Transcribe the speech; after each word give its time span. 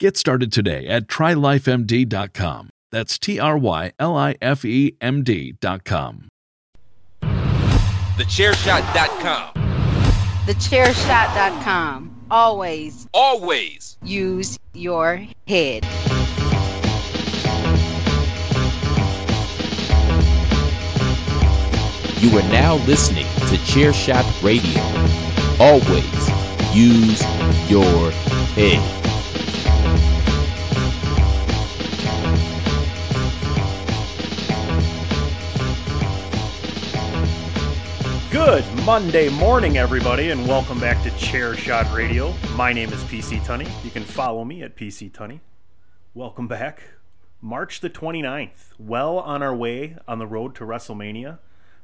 Get 0.00 0.16
started 0.16 0.50
today 0.50 0.86
at 0.86 1.08
trylifemd.com. 1.08 2.70
That's 2.90 3.18
T 3.18 3.38
R 3.38 3.58
Y 3.58 3.92
L 3.98 4.16
I 4.16 4.34
F 4.40 4.64
E 4.64 4.96
M 4.98 5.22
D.com. 5.22 6.28
TheChairShot.com. 7.22 9.52
TheChairShot.com. 10.46 12.16
Always, 12.30 13.08
Always 13.12 13.98
use 14.02 14.58
your 14.72 15.16
head. 15.46 15.84
You 22.20 22.38
are 22.38 22.48
now 22.50 22.76
listening 22.86 23.24
to 23.24 23.56
Chairshot 23.68 24.24
Radio. 24.42 24.80
Always 25.62 26.28
use 26.74 27.20
your 27.70 28.10
head. 28.56 29.00
Good 38.30 38.64
Monday 38.86 39.28
morning, 39.28 39.76
everybody, 39.76 40.30
and 40.30 40.46
welcome 40.46 40.78
back 40.78 41.02
to 41.02 41.10
Chair 41.18 41.56
Shot 41.56 41.92
Radio. 41.92 42.32
My 42.54 42.72
name 42.72 42.92
is 42.92 43.02
PC 43.02 43.40
Tunney. 43.40 43.68
You 43.84 43.90
can 43.90 44.04
follow 44.04 44.44
me 44.44 44.62
at 44.62 44.76
PC 44.76 45.10
Tunney. 45.10 45.40
Welcome 46.14 46.46
back. 46.46 46.80
March 47.40 47.80
the 47.80 47.90
29th. 47.90 48.74
Well 48.78 49.18
on 49.18 49.42
our 49.42 49.52
way 49.52 49.96
on 50.06 50.20
the 50.20 50.28
road 50.28 50.54
to 50.54 50.64
WrestleMania, 50.64 51.40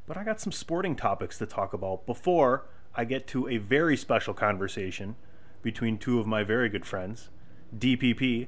but 0.07 0.17
I 0.17 0.23
got 0.23 0.41
some 0.41 0.53
sporting 0.53 0.95
topics 0.95 1.37
to 1.39 1.47
talk 1.47 1.73
about 1.73 2.07
before 2.07 2.67
I 2.95 3.05
get 3.05 3.27
to 3.29 3.49
a 3.49 3.57
very 3.57 3.97
special 3.97 4.33
conversation 4.33 5.17
between 5.63 5.99
two 5.99 6.21
of 6.21 6.29
my 6.29 6.45
very 6.45 6.69
good 6.69 6.87
friends, 6.87 7.29
DPP 7.77 8.47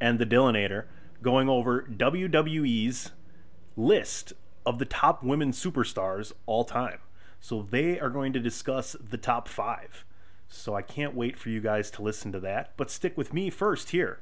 and 0.00 0.18
the 0.18 0.24
Dillinator, 0.24 0.86
going 1.20 1.50
over 1.50 1.82
WWE's 1.82 3.10
list 3.76 4.32
of 4.64 4.78
the 4.78 4.86
top 4.86 5.22
women 5.22 5.52
superstars 5.52 6.32
all 6.46 6.64
time. 6.64 7.00
So 7.44 7.60
they 7.60 8.00
are 8.00 8.08
going 8.08 8.32
to 8.32 8.40
discuss 8.40 8.96
the 8.98 9.18
top 9.18 9.48
five. 9.48 10.06
So 10.48 10.74
I 10.74 10.80
can't 10.80 11.14
wait 11.14 11.38
for 11.38 11.50
you 11.50 11.60
guys 11.60 11.90
to 11.90 12.02
listen 12.02 12.32
to 12.32 12.40
that. 12.40 12.72
But 12.78 12.90
stick 12.90 13.18
with 13.18 13.34
me 13.34 13.50
first 13.50 13.90
here. 13.90 14.20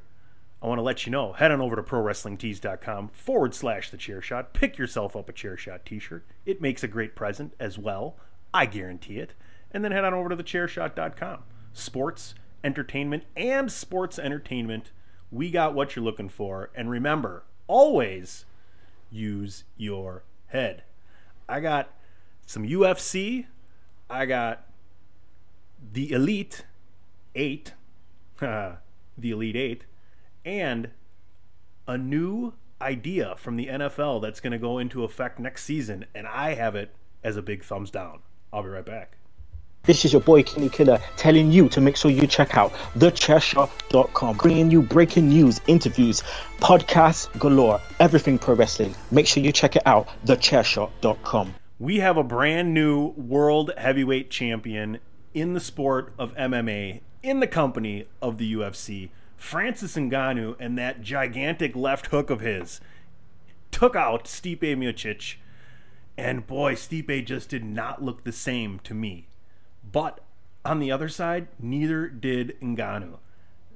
I 0.60 0.66
want 0.66 0.78
to 0.78 0.82
let 0.82 1.06
you 1.06 1.12
know, 1.12 1.32
head 1.32 1.52
on 1.52 1.60
over 1.60 1.76
to 1.76 1.84
prowrestlingtees.com 1.84 3.10
forward 3.10 3.54
slash 3.54 3.90
the 3.90 3.96
chair 3.96 4.20
shot. 4.20 4.52
Pick 4.54 4.76
yourself 4.76 5.14
up 5.14 5.28
a 5.28 5.32
chair 5.32 5.56
shot 5.56 5.86
t 5.86 6.00
shirt. 6.00 6.26
It 6.44 6.60
makes 6.60 6.82
a 6.82 6.88
great 6.88 7.14
present 7.14 7.54
as 7.60 7.78
well. 7.78 8.16
I 8.52 8.66
guarantee 8.66 9.20
it. 9.20 9.34
And 9.70 9.84
then 9.84 9.92
head 9.92 10.04
on 10.04 10.14
over 10.14 10.28
to 10.28 10.36
thechairshot.com. 10.36 11.44
Sports, 11.72 12.34
entertainment, 12.64 13.22
and 13.36 13.70
sports 13.70 14.18
entertainment. 14.18 14.90
We 15.30 15.52
got 15.52 15.74
what 15.74 15.94
you're 15.94 16.04
looking 16.04 16.28
for. 16.28 16.70
And 16.74 16.90
remember, 16.90 17.44
always 17.68 18.46
use 19.12 19.62
your 19.76 20.24
head. 20.48 20.82
I 21.48 21.60
got 21.60 21.94
some 22.46 22.66
UFC. 22.66 23.46
I 24.10 24.26
got 24.26 24.66
the 25.92 26.12
Elite 26.12 26.64
Eight, 27.34 27.72
the 28.40 28.76
Elite 29.18 29.56
Eight, 29.56 29.84
and 30.44 30.90
a 31.86 31.96
new 31.96 32.52
idea 32.80 33.34
from 33.36 33.56
the 33.56 33.66
NFL 33.68 34.20
that's 34.22 34.40
going 34.40 34.52
to 34.52 34.58
go 34.58 34.78
into 34.78 35.04
effect 35.04 35.38
next 35.38 35.64
season, 35.64 36.04
and 36.14 36.26
I 36.26 36.54
have 36.54 36.74
it 36.74 36.94
as 37.24 37.36
a 37.36 37.42
big 37.42 37.64
thumbs 37.64 37.90
down. 37.90 38.20
I'll 38.52 38.62
be 38.62 38.68
right 38.68 38.84
back. 38.84 39.16
This 39.84 40.04
is 40.04 40.12
your 40.12 40.22
boy 40.22 40.44
Kenny 40.44 40.68
Killer 40.68 41.00
telling 41.16 41.50
you 41.50 41.68
to 41.70 41.80
make 41.80 41.96
sure 41.96 42.10
you 42.10 42.26
check 42.28 42.56
out 42.56 42.72
thechairshot.com, 42.94 44.36
bringing 44.36 44.70
you 44.70 44.82
breaking 44.82 45.28
news, 45.28 45.60
interviews, 45.66 46.22
podcasts 46.58 47.26
galore, 47.40 47.80
everything 47.98 48.38
pro 48.38 48.54
wrestling. 48.54 48.94
Make 49.10 49.26
sure 49.26 49.42
you 49.42 49.50
check 49.50 49.74
it 49.74 49.82
out, 49.84 50.08
thechairshot.com 50.24 51.54
we 51.82 51.96
have 51.96 52.16
a 52.16 52.22
brand 52.22 52.72
new 52.72 53.08
world 53.16 53.72
heavyweight 53.76 54.30
champion 54.30 55.00
in 55.34 55.52
the 55.52 55.58
sport 55.58 56.14
of 56.16 56.32
MMA, 56.36 57.00
in 57.24 57.40
the 57.40 57.46
company 57.48 58.06
of 58.22 58.38
the 58.38 58.54
UFC. 58.54 59.10
Francis 59.36 59.96
Ngannou 59.96 60.54
and 60.60 60.78
that 60.78 61.02
gigantic 61.02 61.74
left 61.74 62.06
hook 62.06 62.30
of 62.30 62.38
his 62.38 62.80
took 63.72 63.96
out 63.96 64.26
Stipe 64.26 64.60
Miocic. 64.60 65.34
And 66.16 66.46
boy, 66.46 66.76
Stipe 66.76 67.26
just 67.26 67.48
did 67.48 67.64
not 67.64 68.00
look 68.00 68.22
the 68.22 68.30
same 68.30 68.78
to 68.84 68.94
me. 68.94 69.26
But 69.82 70.20
on 70.64 70.78
the 70.78 70.92
other 70.92 71.08
side, 71.08 71.48
neither 71.58 72.06
did 72.06 72.60
Ngannou. 72.60 73.18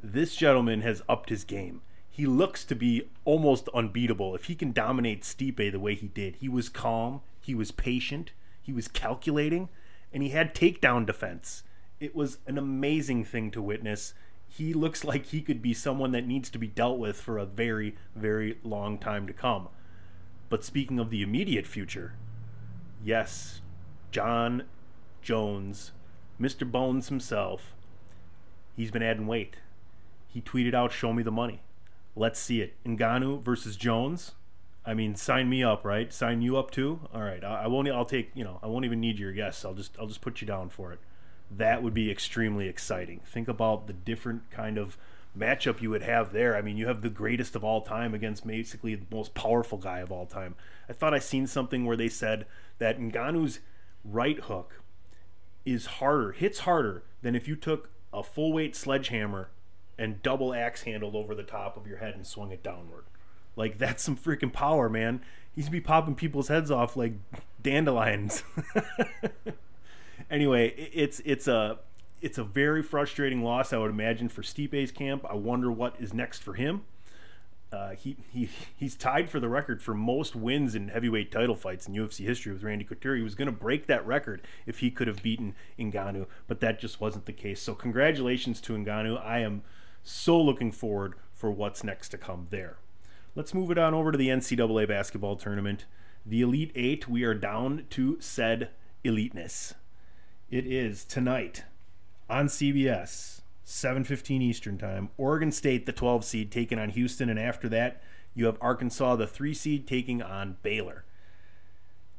This 0.01 0.37
gentleman 0.37 0.83
has 0.83 1.03
upped 1.09 1.31
his 1.31 1.43
game. 1.43 1.83
He 2.09 2.25
looks 2.25 2.65
to 2.67 2.77
be 2.77 3.09
almost 3.25 3.69
unbeatable. 3.75 4.37
If 4.37 4.45
he 4.45 4.55
can 4.55 4.71
dominate 4.71 5.23
Stipe 5.23 5.73
the 5.73 5.81
way 5.81 5.97
he 5.97 6.07
did, 6.07 6.37
he 6.37 6.49
was 6.49 6.69
calm, 6.69 7.23
he 7.47 7.55
was 7.55 7.71
patient, 7.71 8.33
he 8.61 8.73
was 8.73 8.89
calculating, 8.89 9.69
and 10.13 10.21
he 10.21 10.31
had 10.31 10.53
takedown 10.53 11.07
defense. 11.07 11.63
It 12.01 12.13
was 12.13 12.39
an 12.45 12.59
amazing 12.59 13.25
thing 13.25 13.53
to 13.53 13.63
witness. 13.63 14.15
He 14.49 14.75
looks 14.75 15.05
like 15.05 15.27
he 15.27 15.41
could 15.41 15.63
be 15.63 15.73
someone 15.73 16.11
that 16.11 16.27
needs 16.27 16.51
to 16.51 16.59
be 16.59 16.67
dealt 16.67 16.99
with 16.99 17.21
for 17.21 17.39
a 17.39 17.47
very, 17.47 17.95
very 18.17 18.59
long 18.65 18.99
time 18.99 19.29
to 19.29 19.33
come. 19.33 19.69
But 20.49 20.65
speaking 20.65 20.99
of 20.99 21.11
the 21.11 21.23
immediate 21.23 21.69
future, 21.69 22.15
yes, 23.05 23.61
Jon 24.11 24.65
Jones, 25.23 25.93
Mr. 26.41 26.69
Bones 26.69 27.11
himself, 27.11 27.77
he's 28.75 28.91
been 28.91 29.05
adding 29.05 29.29
weight. 29.29 29.55
He 30.27 30.41
tweeted 30.41 30.75
out, 30.75 30.91
Show 30.91 31.13
me 31.13 31.23
the 31.23 31.31
money. 31.31 31.63
Let's 32.17 32.41
see 32.41 32.61
it. 32.61 32.75
Ngannou 32.85 33.41
versus 33.45 33.77
Jones. 33.77 34.33
I 34.87 34.95
mean, 34.95 35.17
sign 35.17 35.49
me 35.49 35.65
up, 35.65 35.85
right? 35.85 36.13
Sign 36.13 36.43
you 36.43 36.57
up 36.57 36.71
too. 36.71 37.01
All 37.13 37.23
right, 37.23 37.43
I, 37.43 37.65
I 37.65 37.67
won't. 37.67 37.89
I'll 37.89 38.05
take. 38.05 38.31
You 38.35 38.45
know, 38.45 38.61
I 38.63 38.67
won't 38.69 38.85
even 38.85 39.01
need 39.01 39.19
your 39.19 39.33
guess. 39.33 39.65
I'll 39.65 39.75
just. 39.75 39.97
I'll 39.99 40.07
just 40.07 40.21
put 40.21 40.41
you 40.41 40.47
down 40.47 40.69
for 40.71 40.93
it. 40.93 41.01
that 41.51 41.83
would 41.83 41.95
be 41.95 42.11
extremely 42.11 42.69
exciting. 42.69 43.21
Think 43.25 43.49
about 43.49 43.87
the 43.87 43.93
different 43.93 44.51
kind 44.51 44.79
of 44.79 44.97
matchup 45.37 45.81
you 45.83 45.91
would 45.91 46.03
have 46.03 46.33
there. 46.33 46.57
I 46.57 46.63
mean, 46.63 46.77
you 46.77 46.87
have 46.87 47.03
the 47.03 47.11
greatest 47.11 47.55
of 47.55 47.63
all 47.65 47.83
time 47.83 48.15
against 48.15 48.47
basically 48.47 48.95
the 48.95 49.07
most 49.11 49.35
powerful 49.35 49.79
guy 49.79 50.01
of 50.01 50.11
all 50.11 50.27
time. 50.27 50.55
I 50.89 50.93
thought 50.93 51.15
I 51.15 51.19
seen 51.19 51.47
something 51.47 51.85
where 51.85 51.97
they 51.97 52.09
said 52.09 52.47
that 52.79 52.99
Ngannou's 52.99 53.61
right 54.05 54.41
hook 54.41 54.83
is 55.65 55.87
harder, 55.87 56.33
hits 56.33 56.61
harder 56.61 57.05
than 57.23 57.35
if 57.35 57.47
you 57.47 57.57
took 57.57 57.91
a 58.13 58.23
full 58.23 58.53
weight 58.53 58.75
sledgehammer 58.75 59.51
and 59.99 60.23
double 60.23 60.55
axe 60.55 60.83
handled 60.83 61.15
over 61.15 61.35
the 61.35 61.43
top 61.43 61.77
of 61.77 61.87
your 61.87 61.99
head 61.99 62.15
and 62.15 62.27
swung 62.27 62.51
it 62.51 62.63
downward. 62.63 63.05
Like 63.57 63.79
that's 63.79 64.03
some 64.03 64.17
freaking 64.17 64.53
power, 64.53 64.89
man. 64.89 65.23
He's 65.55 65.71
be 65.71 65.81
popping 65.81 66.15
people's 66.15 66.49
heads 66.49 66.71
off 66.71 66.97
like 66.97 67.15
dandelions. 67.63 68.43
anyway, 70.31 70.69
it's 70.93 71.21
it's 71.25 71.49
a 71.49 71.79
it's 72.21 72.39
a 72.39 72.45
very 72.45 72.83
frustrating 72.83 73.43
loss, 73.43 73.73
I 73.73 73.79
would 73.79 73.91
imagine, 73.91 74.29
for 74.29 74.43
Stipe's 74.43 74.91
camp. 74.91 75.25
I 75.29 75.35
wonder 75.35 75.71
what 75.71 75.97
is 75.99 76.13
next 76.13 76.43
for 76.43 76.55
him. 76.55 76.83
Uh, 77.73 77.91
he, 77.91 78.17
he 78.33 78.49
he's 78.77 78.95
tied 78.95 79.29
for 79.29 79.41
the 79.41 79.49
record 79.49 79.83
for 79.83 79.93
most 79.93 80.37
wins 80.37 80.75
in 80.75 80.89
heavyweight 80.89 81.33
title 81.33 81.57
fights 81.57 81.89
in 81.89 81.95
UFC 81.95 82.25
history 82.25 82.53
with 82.53 82.63
Randy 82.63 82.85
Couture. 82.85 83.17
He 83.17 83.23
was 83.23 83.35
going 83.35 83.47
to 83.47 83.53
break 83.53 83.87
that 83.87 84.07
record 84.07 84.43
if 84.67 84.79
he 84.79 84.91
could 84.91 85.09
have 85.09 85.23
beaten 85.23 85.55
Ngannou, 85.79 86.27
but 86.47 86.61
that 86.61 86.79
just 86.79 87.01
wasn't 87.01 87.27
the 87.27 87.33
case. 87.33 87.61
So 87.61 87.75
congratulations 87.75 88.61
to 88.63 88.75
Ngannou. 88.75 89.21
I 89.25 89.41
am 89.41 89.63
so 90.05 90.41
looking 90.41 90.71
forward 90.71 91.15
for 91.35 91.51
what's 91.51 91.83
next 91.83 92.11
to 92.11 92.19
come 92.19 92.47
there. 92.51 92.77
Let's 93.37 93.53
move 93.53 93.71
it 93.71 93.77
on 93.77 93.93
over 93.93 94.13
to 94.13 94.17
the 94.17 94.31
NCAA 94.31 94.89
basketball 94.89 95.37
tournament. 95.37 95.85
The 96.25 96.41
Elite 96.41 96.73
Eight, 96.75 97.07
we 97.07 97.23
are 97.23 97.35
down 97.35 97.85
to 97.91 98.17
said 98.19 98.71
eliteness. 99.05 99.75
It 100.51 100.67
is 100.67 101.05
tonight 101.05 101.65
on 102.31 102.49
CBS, 102.49 103.43
7:15 103.63 104.41
Eastern 104.41 104.79
Time. 104.79 105.11
Oregon 105.19 105.53
State, 105.53 105.85
the 105.85 105.93
12 105.93 106.25
seed, 106.25 106.51
taking 106.51 106.79
on 106.79 106.89
Houston, 106.89 107.29
and 107.29 107.39
after 107.39 107.69
that, 107.69 108.03
you 108.35 108.47
have 108.47 108.57
Arkansas, 108.63 109.17
the 109.17 109.27
three 109.27 109.53
seed, 109.53 109.87
taking 109.87 110.23
on 110.23 110.57
Baylor. 110.63 111.05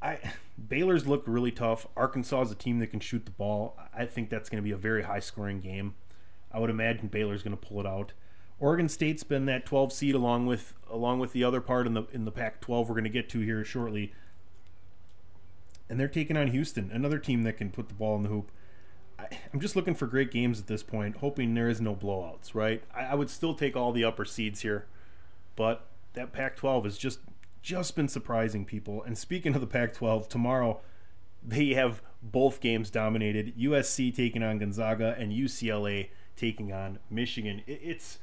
I 0.03 0.19
Baylor's 0.69 1.07
looked 1.07 1.27
really 1.27 1.51
tough. 1.51 1.87
Arkansas 1.97 2.43
is 2.43 2.51
a 2.51 2.55
team 2.55 2.77
that 2.77 2.91
can 2.91 2.99
shoot 2.99 3.25
the 3.25 3.31
ball. 3.31 3.75
I 3.91 4.05
think 4.05 4.29
that's 4.29 4.49
going 4.49 4.61
to 4.61 4.67
be 4.67 4.71
a 4.71 4.77
very 4.77 5.01
high 5.01 5.21
scoring 5.21 5.61
game. 5.61 5.95
I 6.51 6.59
would 6.59 6.69
imagine 6.69 7.07
Baylor's 7.07 7.41
going 7.41 7.57
to 7.57 7.67
pull 7.67 7.79
it 7.79 7.87
out. 7.87 8.13
Oregon 8.59 8.89
State's 8.89 9.23
been 9.23 9.45
that 9.45 9.65
12 9.65 9.93
seed 9.93 10.15
along 10.15 10.47
with 10.47 10.73
along 10.89 11.19
with 11.19 11.33
the 11.33 11.43
other 11.43 11.61
part 11.61 11.85
in 11.85 11.93
the 11.93 12.03
in 12.11 12.25
the 12.25 12.31
Pac-12 12.31 12.87
we're 12.87 12.93
going 12.95 13.03
to 13.03 13.09
get 13.09 13.29
to 13.29 13.39
here 13.39 13.63
shortly. 13.63 14.13
And 15.89 15.99
they're 15.99 16.07
taking 16.07 16.35
on 16.35 16.47
Houston, 16.47 16.91
another 16.91 17.17
team 17.17 17.43
that 17.43 17.53
can 17.53 17.71
put 17.71 17.87
the 17.87 17.93
ball 17.93 18.17
in 18.17 18.23
the 18.23 18.29
hoop. 18.29 18.51
I, 19.17 19.27
am 19.53 19.61
just 19.61 19.75
looking 19.75 19.95
for 19.95 20.05
great 20.05 20.31
games 20.31 20.59
at 20.59 20.67
this 20.67 20.83
point, 20.83 21.17
hoping 21.17 21.53
there 21.53 21.69
is 21.69 21.79
no 21.79 21.95
blowouts. 21.95 22.53
Right? 22.53 22.83
I, 22.93 23.05
I 23.05 23.15
would 23.15 23.29
still 23.29 23.53
take 23.53 23.77
all 23.77 23.91
the 23.91 24.03
upper 24.03 24.25
seeds 24.25 24.61
here, 24.61 24.85
but 25.55 25.87
that 26.13 26.33
Pac-12 26.33 26.85
has 26.85 26.97
just 26.97 27.19
just 27.61 27.95
been 27.95 28.07
surprising 28.07 28.65
people. 28.65 29.03
And 29.03 29.17
speaking 29.17 29.53
of 29.53 29.61
the 29.61 29.67
Pac-12, 29.67 30.27
tomorrow 30.29 30.79
they 31.45 31.73
have 31.75 32.01
both 32.23 32.59
games 32.59 32.89
dominated. 32.89 33.55
USC 33.57 34.15
taking 34.15 34.41
on 34.41 34.57
Gonzaga 34.57 35.15
and 35.17 35.31
UCLA 35.31 36.09
taking 36.35 36.73
on 36.73 36.99
Michigan. 37.09 37.61
It, 37.67 37.79
it's 37.83 38.19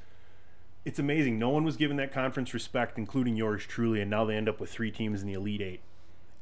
it's 0.84 0.98
amazing. 0.98 1.38
No 1.38 1.48
one 1.48 1.64
was 1.64 1.76
given 1.76 1.96
that 1.96 2.12
conference 2.12 2.52
respect, 2.52 2.98
including 2.98 3.36
yours 3.36 3.64
truly, 3.64 4.00
and 4.00 4.10
now 4.10 4.24
they 4.24 4.36
end 4.36 4.48
up 4.48 4.60
with 4.60 4.70
three 4.70 4.90
teams 4.90 5.22
in 5.22 5.26
the 5.26 5.34
Elite 5.34 5.62
Eight. 5.62 5.80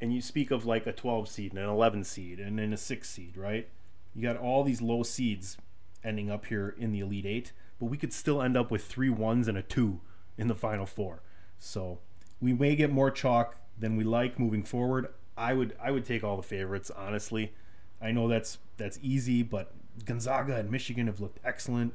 And 0.00 0.12
you 0.12 0.20
speak 0.20 0.50
of 0.50 0.66
like 0.66 0.86
a 0.86 0.92
12 0.92 1.28
seed 1.28 1.52
and 1.52 1.60
an 1.60 1.68
11 1.68 2.02
seed 2.04 2.40
and 2.40 2.58
then 2.58 2.72
a 2.72 2.76
6 2.76 3.08
seed, 3.08 3.36
right? 3.36 3.68
You 4.14 4.22
got 4.22 4.36
all 4.36 4.64
these 4.64 4.82
low 4.82 5.04
seeds 5.04 5.56
ending 6.02 6.28
up 6.28 6.46
here 6.46 6.74
in 6.76 6.90
the 6.90 7.00
Elite 7.00 7.26
Eight, 7.26 7.52
but 7.78 7.86
we 7.86 7.96
could 7.96 8.12
still 8.12 8.42
end 8.42 8.56
up 8.56 8.70
with 8.70 8.84
three 8.84 9.10
ones 9.10 9.46
and 9.46 9.56
a 9.56 9.62
two 9.62 10.00
in 10.36 10.48
the 10.48 10.54
Final 10.56 10.86
Four. 10.86 11.22
So 11.58 12.00
we 12.40 12.52
may 12.52 12.74
get 12.74 12.90
more 12.90 13.10
chalk 13.12 13.56
than 13.78 13.96
we 13.96 14.02
like 14.02 14.40
moving 14.40 14.64
forward. 14.64 15.08
I 15.36 15.54
would 15.54 15.76
I 15.80 15.92
would 15.92 16.04
take 16.04 16.24
all 16.24 16.36
the 16.36 16.42
favorites 16.42 16.90
honestly. 16.90 17.52
I 18.00 18.10
know 18.10 18.28
that's 18.28 18.58
that's 18.76 18.98
easy, 19.02 19.42
but 19.42 19.72
Gonzaga 20.04 20.56
and 20.56 20.70
Michigan 20.70 21.06
have 21.06 21.20
looked 21.20 21.38
excellent 21.44 21.94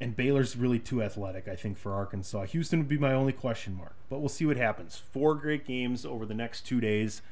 and 0.00 0.16
Baylor's 0.16 0.56
really 0.56 0.78
too 0.78 1.02
athletic, 1.02 1.48
I 1.48 1.56
think, 1.56 1.78
for 1.78 1.94
Arkansas. 1.94 2.44
Houston 2.46 2.80
would 2.80 2.88
be 2.88 2.98
my 2.98 3.12
only 3.12 3.32
question 3.32 3.74
mark, 3.74 3.94
but 4.08 4.20
we'll 4.20 4.28
see 4.28 4.46
what 4.46 4.56
happens. 4.56 4.96
Four 4.96 5.34
great 5.34 5.66
games 5.66 6.04
over 6.04 6.26
the 6.26 6.34
next 6.34 6.62
two 6.62 6.80
days. 6.80 7.22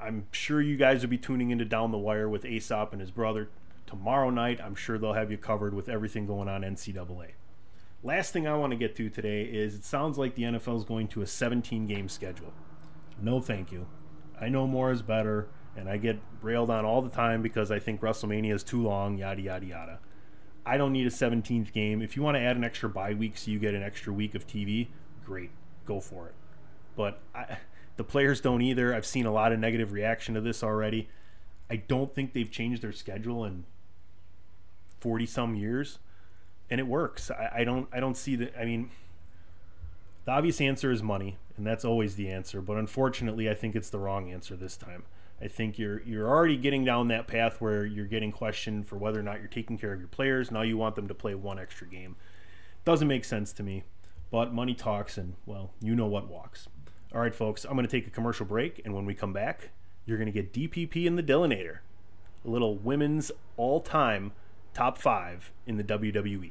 I'm 0.00 0.26
sure 0.32 0.60
you 0.60 0.76
guys 0.76 1.02
will 1.02 1.10
be 1.10 1.18
tuning 1.18 1.50
into 1.50 1.64
Down 1.64 1.92
the 1.92 1.98
Wire 1.98 2.28
with 2.28 2.44
Aesop 2.44 2.92
and 2.92 3.00
his 3.00 3.10
brother 3.10 3.48
tomorrow 3.86 4.30
night. 4.30 4.60
I'm 4.60 4.74
sure 4.74 4.98
they'll 4.98 5.12
have 5.12 5.30
you 5.30 5.38
covered 5.38 5.74
with 5.74 5.88
everything 5.88 6.26
going 6.26 6.48
on 6.48 6.62
NCAA. 6.62 7.32
Last 8.02 8.32
thing 8.32 8.46
I 8.46 8.56
want 8.56 8.72
to 8.72 8.76
get 8.76 8.96
to 8.96 9.08
today 9.08 9.44
is 9.44 9.74
it 9.74 9.84
sounds 9.84 10.18
like 10.18 10.34
the 10.34 10.42
NFL 10.42 10.76
is 10.76 10.84
going 10.84 11.08
to 11.08 11.22
a 11.22 11.26
17 11.26 11.86
game 11.86 12.08
schedule. 12.08 12.52
No, 13.20 13.40
thank 13.40 13.72
you. 13.72 13.86
I 14.38 14.48
know 14.48 14.66
more 14.66 14.90
is 14.90 15.00
better, 15.00 15.48
and 15.76 15.88
I 15.88 15.96
get 15.96 16.18
railed 16.42 16.70
on 16.70 16.84
all 16.84 17.00
the 17.00 17.08
time 17.08 17.40
because 17.40 17.70
I 17.70 17.78
think 17.78 18.00
WrestleMania 18.00 18.54
is 18.54 18.62
too 18.62 18.82
long, 18.82 19.16
yada, 19.16 19.40
yada, 19.40 19.64
yada. 19.64 19.98
I 20.66 20.76
don't 20.76 20.92
need 20.92 21.06
a 21.06 21.10
17th 21.10 21.72
game. 21.72 22.00
If 22.00 22.16
you 22.16 22.22
want 22.22 22.36
to 22.36 22.40
add 22.40 22.56
an 22.56 22.64
extra 22.64 22.88
bye 22.88 23.14
week 23.14 23.36
so 23.36 23.50
you 23.50 23.58
get 23.58 23.74
an 23.74 23.82
extra 23.82 24.12
week 24.12 24.34
of 24.34 24.46
TV, 24.46 24.88
great, 25.24 25.50
go 25.84 26.00
for 26.00 26.26
it. 26.26 26.34
But 26.96 27.20
I, 27.34 27.58
the 27.96 28.04
players 28.04 28.40
don't 28.40 28.62
either. 28.62 28.94
I've 28.94 29.06
seen 29.06 29.26
a 29.26 29.32
lot 29.32 29.52
of 29.52 29.58
negative 29.58 29.92
reaction 29.92 30.34
to 30.34 30.40
this 30.40 30.62
already. 30.62 31.08
I 31.70 31.76
don't 31.76 32.14
think 32.14 32.32
they've 32.32 32.50
changed 32.50 32.82
their 32.82 32.92
schedule 32.92 33.44
in 33.44 33.64
40 35.00 35.26
some 35.26 35.54
years, 35.54 35.98
and 36.70 36.80
it 36.80 36.86
works. 36.86 37.30
I, 37.30 37.50
I 37.56 37.64
don't. 37.64 37.88
I 37.92 38.00
don't 38.00 38.16
see 38.16 38.36
that. 38.36 38.58
I 38.58 38.64
mean, 38.64 38.90
the 40.24 40.32
obvious 40.32 40.60
answer 40.60 40.90
is 40.90 41.02
money, 41.02 41.36
and 41.56 41.66
that's 41.66 41.84
always 41.84 42.16
the 42.16 42.30
answer. 42.30 42.60
But 42.60 42.76
unfortunately, 42.78 43.50
I 43.50 43.54
think 43.54 43.76
it's 43.76 43.90
the 43.90 43.98
wrong 43.98 44.30
answer 44.30 44.56
this 44.56 44.76
time. 44.76 45.04
I 45.44 45.48
think 45.48 45.78
you're 45.78 46.00
you're 46.02 46.26
already 46.26 46.56
getting 46.56 46.86
down 46.86 47.08
that 47.08 47.26
path 47.26 47.60
where 47.60 47.84
you're 47.84 48.06
getting 48.06 48.32
questioned 48.32 48.88
for 48.88 48.96
whether 48.96 49.20
or 49.20 49.22
not 49.22 49.40
you're 49.40 49.48
taking 49.48 49.76
care 49.76 49.92
of 49.92 49.98
your 50.00 50.08
players. 50.08 50.50
Now 50.50 50.62
you 50.62 50.78
want 50.78 50.96
them 50.96 51.06
to 51.08 51.14
play 51.14 51.34
one 51.34 51.58
extra 51.58 51.86
game. 51.86 52.16
Doesn't 52.86 53.08
make 53.08 53.26
sense 53.26 53.52
to 53.54 53.62
me, 53.62 53.84
but 54.30 54.54
money 54.54 54.74
talks, 54.74 55.18
and 55.18 55.34
well, 55.44 55.72
you 55.82 55.94
know 55.94 56.06
what 56.06 56.28
walks. 56.28 56.66
All 57.14 57.20
right, 57.20 57.34
folks, 57.34 57.64
I'm 57.64 57.74
going 57.74 57.86
to 57.86 57.90
take 57.90 58.06
a 58.06 58.10
commercial 58.10 58.46
break, 58.46 58.80
and 58.84 58.94
when 58.94 59.04
we 59.04 59.14
come 59.14 59.34
back, 59.34 59.68
you're 60.06 60.18
going 60.18 60.32
to 60.32 60.42
get 60.42 60.52
DPP 60.52 61.04
in 61.04 61.16
the 61.16 61.22
Dillinator, 61.22 61.78
a 62.44 62.48
little 62.48 62.76
women's 62.76 63.30
all-time 63.56 64.32
top 64.72 64.98
five 64.98 65.52
in 65.66 65.76
the 65.76 65.84
WWE. 65.84 66.50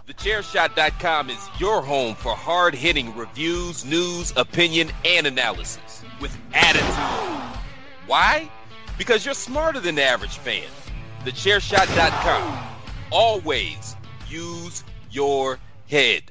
Thechairshot.com 0.11 1.29
is 1.29 1.49
your 1.57 1.81
home 1.81 2.15
for 2.15 2.35
hard 2.35 2.75
hitting 2.75 3.15
reviews, 3.15 3.85
news, 3.85 4.33
opinion, 4.35 4.91
and 5.05 5.25
analysis 5.25 6.03
with 6.19 6.37
attitude. 6.53 6.83
Why? 8.07 8.49
Because 8.97 9.23
you're 9.23 9.33
smarter 9.33 9.79
than 9.79 9.95
the 9.95 10.03
average 10.03 10.37
fan. 10.39 10.67
Thechairshot.com. 11.23 12.67
Always 13.09 13.95
use 14.27 14.83
your 15.11 15.57
head. 15.89 16.23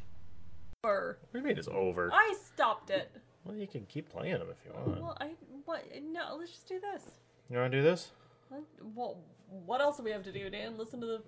What 0.83 1.17
do 1.33 1.39
you 1.39 1.45
mean 1.45 1.57
it's 1.57 1.69
over? 1.69 2.11
I 2.13 2.35
stopped 2.45 2.91
it. 2.91 3.11
Well, 3.47 3.57
you 3.57 3.67
can 3.67 3.87
keep 3.87 4.11
playing 4.11 4.35
them 4.41 4.49
if 4.51 4.59
you 4.67 4.73
want. 4.79 5.01
Well, 5.01 5.17
I 5.23 5.31
what? 5.65 5.87
No, 6.13 6.37
let's 6.39 6.51
just 6.51 6.69
do 6.69 6.79
this. 6.81 7.03
You 7.49 7.57
want 7.57 7.73
to 7.73 7.79
do 7.79 7.83
this? 7.83 8.11
What- 8.51 8.63
Well, 8.95 9.17
what 9.65 9.81
else 9.81 9.97
do 9.97 10.03
we 10.03 10.11
have 10.11 10.23
to 10.25 10.33
do, 10.33 10.51
Dan? 10.51 10.77
Listen 10.77 11.01
to 11.01 11.07
the 11.07 11.23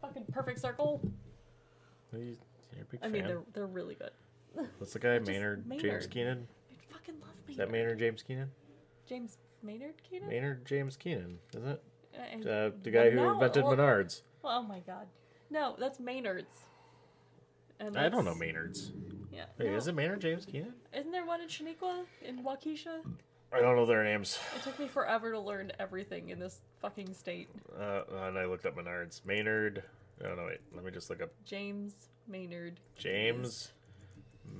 fucking 0.00 0.24
Perfect 0.32 0.58
Circle. 0.60 1.00
You're 2.20 2.82
a 2.82 2.84
big 2.90 3.00
I 3.02 3.08
mean, 3.08 3.26
they're 3.26 3.42
they're 3.52 3.66
really 3.66 3.94
good. 3.94 4.10
What's 4.78 4.92
the 4.92 4.98
guy? 4.98 5.18
Just 5.18 5.30
Maynard, 5.30 5.64
James 5.68 5.82
Maynard. 5.82 6.10
Keenan? 6.10 6.48
I 6.70 6.92
fucking 6.92 7.14
love 7.20 7.30
Maynard. 7.46 7.50
Is 7.50 7.56
that 7.56 7.70
Maynard 7.70 7.98
James 7.98 8.22
Keenan? 8.22 8.50
James 9.08 9.38
Maynard 9.62 9.94
Keenan. 10.08 10.28
Maynard 10.28 10.64
James 10.66 10.96
Keenan, 10.96 11.38
isn't 11.54 11.68
it? 11.68 11.82
Uh, 12.14 12.48
Uh, 12.48 12.70
the 12.82 12.90
guy 12.90 13.10
who 13.10 13.16
no, 13.16 13.32
invented 13.32 13.64
well- 13.64 13.74
Menards. 13.76 14.22
Well, 14.42 14.58
oh 14.58 14.62
my 14.62 14.80
god, 14.80 15.06
no, 15.50 15.76
that's 15.78 15.98
Maynard's. 16.00 16.64
And 17.80 17.96
I 17.96 18.08
don't 18.08 18.24
know 18.24 18.32
that's- 18.32 18.38
Maynard's. 18.40 18.92
Yeah. 19.32 19.44
Wait, 19.58 19.70
no. 19.70 19.76
is 19.76 19.86
it 19.88 19.94
Maynard 19.94 20.20
James 20.20 20.44
Keenan? 20.44 20.74
Isn't 20.92 21.10
there 21.10 21.24
one 21.24 21.40
in 21.40 21.48
Shaniqua 21.48 22.04
in 22.22 22.44
Waukesha? 22.44 23.00
I 23.52 23.60
don't 23.60 23.76
know 23.76 23.86
their 23.86 24.04
names. 24.04 24.38
It 24.56 24.62
took 24.62 24.78
me 24.78 24.88
forever 24.88 25.30
to 25.32 25.38
learn 25.38 25.72
everything 25.78 26.28
in 26.30 26.38
this 26.38 26.60
fucking 26.80 27.12
state. 27.14 27.48
Uh, 27.78 28.02
and 28.26 28.38
I 28.38 28.44
looked 28.46 28.66
up 28.66 28.76
Menards. 28.76 29.24
Maynard. 29.24 29.82
Oh 30.24 30.34
no, 30.34 30.44
wait. 30.46 30.60
Let 30.74 30.84
me 30.84 30.90
just 30.90 31.10
look 31.10 31.22
up 31.22 31.30
James 31.44 31.94
Maynard. 32.28 32.80
James 32.96 33.72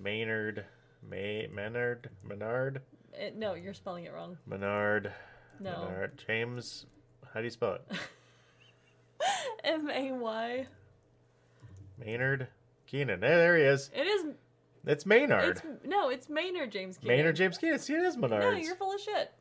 Maynard. 0.02 0.64
May 1.08 1.48
Menard 1.52 2.10
Menard 2.22 2.80
Eh, 3.18 3.30
no, 3.36 3.54
you're 3.54 3.74
spelling 3.74 4.04
it 4.04 4.12
wrong. 4.12 4.38
Menard. 4.46 5.12
No. 5.60 5.84
Menard. 5.84 6.22
James. 6.26 6.86
How 7.34 7.40
do 7.40 7.44
you 7.44 7.50
spell 7.50 7.74
it? 7.74 7.96
M 9.64 9.90
A 9.90 10.12
Y. 10.12 10.66
Maynard 11.98 12.48
Keenan. 12.86 13.20
There, 13.20 13.36
there 13.36 13.56
he 13.56 13.64
is. 13.64 13.90
It 13.94 14.06
is. 14.06 14.26
It's 14.86 15.06
Maynard. 15.06 15.58
It's 15.58 15.62
no, 15.84 16.08
it's 16.08 16.28
Maynard 16.28 16.72
James 16.72 16.98
Keenan. 16.98 17.16
Maynard 17.16 17.36
James 17.36 17.58
Keenan. 17.58 17.78
See, 17.78 17.94
it 17.94 18.02
is 18.02 18.16
No, 18.16 18.50
you're 18.50 18.74
full 18.74 18.94
of 18.94 19.00
shit. 19.00 19.32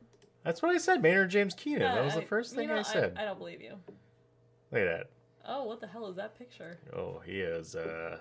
That's 0.44 0.62
what 0.62 0.72
I 0.74 0.78
said. 0.78 1.02
Maynard 1.02 1.30
James 1.30 1.54
Keenan. 1.54 1.80
No, 1.82 1.94
that 1.94 2.04
was 2.04 2.14
the 2.14 2.22
I- 2.22 2.24
first 2.24 2.52
you 2.52 2.58
thing 2.58 2.68
know, 2.68 2.76
I 2.76 2.82
said. 2.82 3.16
I, 3.18 3.24
don't 3.24 3.38
believe 3.38 3.60
you. 3.60 3.74
Look 4.70 4.82
at 4.82 4.98
that. 4.98 5.10
Oh, 5.46 5.64
what 5.64 5.80
the 5.80 5.86
hell 5.88 6.06
is 6.08 6.16
that 6.16 6.38
picture? 6.38 6.78
Oh, 6.94 7.20
he 7.24 7.40
is. 7.40 7.74
Uh, 7.74 8.18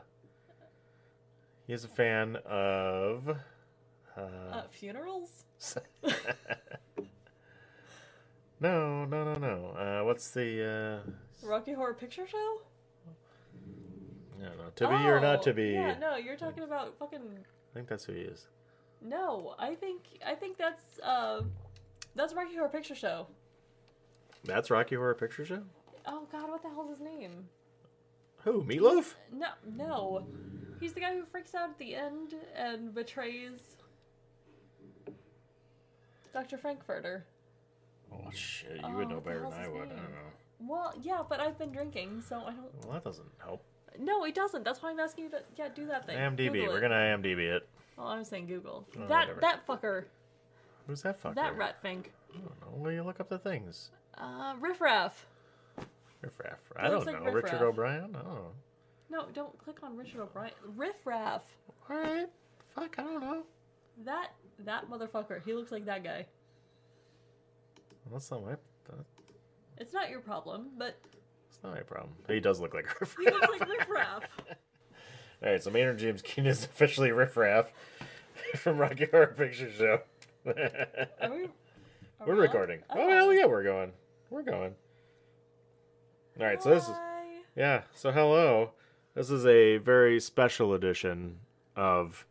he 1.67 1.73
is 1.73 1.83
a 1.83 1.87
fan 1.87 2.37
of. 2.45 3.37
Uh, 4.17 4.21
Uh, 4.51 4.63
funerals? 4.71 5.45
no, 8.59 9.05
no, 9.05 9.23
no, 9.23 9.33
no. 9.35 9.67
Uh, 9.77 10.03
what's 10.05 10.31
the? 10.31 11.03
Uh, 11.05 11.11
Rocky 11.47 11.73
Horror 11.73 11.93
Picture 11.93 12.27
Show? 12.27 12.61
I 14.39 14.45
don't 14.45 14.57
know. 14.57 14.71
To 14.75 14.87
be 14.87 14.93
or 15.07 15.19
not 15.19 15.43
to 15.43 15.51
Oh, 15.51 15.53
be? 15.53 15.69
Yeah, 15.71 15.97
no, 15.99 16.15
you're 16.17 16.35
talking 16.35 16.63
about 16.63 16.97
fucking. 16.97 17.19
I 17.19 17.73
think 17.73 17.87
that's 17.87 18.05
who 18.05 18.13
he 18.13 18.21
is. 18.21 18.47
No, 19.01 19.55
I 19.57 19.75
think 19.75 20.01
I 20.25 20.35
think 20.35 20.57
that's 20.57 20.99
uh, 21.03 21.41
that's 22.15 22.33
Rocky 22.33 22.55
Horror 22.55 22.69
Picture 22.69 22.95
Show. 22.95 23.27
That's 24.43 24.69
Rocky 24.71 24.95
Horror 24.95 25.13
Picture 25.15 25.45
Show. 25.45 25.61
Oh 26.05 26.27
God, 26.31 26.49
what 26.49 26.61
the 26.63 26.69
hell's 26.69 26.89
his 26.89 26.99
name? 26.99 27.31
Who? 28.43 28.63
Meatloaf? 28.63 29.13
No, 29.31 29.47
no, 29.77 30.25
he's 30.79 30.93
the 30.93 30.99
guy 30.99 31.13
who 31.13 31.23
freaks 31.25 31.53
out 31.53 31.69
at 31.69 31.77
the 31.77 31.95
end 31.95 32.33
and 32.55 32.93
betrays 32.93 33.59
Dr. 36.33 36.57
Frank-N-Furter. 36.57 37.21
Oh 38.13 38.29
shit! 38.31 38.77
You 38.77 38.81
Oh, 38.83 38.95
would 38.95 39.09
know 39.09 39.15
what 39.15 39.23
the 39.25 39.29
better 39.29 39.41
than 39.41 39.51
hell's 39.51 39.53
I 39.55 39.63
his 39.63 39.71
would. 39.73 39.81
I 39.83 39.85
name? 39.85 39.95
don't 39.97 40.11
know. 40.11 40.73
Well, 40.73 40.93
yeah, 41.01 41.21
but 41.27 41.39
I've 41.39 41.57
been 41.57 41.71
drinking, 41.71 42.21
so 42.27 42.37
I 42.37 42.51
don't. 42.51 42.85
Well, 42.85 42.93
that 42.93 43.03
doesn't 43.03 43.27
help. 43.43 43.63
No, 43.99 44.25
it 44.25 44.35
doesn't. 44.35 44.63
That's 44.63 44.81
why 44.81 44.89
I'm 44.91 44.99
asking 44.99 45.25
you 45.25 45.29
to 45.31 45.41
yeah 45.57 45.69
do 45.69 45.85
that 45.87 46.05
thing. 46.05 46.17
IMDb. 46.17 46.53
Google 46.53 46.67
We're 46.73 46.77
it. 46.77 46.81
gonna 46.81 46.95
IMDb 46.95 47.39
it. 47.55 47.67
Oh, 47.97 48.05
I 48.05 48.19
was 48.19 48.27
saying 48.27 48.47
Google. 48.47 48.85
Oh, 48.97 49.07
that 49.07 49.27
whatever. 49.35 49.41
that 49.41 49.67
fucker. 49.67 50.05
Who's 50.87 51.01
that 51.03 51.21
fucker? 51.21 51.35
That 51.35 51.55
rat 51.57 51.81
fink. 51.81 52.11
I 52.33 52.37
don't 52.39 52.61
know. 52.61 52.67
Well, 52.77 52.91
you 52.91 53.03
look 53.03 53.19
up 53.19 53.29
the 53.29 53.37
things. 53.39 53.91
Uh, 54.17 54.55
riffraff. 54.59 55.25
Riffraff. 56.21 56.59
I 56.77 56.89
don't 56.89 57.05
like 57.05 57.23
know. 57.23 57.31
Richard 57.31 57.53
riffraff. 57.53 57.61
O'Brien. 57.61 58.15
I 58.15 58.19
don't 58.21 58.33
know. 58.35 58.51
No, 59.09 59.25
don't 59.33 59.57
click 59.57 59.83
on 59.83 59.97
Richard 59.97 60.21
O'Brien. 60.21 60.53
Riffraff. 60.77 61.41
All 61.89 61.97
right. 61.97 62.27
Fuck. 62.75 62.95
I 62.97 63.03
don't 63.03 63.21
know. 63.21 63.43
That 64.05 64.31
that 64.65 64.89
motherfucker. 64.89 65.43
He 65.43 65.53
looks 65.53 65.71
like 65.71 65.85
that 65.85 66.03
guy. 66.03 66.25
That's 68.11 68.31
not 68.31 68.43
my. 68.45 68.51
That, 68.51 69.05
It's 69.77 69.93
not 69.93 70.09
your 70.09 70.19
problem, 70.21 70.69
but 70.77 70.97
It's 71.49 71.59
not 71.63 71.73
my 71.73 71.81
problem. 71.81 72.11
He 72.27 72.39
does 72.39 72.59
look 72.59 72.73
like 72.73 72.99
Riff 73.01 73.15
he 73.19 73.25
looks 73.25 73.49
like 73.59 73.67
riffraff. 73.69 74.23
All 75.43 75.49
right, 75.51 75.61
so 75.63 75.71
Maynard 75.71 75.97
James 75.97 76.21
Keenan 76.21 76.51
is 76.51 76.63
officially 76.65 77.11
Riff 77.11 77.35
Raff 77.35 77.71
from 78.57 78.77
Rocky 78.77 79.05
Horror 79.05 79.33
Picture 79.35 79.71
Show. 79.71 80.01
Are 80.45 80.53
we? 81.31 81.45
Are 81.45 82.27
we're 82.27 82.27
we 82.27 82.31
on? 82.33 82.37
recording. 82.37 82.79
Oh. 82.89 83.09
hell 83.09 83.33
yeah, 83.33 83.45
we're 83.45 83.63
going. 83.63 83.91
We're 84.29 84.43
going. 84.43 84.75
All 86.39 86.45
right, 86.45 86.61
so 86.61 86.69
this 86.69 86.87
is 86.87 86.95
yeah. 87.55 87.81
So 87.93 88.11
hello, 88.11 88.71
this 89.15 89.29
is 89.29 89.45
a 89.45 89.77
very 89.77 90.19
special 90.19 90.73
edition 90.73 91.37
of 91.75 92.25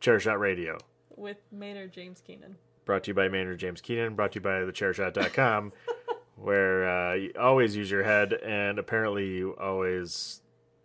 Chairshot 0.00 0.38
Radio, 0.38 0.78
With 1.16 1.36
Maynard 1.52 1.92
James 1.92 2.20
Keenan. 2.26 2.56
brought 2.84 3.04
to 3.04 3.10
you 3.10 3.14
by 3.14 3.28
Maynard 3.28 3.58
James 3.58 3.80
Keenan, 3.80 4.14
brought 4.14 4.32
to 4.32 4.36
you 4.38 4.40
by 4.42 4.50
thechairshot.com, 4.60 5.72
where 6.36 6.88
uh, 6.88 7.14
you 7.14 7.32
always 7.38 7.76
use 7.76 7.90
your 7.90 8.02
head, 8.02 8.32
and 8.32 8.78
apparently 8.78 9.26
you 9.28 9.54
always 9.60 10.40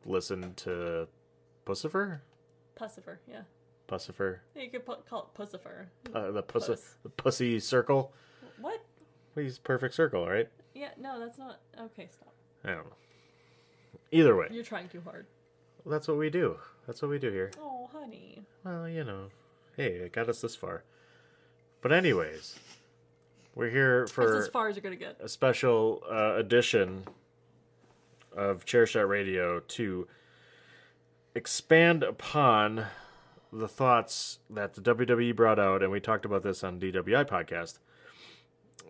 listen 0.06 0.54
to 0.56 1.08
Puscifer, 1.66 2.20
Puscifer, 2.80 3.18
yeah. 3.28 3.42
Puscifer, 3.88 4.40
You 4.56 4.70
could 4.70 4.86
put, 4.86 5.08
call 5.10 5.32
it 5.34 5.40
Puscifer. 5.42 5.86
uh, 6.14 6.32
the 6.32 6.44
pussy, 6.44 6.74
Puss. 6.74 6.96
the 7.04 7.10
pussy 7.10 7.60
circle. 7.60 8.12
What? 8.60 8.84
He's 9.36 9.58
perfect 9.58 9.94
circle, 9.96 10.28
right? 10.28 10.50
Yeah, 10.76 10.90
no, 11.00 11.20
that's 11.20 11.38
not. 11.38 11.60
Okay, 11.80 12.10
stop. 12.12 12.34
I 12.68 12.72
don't 12.76 12.86
know. 12.86 12.92
Either 14.12 14.36
way, 14.36 14.48
You're 14.52 14.64
trying 14.64 14.88
too 14.90 15.02
hard. 15.04 15.26
well, 15.84 15.92
that's 15.92 16.08
what 16.08 16.18
we 16.18 16.30
do. 16.30 16.58
That's 16.86 17.02
what 17.02 17.10
we 17.12 17.20
do 17.20 17.30
here. 17.32 17.52
Oh, 17.60 17.90
honey. 17.92 18.42
Well, 18.64 18.88
you 18.88 19.04
know, 19.04 19.26
hey, 19.76 19.88
it 19.94 20.14
got 20.14 20.30
us 20.30 20.42
this 20.42 20.56
far. 20.56 20.84
But 21.82 21.92
anyways, 21.92 22.58
we're 23.56 23.70
here 23.70 24.02
That's 24.02 24.12
for 24.12 24.38
as 24.38 24.48
far 24.48 24.68
as 24.70 24.76
you're 24.76 24.84
gonna 24.84 24.96
get. 24.96 25.18
a 25.22 25.28
special 25.30 26.04
uh, 26.10 26.36
edition 26.36 27.06
of 28.36 28.66
Chairshot 28.66 29.08
Radio 29.08 29.60
to 29.60 30.08
expand 31.36 32.04
upon 32.04 32.86
the 33.52 33.68
thoughts 33.68 34.40
that 34.50 34.74
the 34.74 34.82
WWE 34.82 35.36
brought 35.36 35.60
out, 35.60 35.82
and 35.84 35.92
we 35.92 36.00
talked 36.00 36.26
about 36.26 36.44
this 36.44 36.64
on 36.64 36.80
DWI 36.80 37.26
podcast. 37.28 37.80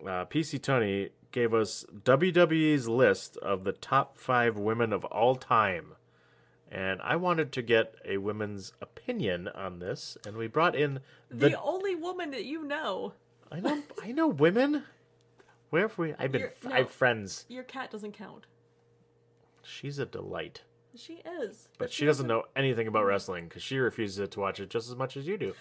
Uh, 0.02 0.24
PC 0.26 0.62
Tony 0.62 1.10
gave 1.32 1.52
us 1.54 1.84
WWE's 2.04 2.88
list 2.88 3.36
of 3.38 3.64
the 3.64 3.72
top 3.72 4.16
five 4.18 4.56
women 4.56 4.92
of 4.92 5.04
all 5.06 5.36
time 5.36 5.94
and 6.70 7.00
I 7.02 7.16
wanted 7.16 7.50
to 7.52 7.62
get 7.62 7.94
a 8.04 8.18
women's 8.18 8.74
opinion 8.82 9.48
on 9.48 9.78
this, 9.78 10.18
and 10.26 10.36
we 10.36 10.48
brought 10.48 10.76
in 10.76 11.00
The, 11.30 11.48
the. 11.48 11.60
only 11.62 11.94
woman 11.94 12.30
that 12.32 12.44
you 12.44 12.62
know. 12.62 13.14
I 13.50 13.60
know, 13.60 13.82
I 14.02 14.12
know 14.12 14.28
women. 14.28 14.82
Where 15.70 15.88
have 15.88 15.96
we? 15.96 16.12
I've 16.18 16.30
been. 16.30 16.42
You're- 16.42 16.74
I 16.74 16.78
have 16.80 16.90
friends. 16.90 17.46
Your 17.48 17.62
cat 17.62 17.90
doesn't 17.90 18.12
count. 18.12 18.44
She's 19.62 19.98
a 19.98 20.04
delight, 20.04 20.60
She 20.94 21.22
is. 21.40 21.68
but 21.78 21.90
she 21.90 22.04
doesn't 22.04 22.26
know 22.26 22.44
anything 22.54 22.86
about 22.86 23.06
wrestling 23.06 23.44
because 23.48 23.62
she 23.62 23.78
refuses 23.78 24.28
to 24.28 24.38
watch 24.40 24.60
it 24.60 24.68
just 24.68 24.90
as 24.90 24.94
much 24.96 25.16
as 25.16 25.26
you 25.26 25.38
do. 25.38 25.54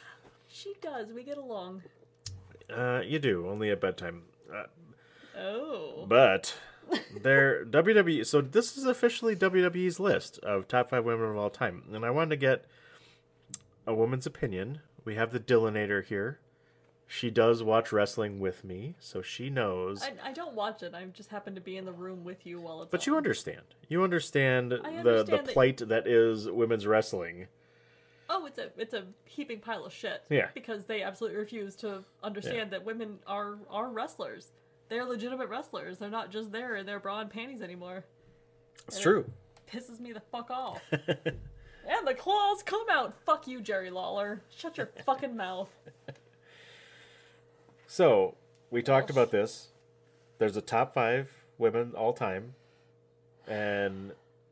She 0.49 0.73
does. 0.81 1.13
We 1.13 1.23
get 1.23 1.37
along. 1.37 1.83
Uh, 2.69 3.01
you 3.05 3.19
do 3.19 3.47
only 3.47 3.69
at 3.71 3.79
bedtime. 3.79 4.23
Uh, 4.53 4.63
Oh. 5.37 6.05
But 6.07 6.55
they're 7.21 7.65
WWE. 7.65 8.25
So 8.25 8.41
this 8.41 8.77
is 8.77 8.85
officially 8.85 9.35
WWE's 9.35 9.99
list 9.99 10.39
of 10.39 10.67
top 10.67 10.89
five 10.89 11.05
women 11.05 11.29
of 11.29 11.37
all 11.37 11.49
time, 11.49 11.83
and 11.93 12.05
I 12.05 12.09
wanted 12.09 12.31
to 12.31 12.37
get 12.37 12.65
a 13.85 13.93
woman's 13.93 14.25
opinion. 14.25 14.79
We 15.05 15.15
have 15.15 15.31
the 15.31 15.39
Dillinator 15.39 16.03
here. 16.03 16.39
She 17.09 17.29
does 17.29 17.63
watch 17.63 17.93
wrestling 17.93 18.41
with 18.41 18.65
me, 18.65 18.95
so 18.99 19.21
she 19.21 19.49
knows. 19.49 20.03
I, 20.03 20.29
I 20.29 20.33
don't 20.33 20.53
watch 20.55 20.83
it. 20.83 20.93
I 20.93 21.05
just 21.05 21.29
happen 21.29 21.55
to 21.55 21.61
be 21.61 21.77
in 21.77 21.85
the 21.85 21.93
room 21.93 22.25
with 22.25 22.45
you 22.45 22.59
while 22.59 22.81
it's. 22.81 22.91
But 22.91 23.07
you 23.07 23.15
understand. 23.15 23.61
You 23.87 24.03
understand, 24.03 24.71
the 24.71 25.23
the 25.23 25.37
that- 25.37 25.47
plight 25.47 25.77
that 25.87 26.05
is 26.05 26.49
women's 26.49 26.85
wrestling. 26.85 27.47
Oh, 28.29 28.45
it's 28.45 28.59
a 28.59 28.71
it's 28.77 28.93
a 28.93 29.05
heaping 29.23 29.59
pile 29.61 29.85
of 29.85 29.93
shit. 29.93 30.23
Yeah. 30.29 30.49
Because 30.53 30.83
they 30.83 31.01
absolutely 31.01 31.39
refuse 31.39 31.75
to 31.77 32.03
understand 32.21 32.71
that 32.71 32.83
women 32.83 33.19
are 33.25 33.57
are 33.69 33.89
wrestlers. 33.89 34.51
They're 34.89 35.05
legitimate 35.05 35.49
wrestlers. 35.49 35.97
They're 35.97 36.09
not 36.09 36.31
just 36.31 36.51
there 36.51 36.75
in 36.75 36.85
their 36.85 36.99
bra 36.99 37.19
and 37.19 37.29
panties 37.29 37.61
anymore. 37.61 38.05
It's 38.87 38.97
And 38.97 39.01
it 39.01 39.03
true. 39.03 39.31
pisses 39.71 39.99
me 39.99 40.13
the 40.13 40.21
fuck 40.31 40.49
off. 40.49 40.81
and 40.91 42.05
the 42.05 42.13
claws 42.13 42.63
come 42.63 42.85
out. 42.89 43.13
Fuck 43.25 43.47
you, 43.47 43.61
Jerry 43.61 43.89
Lawler. 43.89 44.41
Shut 44.55 44.77
your 44.77 44.89
fucking 45.05 45.35
mouth. 45.35 45.69
So 47.87 48.35
we 48.69 48.81
talked 48.81 49.09
oh, 49.09 49.13
about 49.13 49.31
this. 49.31 49.69
There's 50.37 50.57
a 50.57 50.61
top 50.61 50.93
five 50.93 51.31
women 51.57 51.93
all 51.95 52.13
time, 52.13 52.53
and 53.47 54.11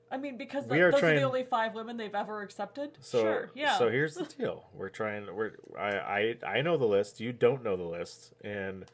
I 0.09 0.17
mean, 0.17 0.37
because 0.37 0.65
We 0.65 0.77
the, 0.77 0.83
are 0.85 0.91
those 0.91 1.03
are 1.03 1.15
the 1.15 1.21
only 1.23 1.43
five 1.43 1.75
women 1.75 1.97
they've 1.97 2.15
ever 2.15 2.41
accepted. 2.41 2.91
So 3.01 3.21
sure, 3.21 3.51
yeah. 3.53 3.77
So 3.77 3.91
here's 3.91 4.15
the 4.15 4.23
deal: 4.39 4.65
we're 4.73 4.89
trying. 4.89 5.27
We're 5.35 5.51
I, 5.77 6.35
I 6.43 6.57
I 6.57 6.61
know 6.61 6.77
the 6.77 6.85
list. 6.85 7.19
You 7.19 7.33
don't 7.33 7.63
know 7.63 7.75
the 7.75 7.83
list, 7.83 8.33
and 8.41 8.85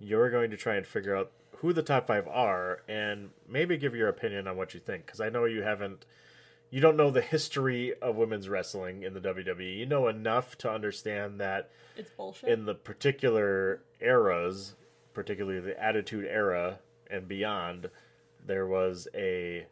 you're 0.00 0.30
going 0.30 0.50
to 0.50 0.56
try 0.56 0.74
and 0.76 0.86
figure 0.86 1.14
out 1.14 1.30
who 1.58 1.72
the 1.72 1.82
top 1.82 2.06
five 2.06 2.26
are, 2.26 2.80
and 2.88 3.30
maybe 3.46 3.76
give 3.76 3.94
your 3.94 4.08
opinion 4.08 4.48
on 4.48 4.56
what 4.56 4.72
you 4.74 4.80
think. 4.80 5.04
Because 5.06 5.20
I 5.20 5.28
know 5.28 5.44
you 5.44 5.62
haven't. 5.62 6.06
You 6.70 6.80
don't 6.80 6.96
know 6.96 7.10
the 7.10 7.20
history 7.20 7.92
of 8.00 8.16
women's 8.16 8.48
wrestling 8.48 9.02
in 9.02 9.12
the 9.12 9.20
WWE. 9.20 9.76
You 9.78 9.86
know 9.86 10.06
enough 10.08 10.56
to 10.58 10.70
understand 10.70 11.40
that 11.40 11.68
It's 11.96 12.10
bullshit. 12.10 12.48
in 12.48 12.64
the 12.64 12.74
particular 12.74 13.82
eras, 14.00 14.74
particularly 15.12 15.60
the 15.60 15.78
Attitude 15.82 16.24
Era 16.26 16.78
and 17.10 17.26
beyond, 17.26 17.90
there 18.46 18.66
was 18.68 19.08
a 19.14 19.66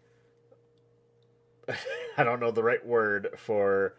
I 2.16 2.24
don't 2.24 2.40
know 2.40 2.50
the 2.50 2.62
right 2.62 2.84
word 2.84 3.28
for 3.36 3.94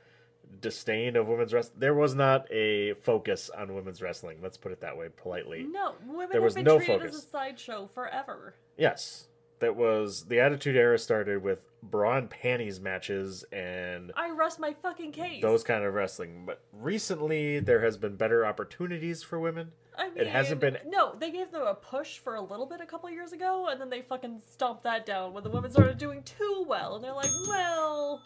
disdain 0.62 1.16
of 1.16 1.28
women's 1.28 1.54
wrestling. 1.54 1.80
There 1.80 1.94
was 1.94 2.16
not 2.16 2.52
a 2.52 2.94
focus 3.02 3.50
on 3.56 3.76
women's 3.76 4.02
wrestling. 4.02 4.38
Let's 4.42 4.58
put 4.58 4.72
it 4.72 4.82
that 4.82 4.98
way, 4.98 5.08
politely. 5.16 5.64
no, 5.70 5.94
women 6.08 6.30
there 6.32 6.42
have 6.42 6.44
was 6.44 6.56
been 6.56 6.66
no 6.66 6.78
treated 6.78 7.02
focus. 7.02 7.16
as 7.18 7.24
a 7.24 7.28
sideshow 7.28 7.90
forever. 7.94 8.56
Yes, 8.78 9.28
that 9.60 9.76
was 9.76 10.26
the 10.26 10.40
Attitude 10.40 10.76
Era 10.76 10.98
started 10.98 11.44
with 11.44 11.60
bra 11.82 12.18
and 12.18 12.30
panties 12.30 12.80
matches 12.82 13.46
and 13.54 14.12
I 14.18 14.32
rest 14.32 14.60
my 14.60 14.74
fucking 14.82 15.14
case. 15.14 15.42
those 15.42 15.64
kind 15.64 15.84
of 15.86 15.94
wrestling. 15.94 16.44
But 16.46 16.62
recently, 16.74 17.60
there 17.60 17.82
has 17.82 17.96
been 17.98 18.16
better 18.16 18.46
opportunities 18.46 19.24
for 19.24 19.40
women. 19.40 19.72
I 19.98 20.10
mean, 20.10 20.18
it 20.18 20.28
hasn't 20.28 20.62
been 20.62 20.78
No, 20.88 21.16
they 21.16 21.30
gave 21.32 21.52
them 21.52 21.62
a 21.62 21.74
push 21.76 22.20
for 22.20 22.36
a 22.36 22.42
little 22.42 22.66
bit 22.66 22.80
a 22.82 22.86
couple 22.86 23.10
years 23.10 23.34
ago, 23.34 23.68
and 23.70 23.80
then 23.82 23.90
they 23.90 24.02
fucking 24.02 24.42
stomped 24.50 24.84
that 24.84 25.06
down 25.06 25.34
when 25.34 25.44
the 25.44 25.50
women 25.50 25.70
started 25.72 25.98
doing 25.98 26.24
too 26.24 26.66
well, 26.68 26.96
and 26.96 27.04
they're 27.04 27.14
like, 27.14 27.30
"Well, 27.50 28.22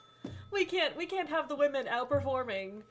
we 0.53 0.65
can't, 0.65 0.95
we 0.95 1.05
can't 1.05 1.29
have 1.29 1.50
the 1.50 1.55
women 1.55 1.88
outperforming 1.88 2.81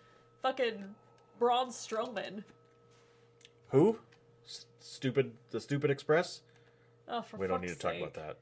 fucking 0.43 0.95
Braun 1.39 1.69
Strowman." 1.69 2.45
Who? 3.71 3.99
S- 4.47 4.67
stupid. 4.81 5.33
The 5.51 5.61
Stupid 5.61 5.91
Express. 5.91 6.43
Oh, 7.09 7.23
for 7.23 7.37
we 7.37 7.47
don't 7.47 7.61
need 7.61 7.69
to 7.69 7.75
talk 7.79 7.93
sake. 7.93 8.03
about 8.03 8.15
that. 8.15 8.37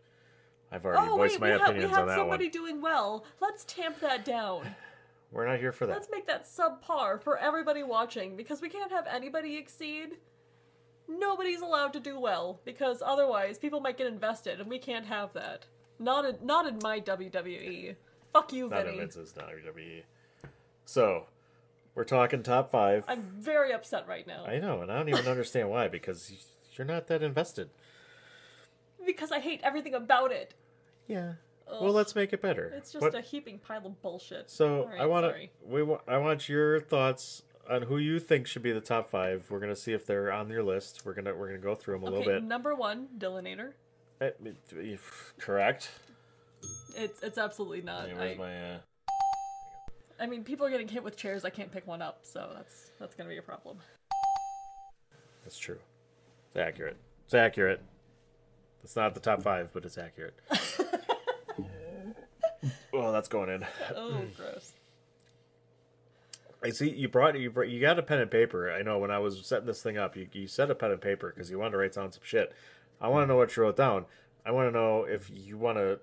I've 0.72 0.84
already 0.84 1.08
Oh 1.10 1.16
voiced 1.16 1.34
wait, 1.34 1.40
my 1.40 1.46
we 1.46 1.50
have, 1.52 1.60
we 1.60 1.64
opinions 1.66 1.90
have 1.92 2.02
on 2.02 2.08
that 2.08 2.16
somebody 2.16 2.44
one. 2.46 2.52
doing 2.52 2.80
well. 2.82 3.24
Let's 3.40 3.64
tamp 3.64 4.00
that 4.00 4.24
down. 4.24 4.74
We're 5.32 5.46
not 5.46 5.58
here 5.60 5.72
for 5.72 5.86
that. 5.86 5.92
Let's 5.92 6.08
make 6.10 6.26
that 6.26 6.44
subpar 6.44 7.20
for 7.22 7.38
everybody 7.38 7.82
watching 7.84 8.36
because 8.36 8.60
we 8.60 8.68
can't 8.68 8.90
have 8.90 9.06
anybody 9.06 9.56
exceed. 9.56 10.16
Nobody's 11.08 11.60
allowed 11.60 11.92
to 11.94 12.00
do 12.00 12.18
well 12.18 12.60
because 12.64 13.02
otherwise 13.04 13.58
people 13.58 13.80
might 13.80 13.96
get 13.98 14.06
invested, 14.08 14.60
and 14.60 14.68
we 14.68 14.78
can't 14.78 15.06
have 15.06 15.32
that. 15.34 15.66
Not 15.98 16.24
in 16.24 16.36
not 16.44 16.66
in 16.66 16.78
my 16.82 17.00
WWE. 17.00 17.94
Fuck 18.32 18.52
you, 18.52 18.68
Not 18.68 18.84
Vinny. 18.84 18.94
in 18.96 19.00
Vince's 19.00 19.32
WWE. 19.32 20.02
So, 20.84 21.26
we're 21.94 22.04
talking 22.04 22.42
top 22.42 22.70
five. 22.70 23.04
I'm 23.08 23.22
very 23.38 23.72
upset 23.72 24.06
right 24.08 24.26
now 24.26 24.44
I 24.46 24.58
know, 24.58 24.80
and 24.82 24.90
I 24.90 24.96
don't 24.98 25.08
even 25.08 25.26
understand 25.28 25.70
why 25.70 25.88
because 25.88 26.32
you're 26.74 26.86
not 26.86 27.06
that 27.08 27.22
invested. 27.22 27.70
because 29.04 29.32
I 29.32 29.40
hate 29.40 29.60
everything 29.62 29.94
about 29.94 30.32
it. 30.32 30.54
Yeah. 31.06 31.34
Ugh. 31.68 31.78
Well, 31.82 31.92
let's 31.92 32.14
make 32.14 32.32
it 32.32 32.42
better. 32.42 32.72
It's 32.76 32.92
just 32.92 33.02
What- 33.02 33.14
a 33.14 33.20
heaping 33.20 33.58
pile 33.58 33.86
of 33.86 34.00
bullshit. 34.02 34.50
So 34.50 34.90
I 34.98 35.06
want 35.06 35.24
to 35.24 35.30
sorry. 35.30 35.50
we 35.64 35.82
wa- 35.82 36.00
I 36.06 36.18
want 36.18 36.48
your 36.48 36.80
thoughts 36.80 37.42
on 37.68 37.82
who 37.82 37.98
you 37.98 38.18
think 38.18 38.46
should 38.46 38.62
be 38.62 38.72
the 38.72 38.80
top 38.80 39.08
five. 39.10 39.48
We're 39.50 39.60
gonna 39.60 39.76
see 39.76 39.92
if 39.92 40.04
they're 40.04 40.32
on 40.32 40.48
your 40.48 40.62
list. 40.64 41.02
We're 41.04 41.14
gonna 41.14 41.34
we're 41.34 41.46
gonna 41.46 41.58
go 41.58 41.74
through 41.76 41.94
them 41.94 42.04
a 42.04 42.06
Okay, 42.08 42.16
little 42.18 42.32
bit. 42.34 42.42
number 42.42 42.74
one, 42.74 43.08
Dillinator. 43.18 43.72
Eh, 44.20 44.30
Correct. 45.38 45.90
It's 46.96 47.22
it's 47.22 47.38
absolutely 47.38 47.82
not. 47.82 48.08
Hey, 48.08 48.14
where's 48.14 48.38
I, 48.38 48.38
my? 48.38 48.70
Uh... 48.74 48.78
I 50.20 50.26
mean, 50.26 50.44
people 50.44 50.66
are 50.66 50.70
getting 50.70 50.88
hit 50.88 51.02
with 51.02 51.16
chairs. 51.16 51.44
I 51.44 51.50
can't 51.50 51.72
pick 51.72 51.86
one 51.86 52.02
up, 52.02 52.20
so 52.22 52.50
that's 52.54 52.90
that's 52.98 53.14
gonna 53.14 53.30
be 53.30 53.38
a 53.38 53.42
problem. 53.42 53.78
That's 55.44 55.58
true. 55.58 55.78
It's 56.48 56.56
accurate. 56.56 56.96
It's 57.24 57.34
accurate. 57.34 57.82
It's 58.82 58.96
not 58.96 59.14
the 59.14 59.20
top 59.20 59.42
five, 59.42 59.70
but 59.72 59.84
it's 59.84 59.98
accurate. 59.98 60.34
well, 62.92 63.12
that's 63.12 63.28
going 63.28 63.50
in. 63.50 63.66
Oh, 63.94 64.22
gross. 64.36 64.72
I 66.62 66.70
see 66.70 66.90
you 66.90 67.08
brought 67.08 67.38
you 67.38 67.50
brought, 67.50 67.68
you 67.68 67.80
got 67.80 67.98
a 67.98 68.02
pen 68.02 68.20
and 68.20 68.30
paper. 68.30 68.70
I 68.70 68.82
know 68.82 68.98
when 68.98 69.10
I 69.10 69.18
was 69.18 69.44
setting 69.46 69.66
this 69.66 69.82
thing 69.82 69.96
up, 69.96 70.16
you 70.16 70.28
you 70.32 70.46
set 70.46 70.70
a 70.70 70.74
pen 70.74 70.90
and 70.90 71.00
paper 71.00 71.32
because 71.34 71.50
you 71.50 71.58
wanted 71.58 71.72
to 71.72 71.78
write 71.78 71.94
down 71.94 72.12
some 72.12 72.22
shit. 72.22 72.52
I 73.00 73.08
want 73.08 73.22
to 73.24 73.26
know 73.26 73.36
what 73.36 73.56
you 73.56 73.62
wrote 73.62 73.76
down. 73.76 74.04
I 74.44 74.50
want 74.50 74.68
to 74.68 74.72
know 74.72 75.04
if 75.04 75.30
you 75.30 75.56
want 75.56 75.78
to 75.78 76.00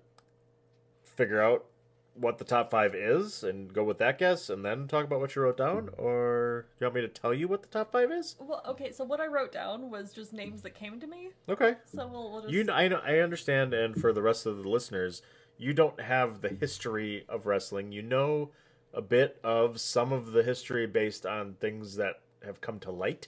figure 1.17 1.41
out 1.41 1.65
what 2.13 2.39
the 2.39 2.43
top 2.45 2.71
five 2.71 2.95
is 2.95 3.43
and 3.43 3.71
go 3.71 3.84
with 3.84 3.99
that 3.99 4.17
guess, 4.17 4.49
and 4.49 4.65
then 4.65 4.88
talk 4.88 5.06
about 5.06 5.19
what 5.19 5.36
you 5.36 5.41
wrote 5.43 5.58
down, 5.58 5.89
or 5.99 6.65
do 6.80 6.86
you 6.86 6.88
want 6.88 6.95
me 6.95 7.01
to 7.01 7.08
tell 7.08 7.32
you 7.34 7.47
what 7.47 7.62
the 7.62 7.67
top 7.67 7.91
five 7.91 8.12
is? 8.12 8.36
Well, 8.39 8.63
okay, 8.67 8.91
so 8.91 9.03
what 9.03 9.19
I 9.19 9.27
wrote 9.27 9.51
down 9.51 9.91
was 9.91 10.13
just 10.13 10.34
names 10.34 10.62
that 10.63 10.73
came 10.73 10.99
to 10.99 11.06
me. 11.06 11.30
Okay. 11.47 11.75
So 11.86 12.08
we'll, 12.08 12.32
we'll 12.32 12.41
just. 12.41 12.53
You, 12.53 12.65
I 12.71 12.88
know, 12.88 13.01
I 13.06 13.19
understand, 13.19 13.73
and 13.73 13.99
for 13.99 14.13
the 14.13 14.21
rest 14.23 14.45
of 14.47 14.58
the 14.63 14.67
listeners, 14.69 15.21
you 15.60 15.73
don't 15.73 15.99
have 16.01 16.41
the 16.41 16.49
history 16.49 17.25
of 17.30 17.45
wrestling. 17.45 17.91
You 17.91 18.01
know 18.01 18.49
a 18.93 19.01
bit 19.01 19.38
of 19.43 19.80
some 19.80 20.12
of 20.12 20.32
the 20.32 20.41
history 20.41 20.88
based 20.88 21.25
on 21.25 21.53
things 21.60 21.97
that 21.97 22.21
have 22.43 22.62
come 22.62 22.80
to 22.80 22.89
light, 22.91 23.27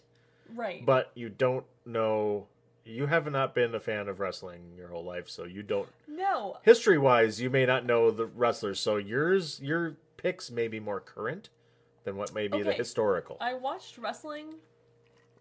Right. 0.56 0.84
but 0.84 1.12
you 1.14 1.30
don't 1.30 1.66
know. 1.86 2.48
You 2.90 3.06
have 3.06 3.32
not 3.32 3.54
been 3.54 3.76
a 3.76 3.80
fan 3.80 4.08
of 4.08 4.20
wrestling 4.20 4.62
your 4.76 4.88
whole 4.88 5.04
life, 5.04 5.30
so 5.30 5.44
you 5.44 5.62
don't. 5.62 5.88
No. 6.08 6.58
History-wise, 6.64 7.40
you 7.40 7.52
may 7.52 7.66
not 7.66 7.86
know 7.86 8.10
the 8.10 8.26
wrestlers, 8.26 8.80
so 8.80 8.98
yours, 8.98 9.60
your 9.62 9.98
picks 10.18 10.50
may 10.50 10.68
be 10.68 10.80
more 10.80 11.00
current 11.00 11.50
than 12.04 12.18
what 12.18 12.34
may 12.34 12.48
be 12.48 12.64
the 12.64 12.74
historical. 12.74 13.38
I 13.40 13.54
watched 13.54 14.00
wrestling 14.00 14.56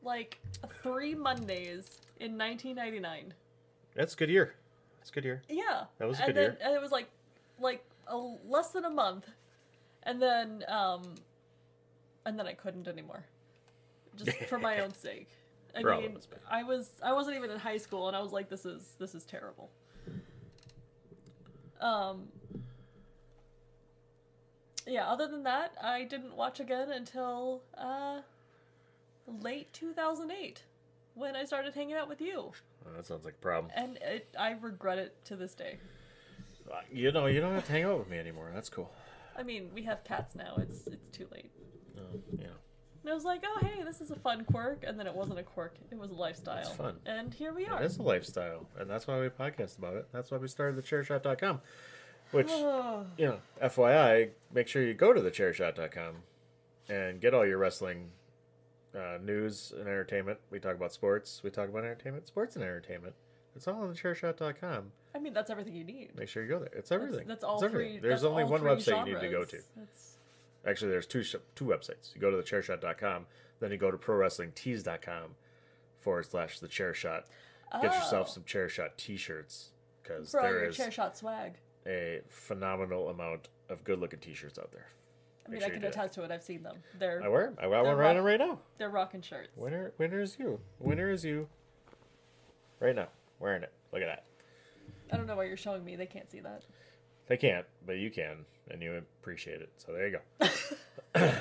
like 0.03 0.39
three 0.83 1.15
Mondays 1.15 2.01
in 2.21 2.37
1999. 2.37 3.33
That's 3.95 4.13
a 4.13 4.17
good 4.17 4.29
year. 4.29 4.55
That's 4.99 5.09
a 5.09 5.13
good 5.15 5.25
year. 5.25 5.43
Yeah. 5.49 5.85
That 5.97 6.07
was 6.07 6.19
a 6.19 6.25
and 6.25 6.35
good 6.35 6.37
then, 6.37 6.53
year. 6.53 6.59
And 6.63 6.75
it 6.75 6.83
was 6.83 6.91
like 6.91 7.09
like 7.59 7.83
a, 8.09 8.17
less 8.47 8.73
than 8.73 8.85
a 8.85 8.91
month, 8.91 9.27
and 10.03 10.21
then 10.21 10.65
um, 10.69 11.15
and 12.27 12.39
then 12.39 12.47
I 12.47 12.53
couldn't 12.53 12.89
anymore, 12.89 13.25
just 14.17 14.37
for 14.45 14.59
my 14.59 14.81
own 14.83 14.93
sake. 14.93 15.29
I 15.79 15.83
For 15.83 15.97
mean. 15.97 16.19
I 16.51 16.63
was 16.63 16.91
I 17.03 17.13
wasn't 17.13 17.37
even 17.37 17.51
in 17.51 17.59
high 17.59 17.77
school, 17.79 18.09
and 18.09 18.17
I 18.17 18.21
was 18.21 18.33
like, 18.33 18.49
this 18.49 18.65
is 18.67 18.95
this 18.99 19.15
is 19.15 19.25
terrible. 19.25 19.71
Um. 21.81 22.29
Yeah. 24.87 25.09
Other 25.09 25.29
than 25.29 25.43
that, 25.45 25.73
I 25.83 26.05
didn't 26.05 26.35
watch 26.35 26.61
again 26.61 26.91
until 26.91 27.63
uh, 27.77 28.21
late 29.41 29.73
2008 29.73 30.63
when 31.15 31.37
I 31.37 31.45
started 31.45 31.75
hanging 31.75 31.95
out 31.97 32.09
with 32.09 32.21
you, 32.21 32.53
Oh, 32.87 32.97
that 32.97 33.05
sounds 33.05 33.25
like 33.25 33.35
a 33.35 33.39
problem. 33.39 33.73
and 33.75 33.97
it, 34.01 34.29
I 34.39 34.53
regret 34.53 34.99
it 34.99 35.17
to 35.27 35.37
this 35.37 35.53
day. 35.53 35.79
You 36.93 37.11
know, 37.13 37.27
you 37.27 37.41
don't 37.41 37.55
have 37.55 37.67
to 37.67 37.73
hang 37.73 37.85
out 37.85 37.99
with 37.99 38.09
me 38.09 38.19
anymore. 38.19 38.51
That's 38.55 38.69
cool. 38.69 38.91
I 39.37 39.43
mean, 39.43 39.71
we 39.75 39.83
have 39.83 40.05
cats 40.05 40.35
now. 40.35 40.55
It's 40.59 40.87
it's 40.87 41.17
too 41.17 41.27
late. 41.33 41.51
No, 41.97 42.03
yeah. 42.39 42.47
And 43.09 43.15
I 43.15 43.15
was 43.15 43.25
like, 43.25 43.43
oh 43.47 43.65
hey, 43.65 43.83
this 43.85 44.03
is 44.03 44.11
a 44.11 44.17
fun 44.17 44.45
quirk, 44.45 44.85
and 44.87 45.01
then 45.01 45.07
it 45.07 45.15
wasn't 45.15 45.39
a 45.39 45.43
quirk; 45.43 45.77
it 45.91 45.99
was 45.99 46.11
a 46.11 46.15
lifestyle. 46.15 46.59
It's 46.59 46.69
fun. 46.69 46.97
And 47.07 47.33
here 47.33 47.55
we 47.55 47.65
are. 47.65 47.83
It 47.83 47.87
is 47.87 47.97
a 47.97 48.03
lifestyle, 48.03 48.67
and 48.79 48.91
that's 48.91 49.07
why 49.07 49.19
we 49.19 49.31
podcast 49.31 49.79
about 49.79 49.95
it. 49.95 50.09
That's 50.13 50.31
why 50.31 50.37
we 50.37 50.47
started 50.47 50.77
the 50.77 50.83
thechairshot.com. 50.83 51.63
Which, 52.33 52.51
you 53.17 53.27
know, 53.27 53.39
FYI, 53.63 54.29
make 54.53 54.69
sure 54.69 54.83
you 54.83 54.93
go 54.93 55.15
to 55.15 55.23
thechairshot.com 55.23 56.17
and 56.91 57.19
get 57.19 57.33
all 57.33 57.47
your 57.47 57.57
wrestling 57.57 58.11
uh, 58.95 59.17
news 59.25 59.73
and 59.75 59.89
entertainment. 59.89 60.39
We 60.51 60.61
talk 60.61 60.75
about 60.75 60.93
sports, 60.93 61.41
we 61.43 61.49
talk 61.49 61.71
about 61.71 61.85
entertainment, 61.85 62.27
sports 62.27 62.57
and 62.57 62.63
entertainment. 62.63 63.15
It's 63.57 63.67
all 63.67 63.85
on 63.85 63.95
thechairshot.com. 63.95 64.93
I 65.15 65.19
mean, 65.19 65.33
that's 65.33 65.49
everything 65.49 65.75
you 65.75 65.85
need. 65.85 66.11
Make 66.15 66.29
sure 66.29 66.43
you 66.43 66.51
go 66.51 66.59
there. 66.59 66.69
It's 66.75 66.93
everything. 66.93 67.27
That's, 67.27 67.41
that's 67.41 67.45
all 67.45 67.55
it's 67.55 67.65
everything. 67.65 68.01
three. 68.01 68.07
There's 68.11 68.25
only 68.25 68.45
one 68.45 68.61
website 68.61 69.07
you 69.07 69.15
need 69.15 69.21
to 69.23 69.31
go 69.31 69.45
to. 69.45 69.57
That's- 69.77 70.18
Actually, 70.67 70.91
there's 70.91 71.07
two 71.07 71.23
two 71.23 71.65
websites. 71.65 72.15
You 72.15 72.21
go 72.21 72.31
to 72.31 72.37
the 72.37 72.43
thechairshot.com, 72.43 73.27
then 73.61 73.71
you 73.71 73.77
go 73.79 73.91
to 73.91 73.97
prowrestlingtees.com 73.97 75.35
forward 76.01 76.27
slash 76.27 76.61
the 76.61 76.69
chair 76.69 76.95
shot. 76.95 77.27
Get 77.73 77.85
yourself 77.95 78.29
Oh. 78.31 78.33
some 78.35 78.45
chair 78.45 78.69
shot 78.69 78.97
t 78.99 79.17
shirts 79.17 79.71
because 80.03 80.31
For 80.31 80.41
all 80.41 80.47
there 80.47 80.61
your 80.61 80.69
is 80.71 80.77
chair 80.77 80.91
shot 80.91 81.17
swag. 81.17 81.55
a 81.87 82.21
phenomenal 82.29 83.09
amount 83.11 83.49
of 83.69 83.85
good 83.85 83.99
looking 84.01 84.19
t 84.21 84.33
shirts 84.35 84.59
out 84.59 84.73
there. 84.73 84.87
I 85.47 85.51
Make 85.51 85.61
mean, 85.61 85.63
I 85.63 85.67
sure 85.67 85.75
you 85.75 85.81
can 85.81 85.83
do 85.83 85.89
attest 85.89 86.15
to 86.15 86.23
it. 86.25 86.31
I've 86.31 86.43
seen 86.43 86.63
them. 86.63 86.77
They're. 86.99 87.23
I 87.23 87.29
wear 87.29 87.47
'em. 87.49 87.57
I 87.59 87.63
got 87.63 87.71
they're 87.71 87.83
one 87.85 87.97
right 87.97 88.07
rock- 88.09 88.17
on 88.17 88.25
right 88.25 88.39
now. 88.39 88.61
They're 88.79 88.91
rocking 88.91 89.23
shirts. 89.23 89.57
Winner, 89.57 89.93
winner 89.97 90.21
is 90.21 90.39
you. 90.39 90.61
Winner 90.79 91.11
is 91.11 91.25
you. 91.25 91.49
Right 92.81 92.95
now, 92.95 93.09
wearing 93.39 93.63
it. 93.63 93.73
Look 93.93 94.03
at 94.03 94.07
that. 94.07 94.25
I 95.13 95.17
don't 95.17 95.27
know 95.27 95.37
why 95.37 95.45
you're 95.45 95.57
showing 95.57 95.85
me. 95.85 95.97
They 95.97 96.07
can't 96.07 96.31
see 96.31 96.41
that. 96.41 96.65
They 97.29 97.37
can't, 97.37 97.67
but 97.87 97.99
you 97.99 98.11
can, 98.11 98.45
and 98.71 98.83
you 98.83 98.95
appreciate 99.21 99.61
it. 99.61 99.71
So 99.77 99.93
there 99.93 100.09
you 100.09 100.19
go. 100.41 100.49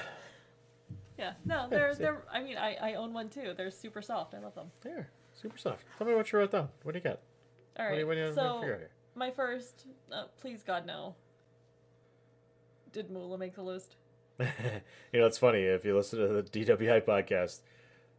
Yeah. 1.17 1.33
No, 1.45 1.67
they're 1.67 1.95
they're. 1.95 2.21
I 2.31 2.43
mean, 2.43 2.57
I 2.57 2.75
I 2.75 2.93
own 2.93 3.11
one 3.11 3.29
too. 3.29 3.53
They're 3.57 3.71
super 3.71 4.03
soft. 4.03 4.35
I 4.35 4.39
love 4.39 4.53
them. 4.53 4.69
There, 4.81 5.09
super 5.33 5.57
soft. 5.57 5.83
Tell 5.97 6.05
me 6.05 6.13
what 6.13 6.31
you 6.31 6.37
wrote 6.37 6.51
down. 6.51 6.69
What 6.83 6.91
do 6.91 6.99
you 6.99 7.03
got? 7.03 7.19
All 7.79 7.85
right. 7.85 7.91
What 7.91 7.95
do 7.95 7.99
you- 8.01 8.07
what 8.07 8.13
do 8.13 8.19
you- 8.19 8.25
what 8.27 8.35
do 8.35 8.41
you 8.43 8.49
so 8.53 8.59
figure 8.59 8.73
out 8.75 8.79
here? 8.81 8.89
my 9.15 9.31
first, 9.31 9.85
uh, 10.11 10.25
please 10.39 10.61
God 10.61 10.85
no. 10.85 11.15
Did 12.93 13.09
Moolah 13.09 13.39
make 13.39 13.55
the 13.55 13.63
list? 13.63 13.95
you 14.39 14.45
know, 15.19 15.25
it's 15.25 15.39
funny 15.39 15.61
if 15.63 15.83
you 15.83 15.95
listen 15.95 16.19
to 16.19 16.27
the 16.27 16.43
DWI 16.43 17.01
podcast, 17.03 17.61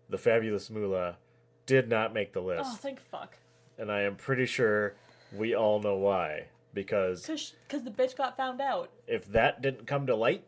the 0.09 0.19
fabulous 0.19 0.69
Moolah 0.69 1.19
did 1.67 1.89
not 1.89 2.13
make 2.13 2.33
the 2.33 2.41
list, 2.41 2.65
Oh, 2.67 2.77
thank 2.77 2.99
fuck. 3.01 3.37
and 3.79 3.93
I 3.93 4.01
am 4.03 4.17
pretty 4.17 4.47
sure 4.47 4.95
we 5.33 5.55
all 5.55 5.79
know 5.81 5.95
why. 5.95 6.47
Because 6.83 7.27
Cause, 7.27 7.53
cause 7.69 7.83
the 7.83 7.91
bitch 7.91 8.17
got 8.17 8.37
found 8.37 8.61
out. 8.61 8.91
if 9.09 9.27
that 9.33 9.61
didn't 9.63 9.87
come 9.87 10.07
to 10.07 10.15
light, 10.15 10.45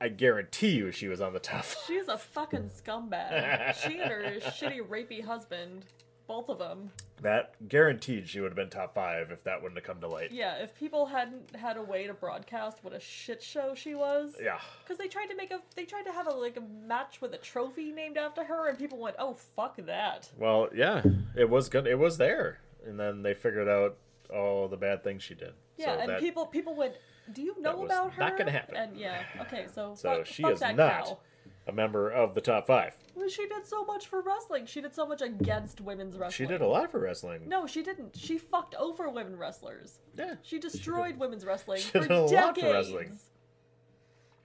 I 0.00 0.08
guarantee 0.08 0.70
you 0.70 0.90
she 0.90 1.06
was 1.06 1.20
on 1.20 1.32
the 1.32 1.38
top. 1.38 1.64
She's 1.86 2.08
a 2.08 2.18
fucking 2.18 2.70
scumbag. 2.84 3.74
she 3.76 3.98
and 4.00 4.10
her 4.10 4.22
shitty 4.40 4.80
rapey 4.88 5.24
husband, 5.24 5.84
both 6.26 6.48
of 6.48 6.58
them. 6.58 6.90
That 7.20 7.54
guaranteed 7.68 8.28
she 8.28 8.40
would 8.40 8.50
have 8.50 8.56
been 8.56 8.68
top 8.70 8.96
five 8.96 9.30
if 9.30 9.44
that 9.44 9.62
wouldn't 9.62 9.78
have 9.78 9.86
come 9.86 10.00
to 10.00 10.08
light. 10.08 10.32
Yeah, 10.32 10.56
if 10.56 10.74
people 10.74 11.06
hadn't 11.06 11.54
had 11.54 11.76
a 11.76 11.82
way 11.82 12.08
to 12.08 12.14
broadcast 12.14 12.78
what 12.82 12.92
a 12.92 12.98
shit 12.98 13.40
show 13.40 13.76
she 13.76 13.94
was. 13.94 14.34
Yeah. 14.42 14.58
Because 14.82 14.98
they 14.98 15.06
tried 15.06 15.26
to 15.26 15.36
make 15.36 15.52
a, 15.52 15.60
they 15.76 15.84
tried 15.84 16.02
to 16.06 16.12
have 16.12 16.26
a 16.26 16.30
like 16.30 16.56
a 16.56 16.62
match 16.84 17.20
with 17.20 17.32
a 17.34 17.38
trophy 17.38 17.92
named 17.92 18.16
after 18.16 18.42
her, 18.42 18.68
and 18.68 18.76
people 18.76 18.98
went, 18.98 19.14
"Oh 19.20 19.34
fuck 19.54 19.76
that." 19.86 20.28
Well, 20.36 20.68
yeah, 20.74 21.02
it 21.36 21.48
was 21.48 21.68
good. 21.68 21.86
It 21.86 22.00
was 22.00 22.18
there, 22.18 22.58
and 22.84 22.98
then 22.98 23.22
they 23.22 23.34
figured 23.34 23.68
out 23.68 23.96
all 24.32 24.68
the 24.68 24.76
bad 24.76 25.02
things 25.04 25.22
she 25.22 25.34
did. 25.34 25.52
Yeah, 25.76 25.94
so 25.94 26.00
and 26.00 26.08
that, 26.10 26.20
people 26.20 26.46
people 26.46 26.74
would. 26.76 26.92
"Do 27.32 27.42
you 27.42 27.60
know 27.60 27.84
about 27.84 28.12
her?" 28.14 28.20
not 28.22 28.36
gonna 28.38 28.50
happen. 28.50 28.76
And 28.76 28.96
yeah, 28.96 29.22
okay, 29.42 29.66
so 29.72 29.94
So 29.94 30.16
fuck, 30.18 30.26
she 30.26 30.42
fuck 30.42 30.52
is 30.52 30.60
not 30.60 30.76
cow. 30.76 31.18
a 31.66 31.72
member 31.72 32.10
of 32.10 32.34
the 32.34 32.40
top 32.40 32.66
five. 32.66 32.94
Well, 33.14 33.28
she 33.28 33.46
did 33.46 33.66
so 33.66 33.84
much 33.84 34.06
for 34.08 34.20
wrestling. 34.22 34.66
She 34.66 34.80
did 34.80 34.94
so 34.94 35.06
much 35.06 35.22
against 35.22 35.80
women's 35.80 36.16
wrestling. 36.16 36.46
She 36.48 36.52
did 36.52 36.60
a 36.62 36.66
lot 36.66 36.90
for 36.90 36.98
wrestling. 37.00 37.48
No, 37.48 37.66
she 37.66 37.82
didn't. 37.82 38.16
She 38.16 38.38
fucked 38.38 38.74
over 38.76 39.08
women 39.08 39.36
wrestlers. 39.38 39.98
Yeah. 40.16 40.34
She 40.42 40.58
destroyed 40.58 41.18
women's 41.18 41.44
wrestling 41.44 41.80
She 41.80 41.90
for 41.90 42.00
did 42.00 42.10
a 42.10 42.20
lot 42.22 42.30
decades. 42.54 42.60
for 42.60 42.72
wrestling. 42.72 43.18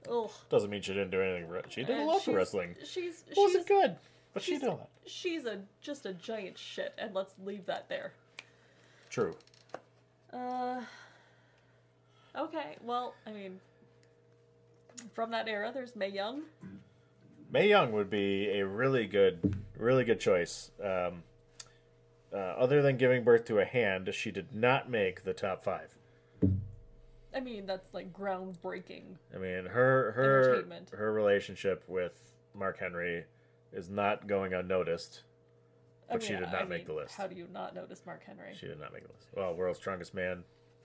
Ugh. 0.10 0.32
Doesn't 0.50 0.70
mean 0.70 0.82
she 0.82 0.94
didn't 0.94 1.12
do 1.12 1.22
anything. 1.22 1.52
She 1.70 1.84
did 1.84 1.98
a 2.00 2.04
lot 2.04 2.20
for 2.20 2.32
she's- 2.32 2.36
wrestling. 2.36 2.76
She's 2.86 3.24
Wasn't 3.36 3.62
she's 3.64 3.66
good, 3.68 3.96
but 4.34 4.42
she 4.44 4.58
did 4.58 4.64
a 4.70 4.72
lot. 4.72 4.90
She's 5.06 5.46
a 5.46 5.62
just 5.82 6.06
a 6.06 6.14
giant 6.14 6.58
shit, 6.58 6.94
and 6.98 7.14
let's 7.14 7.34
leave 7.44 7.66
that 7.66 7.90
there. 7.90 8.14
True. 9.10 9.36
Uh. 10.38 10.82
Okay, 12.38 12.78
well, 12.84 13.16
I 13.26 13.32
mean, 13.32 13.60
from 15.14 15.32
that 15.32 15.48
era, 15.48 15.72
there's 15.74 15.96
Mae 15.96 16.10
Young. 16.10 16.44
Mae 17.52 17.68
Young 17.68 17.92
would 17.94 18.10
be 18.10 18.50
a 18.60 18.66
really 18.66 19.08
good, 19.08 19.58
really 19.78 20.04
good 20.04 20.20
choice. 20.20 20.70
Um, 20.84 21.24
uh, 22.32 22.38
other 22.38 22.82
than 22.82 22.98
giving 22.98 23.24
birth 23.24 23.46
to 23.46 23.60
a 23.60 23.66
hand, 23.66 24.14
she 24.14 24.32
did 24.32 24.54
not 24.54 24.90
make 24.90 25.24
the 25.24 25.34
top 25.34 25.64
five. 25.64 25.96
I 27.34 27.40
mean, 27.40 27.66
that's 27.66 27.94
like 27.94 28.14
groundbreaking. 28.14 29.04
I 29.34 29.38
mean, 29.38 29.66
her 29.66 30.12
her 30.12 30.66
her 30.92 31.14
relationship 31.14 31.84
with 31.88 32.34
Mark 32.54 32.80
Henry 32.80 33.26
is 33.72 33.90
not 33.90 34.28
going 34.28 34.54
unnoticed, 34.54 35.22
I 36.10 36.14
but 36.14 36.24
she 36.24 36.34
mean, 36.34 36.42
did 36.42 36.50
I 36.50 36.52
not 36.54 36.70
make 36.70 36.88
mean, 36.88 36.96
the 36.96 37.02
list. 37.02 37.16
How 37.16 37.28
do 37.28 37.36
you 37.36 37.48
not 37.52 37.76
notice 37.76 38.02
Mark 38.06 38.24
Henry? 38.26 38.54
She 38.58 38.68
did 38.68 38.80
not 38.80 38.94
make 38.94 39.04
the 39.04 39.14
list. 39.14 39.28
Well, 39.36 39.54
world's 39.54 39.80
strongest 39.80 40.14
man, 40.14 40.44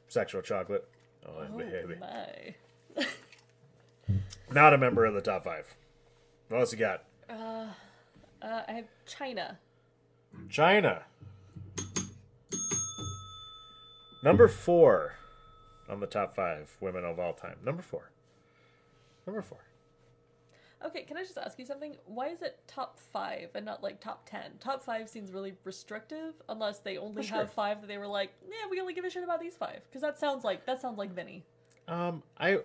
sexual 0.09 0.43
chocolate. 0.43 0.89
Oh, 1.27 1.47
oh 1.53 1.59
baby. 1.59 1.95
my. 2.01 2.55
Not 4.51 4.75
a 4.75 4.79
member 4.79 5.05
of 5.05 5.15
the 5.15 5.21
top 5.21 5.45
five. 5.45 5.75
What 6.49 6.61
else 6.61 6.73
you 6.73 6.79
got? 6.79 7.05
Uh, 7.31 7.67
uh, 8.43 8.63
I 8.69 8.73
have 8.73 8.85
Chyna. 9.07 9.57
Chyna. 10.49 11.03
Number 14.23 14.49
four 14.49 15.15
on 15.89 16.01
the 16.01 16.07
top 16.07 16.35
five 16.35 16.77
women 16.81 17.05
of 17.05 17.19
all 17.19 17.33
time. 17.33 17.57
Number 17.65 17.83
four. 17.83 18.11
Number 19.27 19.43
four. 19.43 19.59
Okay, 20.87 21.03
can 21.03 21.17
I 21.17 21.23
just 21.23 21.39
ask 21.39 21.59
you 21.59 21.67
something? 21.67 21.97
Why 22.07 22.29
is 22.29 22.43
it 22.43 22.59
top 22.67 22.99
five 22.99 23.51
and 23.55 23.65
not 23.65 23.83
like 23.83 24.01
top 24.01 24.29
ten? 24.29 24.53
Top 24.61 24.83
five 24.83 25.09
seems 25.09 25.33
really 25.33 25.55
restrictive, 25.65 26.35
unless 26.49 26.79
they 26.79 26.99
only 26.99 27.23
sure. 27.23 27.39
have 27.39 27.53
five 27.53 27.81
that 27.81 27.87
they 27.87 27.99
were 27.99 28.07
like, 28.07 28.33
yeah, 28.49 28.69
we 28.71 28.81
only 28.81 28.95
give 28.95 29.05
a 29.05 29.11
shit 29.11 29.25
about 29.25 29.41
these 29.41 29.57
five. 29.57 29.81
Because 29.89 30.03
that 30.03 30.19
sounds 30.19 30.45
like 30.45 30.67
that 30.67 30.81
sounds 30.81 30.99
like 30.99 31.15
Vinny. 31.15 31.45
Um, 31.89 32.23
I. 32.39 32.61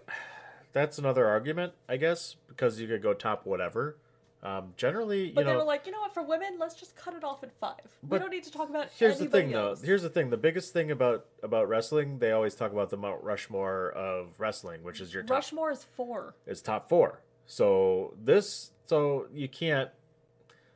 That's 0.74 1.00
another 1.00 1.26
argument, 1.26 1.74
I 1.90 1.98
guess, 1.98 2.36
because 2.48 2.80
you 2.80 2.88
could 2.88 3.02
go 3.02 3.14
top 3.14 3.48
whatever. 3.48 3.98
Um, 4.44 4.74
generally, 4.78 5.30
you 5.30 5.34
But 5.34 5.48
they 5.48 5.56
were 5.56 5.64
like, 5.64 5.88
you 5.88 5.92
know 5.92 6.00
what? 6.00 6.14
For 6.14 6.22
women, 6.22 6.58
let's 6.60 6.76
just 6.76 6.96
cut 6.96 7.16
it 7.16 7.24
off 7.24 7.44
at 7.44 7.52
five. 7.52 7.80
we 8.08 8.20
don't 8.20 8.30
need 8.30 8.44
to 8.44 8.52
talk 8.52 8.70
about. 8.70 8.90
Here's 8.98 9.18
the 9.18 9.26
thing, 9.26 9.52
though. 9.52 9.76
Here's 9.84 10.04
the 10.04 10.10
thing. 10.10 10.30
The 10.30 10.38
biggest 10.38 10.74
thing 10.74 10.92
about 10.92 11.26
about 11.42 11.68
wrestling, 11.68 12.20
they 12.20 12.32
always 12.32 12.54
talk 12.54 12.72
about 12.72 12.92
the 12.92 12.98
Mount 12.98 13.24
Rushmore 13.24 13.90
of 13.92 14.40
wrestling, 14.40 14.84
which 14.84 15.02
is 15.02 15.14
your 15.14 15.24
top 15.24 15.38
Rushmore 15.38 15.72
is 15.72 15.84
four. 15.84 16.36
It's 16.46 16.62
top 16.62 16.88
four. 16.88 17.22
So 17.48 18.14
this, 18.24 18.72
so 18.86 19.28
you 19.34 19.48
can't. 19.48 19.90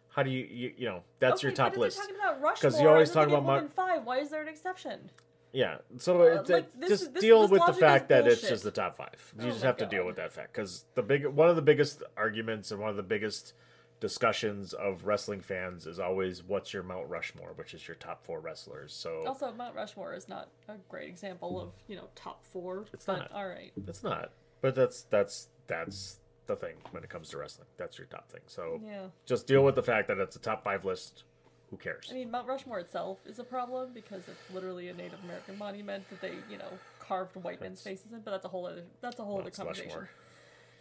How 0.09 0.23
do 0.23 0.29
you, 0.29 0.45
you, 0.49 0.73
you 0.77 0.85
know, 0.87 1.03
that's 1.19 1.41
your 1.41 1.53
top 1.53 1.77
list. 1.77 1.97
They're 1.97 2.07
talking 2.07 2.19
about 2.19 2.41
Rushmore. 2.41 2.81
you 2.81 2.89
always 2.89 3.11
talk 3.11 3.27
about 3.29 3.45
women 3.45 3.69
five. 3.69 4.03
Why 4.03 4.19
is 4.19 4.29
there 4.29 4.41
an 4.41 4.47
exception? 4.49 5.09
Yeah, 5.53 5.79
so 5.97 6.21
Uh, 6.21 6.25
it, 6.25 6.49
like, 6.49 6.63
it- 6.63 6.79
this- 6.79 6.89
just 6.89 7.13
this- 7.13 7.21
deal 7.21 7.41
this 7.41 7.51
with 7.51 7.65
the 7.65 7.73
fact 7.73 8.09
that 8.09 8.25
it's 8.25 8.41
just 8.41 8.63
the 8.63 8.71
top 8.71 8.95
five. 8.95 9.33
You 9.37 9.47
Oh 9.47 9.51
just 9.51 9.63
have 9.63 9.77
to 9.77 9.85
deal 9.85 10.05
with 10.05 10.15
that 10.15 10.31
fact 10.31 10.53
because 10.53 10.85
the 10.95 11.03
big 11.03 11.25
one 11.25 11.49
of 11.49 11.55
the 11.55 11.61
biggest 11.61 12.03
arguments 12.15 12.71
and 12.71 12.79
one 12.79 12.89
of 12.89 12.95
the 12.95 13.03
biggest 13.03 13.53
discussions 13.99 14.73
of 14.73 15.05
wrestling 15.05 15.41
fans 15.41 15.85
is 15.85 15.99
always 15.99 16.41
what's 16.43 16.73
your 16.73 16.83
Mount 16.83 17.07
Rushmore, 17.09 17.51
which 17.55 17.73
is 17.73 17.87
your 17.87 17.95
top 17.95 18.25
four 18.25 18.39
wrestlers. 18.39 18.93
So 18.93 19.25
Also, 19.27 19.51
Mount 19.51 19.75
Rushmore 19.75 20.13
is 20.13 20.27
not 20.27 20.49
a 20.69 20.75
great 20.89 21.09
example 21.09 21.59
of 21.59 21.73
you 21.87 21.97
know 21.97 22.07
top 22.15 22.43
four. 22.45 22.85
It's 22.93 23.05
but, 23.05 23.17
not. 23.17 23.31
All 23.33 23.47
right. 23.47 23.71
It's 23.87 24.03
not. 24.03 24.31
But 24.61 24.75
that's 24.75 25.03
that's 25.03 25.49
that's 25.67 26.20
the 26.47 26.55
thing 26.55 26.75
when 26.91 27.03
it 27.03 27.09
comes 27.09 27.29
to 27.29 27.37
wrestling. 27.37 27.67
That's 27.77 27.97
your 27.97 28.07
top 28.07 28.29
thing. 28.31 28.41
So 28.47 28.79
Yeah. 28.83 29.07
just 29.25 29.47
deal 29.47 29.63
with 29.63 29.75
the 29.75 29.83
fact 29.83 30.07
that 30.07 30.17
it's 30.17 30.35
a 30.35 30.39
top 30.39 30.63
five 30.63 30.85
list. 30.85 31.23
Who 31.69 31.77
cares? 31.77 32.09
I 32.11 32.15
mean, 32.15 32.29
Mount 32.29 32.47
Rushmore 32.49 32.79
itself 32.79 33.19
is 33.25 33.39
a 33.39 33.45
problem 33.45 33.93
because 33.93 34.27
it's 34.27 34.53
literally 34.53 34.89
a 34.89 34.93
Native 34.93 35.23
American 35.23 35.57
monument 35.57 36.09
that 36.09 36.19
they, 36.19 36.33
you 36.49 36.57
know, 36.57 36.77
carved 36.99 37.33
white 37.37 37.61
men's 37.61 37.81
faces 37.81 38.11
in. 38.11 38.19
But 38.19 38.31
that's 38.31 38.43
a 38.45 38.49
whole 38.49 38.65
other 38.65 38.83
that's 38.99 39.19
a 39.19 39.23
whole 39.23 39.35
Well, 39.35 39.43
other 39.43 39.51
conversation. 39.51 39.89
more. 39.89 40.09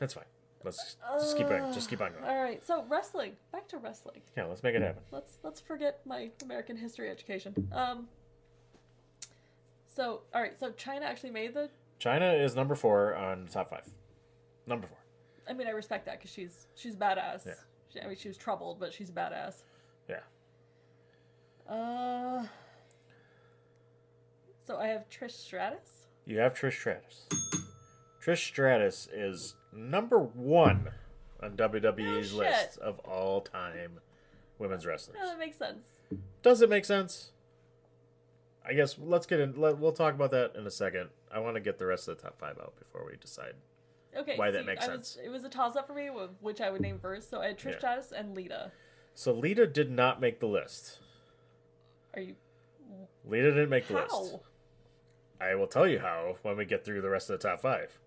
That's 0.00 0.14
fine. 0.14 0.24
Let's 0.64 0.96
just 1.20 1.36
keep 1.36 1.46
on 1.46 1.72
just 1.72 1.88
keep 1.88 2.00
on 2.02 2.12
going. 2.12 2.24
All 2.24 2.42
right, 2.42 2.64
so 2.66 2.84
wrestling. 2.88 3.36
Back 3.52 3.68
to 3.68 3.78
wrestling. 3.78 4.20
Yeah, 4.36 4.44
let's 4.46 4.62
make 4.64 4.74
it 4.74 4.82
happen. 4.82 5.02
Let's 5.12 5.38
let's 5.44 5.60
forget 5.60 6.04
my 6.04 6.30
American 6.42 6.76
history 6.76 7.08
education. 7.08 7.68
Um. 7.72 8.08
So 9.88 10.22
all 10.34 10.42
right, 10.42 10.58
so 10.58 10.70
Chyna 10.72 11.02
actually 11.02 11.30
made 11.30 11.54
the. 11.54 11.70
Chyna 12.00 12.42
is 12.42 12.56
number 12.56 12.74
four 12.74 13.14
on 13.14 13.44
the 13.44 13.50
top 13.52 13.70
five. 13.70 13.86
Number 14.66 14.86
four. 14.86 14.98
I 15.50 15.52
mean, 15.52 15.66
I 15.66 15.70
respect 15.70 16.06
that 16.06 16.18
because 16.18 16.30
she's 16.30 16.68
she's 16.76 16.94
badass. 16.94 17.44
Yeah. 17.44 17.54
She, 17.92 18.00
I 18.00 18.06
mean, 18.06 18.16
she 18.16 18.28
was 18.28 18.36
troubled, 18.36 18.78
but 18.78 18.92
she's 18.92 19.10
badass. 19.10 19.64
Yeah. 20.08 20.20
Uh. 21.68 22.46
So 24.64 24.76
I 24.76 24.86
have 24.86 25.06
Trish 25.10 25.32
Stratus. 25.32 26.06
You 26.24 26.38
have 26.38 26.54
Trish 26.54 26.74
Stratus. 26.78 27.26
Trish 28.24 28.46
Stratus 28.46 29.08
is 29.12 29.56
number 29.72 30.20
one 30.20 30.90
on 31.42 31.56
WWE's 31.56 32.28
shit. 32.28 32.38
list 32.38 32.78
of 32.78 33.00
all 33.00 33.40
time 33.40 33.98
women's 34.60 34.86
wrestlers. 34.86 35.18
That 35.20 35.38
makes 35.38 35.56
sense. 35.56 35.84
Does 36.42 36.62
it 36.62 36.70
make 36.70 36.84
sense? 36.84 37.32
I 38.64 38.74
guess 38.74 38.96
let's 39.00 39.26
get 39.26 39.40
in. 39.40 39.60
Let, 39.60 39.78
we'll 39.78 39.90
talk 39.90 40.14
about 40.14 40.30
that 40.30 40.52
in 40.54 40.64
a 40.64 40.70
second. 40.70 41.08
I 41.34 41.40
want 41.40 41.56
to 41.56 41.60
get 41.60 41.78
the 41.78 41.86
rest 41.86 42.06
of 42.06 42.16
the 42.16 42.22
top 42.22 42.38
five 42.38 42.56
out 42.58 42.74
before 42.78 43.04
we 43.04 43.16
decide. 43.16 43.54
Okay. 44.16 44.36
Why 44.36 44.50
that 44.50 44.60
see, 44.60 44.66
makes 44.66 44.88
I 44.88 44.96
was- 44.96 45.18
it 45.24 45.28
was 45.28 45.44
a 45.44 45.48
toss 45.48 45.76
up 45.76 45.86
for 45.86 45.94
me, 45.94 46.08
which 46.40 46.60
I 46.60 46.70
would 46.70 46.80
name 46.80 46.98
first. 46.98 47.30
So 47.30 47.40
I 47.40 47.48
had 47.48 47.58
Trish 47.58 47.72
Yeah. 47.72 47.78
Stratus 47.78 48.12
and 48.12 48.34
Lita. 48.34 48.72
So 49.14 49.32
Lita 49.32 49.66
did 49.66 49.90
not 49.90 50.20
make 50.20 50.40
the 50.40 50.48
list. 50.48 51.00
Are 52.14 52.20
you 52.20 52.36
Lita 53.24 53.50
didn't 53.50 53.68
make 53.70 53.86
the 53.86 53.94
list. 53.94 54.36
I 55.40 55.54
will 55.54 55.66
tell 55.68 55.86
you 55.86 56.00
how 56.00 56.38
when 56.42 56.56
we 56.56 56.64
get 56.64 56.84
through 56.84 57.00
the 57.02 57.08
rest 57.10 57.30
of 57.30 57.40
the 57.40 57.48
top 57.48 57.60
five. 57.60 57.98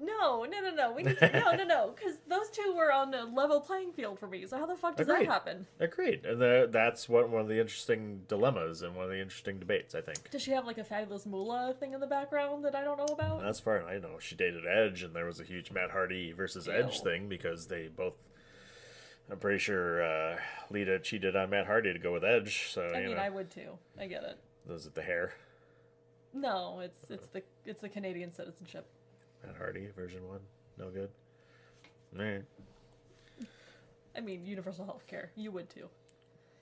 No, 0.00 0.44
no, 0.44 0.60
no, 0.60 0.70
no. 0.74 0.92
We 0.92 1.02
need 1.02 1.18
to, 1.18 1.30
no, 1.32 1.52
no, 1.52 1.64
no. 1.64 1.94
Because 1.96 2.18
those 2.28 2.50
two 2.50 2.74
were 2.76 2.92
on 2.92 3.14
a 3.14 3.24
level 3.24 3.60
playing 3.60 3.92
field 3.92 4.18
for 4.18 4.26
me. 4.26 4.46
So 4.46 4.58
how 4.58 4.66
the 4.66 4.76
fuck 4.76 4.96
does 4.96 5.08
Agreed. 5.08 5.26
that 5.26 5.32
happen? 5.32 5.66
Agreed, 5.80 6.24
and 6.26 6.40
the, 6.40 6.68
that's 6.70 7.08
what 7.08 7.28
one 7.30 7.42
of 7.42 7.48
the 7.48 7.58
interesting 7.60 8.22
dilemmas 8.28 8.82
and 8.82 8.94
one 8.94 9.04
of 9.04 9.10
the 9.10 9.20
interesting 9.20 9.58
debates. 9.58 9.94
I 9.94 10.00
think. 10.00 10.30
Does 10.30 10.42
she 10.42 10.50
have 10.52 10.66
like 10.66 10.78
a 10.78 10.84
fabulous 10.84 11.24
moolah 11.26 11.74
thing 11.78 11.92
in 11.94 12.00
the 12.00 12.06
background 12.06 12.64
that 12.64 12.74
I 12.74 12.84
don't 12.84 12.98
know 12.98 13.12
about? 13.12 13.44
As 13.46 13.58
far 13.60 13.78
as 13.78 13.86
I 13.86 13.98
know, 13.98 14.18
she 14.18 14.34
dated 14.34 14.64
Edge, 14.66 15.02
and 15.02 15.14
there 15.14 15.24
was 15.26 15.40
a 15.40 15.44
huge 15.44 15.70
Matt 15.70 15.90
Hardy 15.90 16.32
versus 16.32 16.68
Edge 16.68 17.00
thing 17.00 17.28
because 17.28 17.66
they 17.68 17.88
both. 17.88 18.16
I'm 19.30 19.38
pretty 19.38 19.58
sure 19.58 20.02
uh, 20.04 20.36
Lita 20.70 21.00
cheated 21.00 21.34
on 21.34 21.50
Matt 21.50 21.66
Hardy 21.66 21.92
to 21.92 21.98
go 21.98 22.12
with 22.12 22.24
Edge. 22.24 22.68
So 22.70 22.82
I 22.82 23.00
you 23.00 23.08
mean, 23.08 23.16
know, 23.16 23.22
I 23.22 23.28
would 23.30 23.50
too. 23.50 23.78
I 23.98 24.06
get 24.06 24.22
it. 24.22 24.38
was 24.68 24.86
it 24.86 24.94
the 24.94 25.02
hair? 25.02 25.32
No, 26.34 26.80
it's 26.80 27.10
it's 27.10 27.26
the 27.28 27.42
it's 27.64 27.80
the 27.80 27.88
Canadian 27.88 28.32
citizenship. 28.32 28.86
Matt 29.46 29.56
Hardy 29.56 29.88
version 29.94 30.26
one, 30.28 30.40
no 30.78 30.90
good. 30.90 31.10
All 32.18 32.24
right. 32.24 32.42
I 34.16 34.20
mean, 34.20 34.44
universal 34.46 34.84
health 34.84 35.06
care. 35.06 35.30
You 35.36 35.50
would 35.52 35.68
too. 35.70 35.88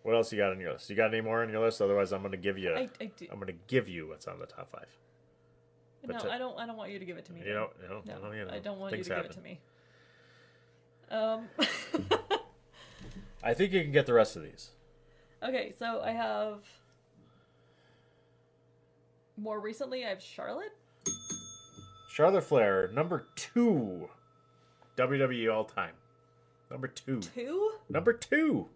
What 0.03 0.15
else 0.15 0.33
you 0.33 0.39
got 0.39 0.51
on 0.51 0.61
your 0.61 0.73
list? 0.73 0.91
You 0.91 0.97
got 0.97 1.15
any 1.15 1.21
more 1.23 1.43
on 1.43 1.49
your 1.51 1.65
list? 1.65 1.81
Otherwise, 1.81 2.13
I'm 2.13 2.21
going 2.21 2.33
to 2.33 2.37
give 2.39 2.59
you. 2.59 2.75
I- 2.75 2.89
I 3.01 3.07
do. 3.17 3.27
I'm 3.31 3.37
going 3.39 3.47
to 3.47 3.59
give 3.69 3.89
you 3.89 4.09
what's 4.09 4.27
on 4.27 4.39
the 4.39 4.47
top 4.47 4.71
five. 4.73 4.89
But 6.05 6.17
no, 6.17 6.19
to- 6.21 6.33
I 6.33 6.39
don't. 6.39 6.59
I 6.59 6.67
don't 6.67 6.77
want 6.77 6.91
you 6.91 6.99
to 6.99 7.05
give 7.05 7.17
it 7.17 7.25
to 7.27 7.33
me. 7.33 7.41
You 7.47 7.55
don't- 7.55 7.71
you 7.83 7.89
don't- 7.89 8.07
No, 8.07 8.19
well, 8.23 8.35
you 8.35 8.45
know, 8.45 8.51
I 8.53 8.59
don't 8.59 8.79
want 8.79 8.95
you 8.97 9.03
to 9.05 9.15
happen. 9.15 9.31
give 9.31 9.31
it 9.31 9.35
to 9.35 9.43
me. 9.43 9.61
Um. 11.11 11.49
I 13.43 13.55
think 13.55 13.73
you 13.73 13.83
can 13.83 13.93
get 13.93 14.07
the 14.07 14.15
rest 14.15 14.37
of 14.37 14.43
these. 14.43 14.71
okay, 15.43 15.73
so 15.79 16.01
I 16.03 16.11
have. 16.13 16.59
More 19.37 19.59
recently, 19.61 20.05
I 20.05 20.11
have 20.11 20.23
Charlotte. 20.23 20.77
Charlotte 22.15 22.45
Flair, 22.45 22.89
number 22.93 23.27
two, 23.35 24.09
WWE 24.97 25.53
all 25.53 25.65
time. 25.65 25.95
Number 26.71 26.87
two. 26.87 27.19
Two. 27.19 27.73
Number 27.89 28.13
two 28.13 28.69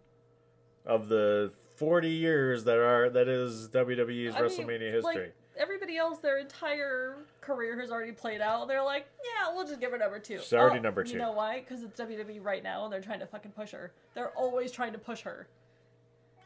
of 0.85 1.09
the 1.09 1.53
40 1.77 2.09
years 2.09 2.65
that 2.65 2.79
are 2.79 3.09
that 3.11 3.29
is 3.29 3.69
WWE's 3.69 4.35
I 4.35 4.41
mean, 4.41 4.51
WrestleMania 4.51 4.93
history. 4.93 5.03
Like, 5.03 5.37
everybody 5.57 5.97
else, 5.97 6.19
their 6.19 6.39
entire 6.39 7.19
career 7.41 7.81
has 7.81 7.93
already 7.93 8.11
played 8.11 8.41
out. 8.41 8.67
They're 8.67 8.83
like, 8.83 9.07
yeah, 9.25 9.55
we'll 9.55 9.69
just 9.69 9.79
give 9.79 9.93
her 9.93 9.99
number 9.99 10.19
two. 10.19 10.41
She's 10.41 10.53
already 10.53 10.81
Oh, 10.81 10.83
number 10.83 11.05
two. 11.05 11.13
You 11.13 11.19
know 11.19 11.31
why? 11.31 11.61
Because 11.61 11.85
it's 11.85 12.01
WWE 12.01 12.45
right 12.45 12.65
now, 12.65 12.83
and 12.83 12.93
they're 12.93 13.01
trying 13.01 13.21
to 13.21 13.27
fucking 13.27 13.53
push 13.53 13.71
her. 13.71 13.93
They're 14.15 14.31
always 14.31 14.73
trying 14.73 14.95
to 14.95 14.99
push 14.99 15.21
her. 15.21 15.47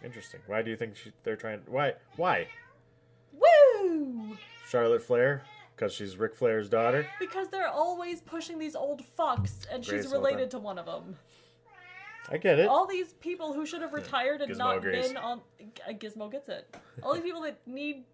Interesting. 0.05 0.41
Why 0.47 0.61
do 0.61 0.71
you 0.71 0.77
think 0.77 0.97
she, 0.97 1.13
they're 1.25 1.37
trying? 1.37 1.61
Why? 1.69 1.95
Why? 2.17 2.49
Woo! 3.33 4.37
Charlotte 4.69 5.03
Flair? 5.03 5.43
Because 5.75 5.93
she's 5.93 6.17
Ric 6.17 6.35
Flair's 6.35 6.69
daughter. 6.69 7.07
Because 7.19 7.49
they're 7.49 7.69
always 7.69 8.21
pushing 8.21 8.59
these 8.59 8.77
old 8.77 9.03
fucks, 9.19 9.67
and 9.71 9.85
she's 9.85 10.07
of 10.07 10.13
all 10.13 10.19
related 10.21 10.51
to 10.53 10.59
one 10.59 10.79
of 10.79 10.87
them. 10.87 11.17
I 12.31 12.37
get 12.37 12.59
it. 12.59 12.69
All 12.69 12.87
these 12.87 13.15
people 13.15 13.53
who 13.53 13.67
should 13.67 13.83
have 13.83 13.93
retired 13.93 14.41
and 14.43 14.53
Gizmo 14.53 14.59
not 14.59 14.77
agrees. 14.79 15.09
been 15.09 15.17
on 15.17 15.41
uh, 15.89 15.93
Gizmo 15.93 16.31
gets 16.31 16.49
it. 16.49 16.75
All 17.03 17.15
these 17.15 17.23
people 17.23 17.43
that 17.43 17.59
need 17.67 18.05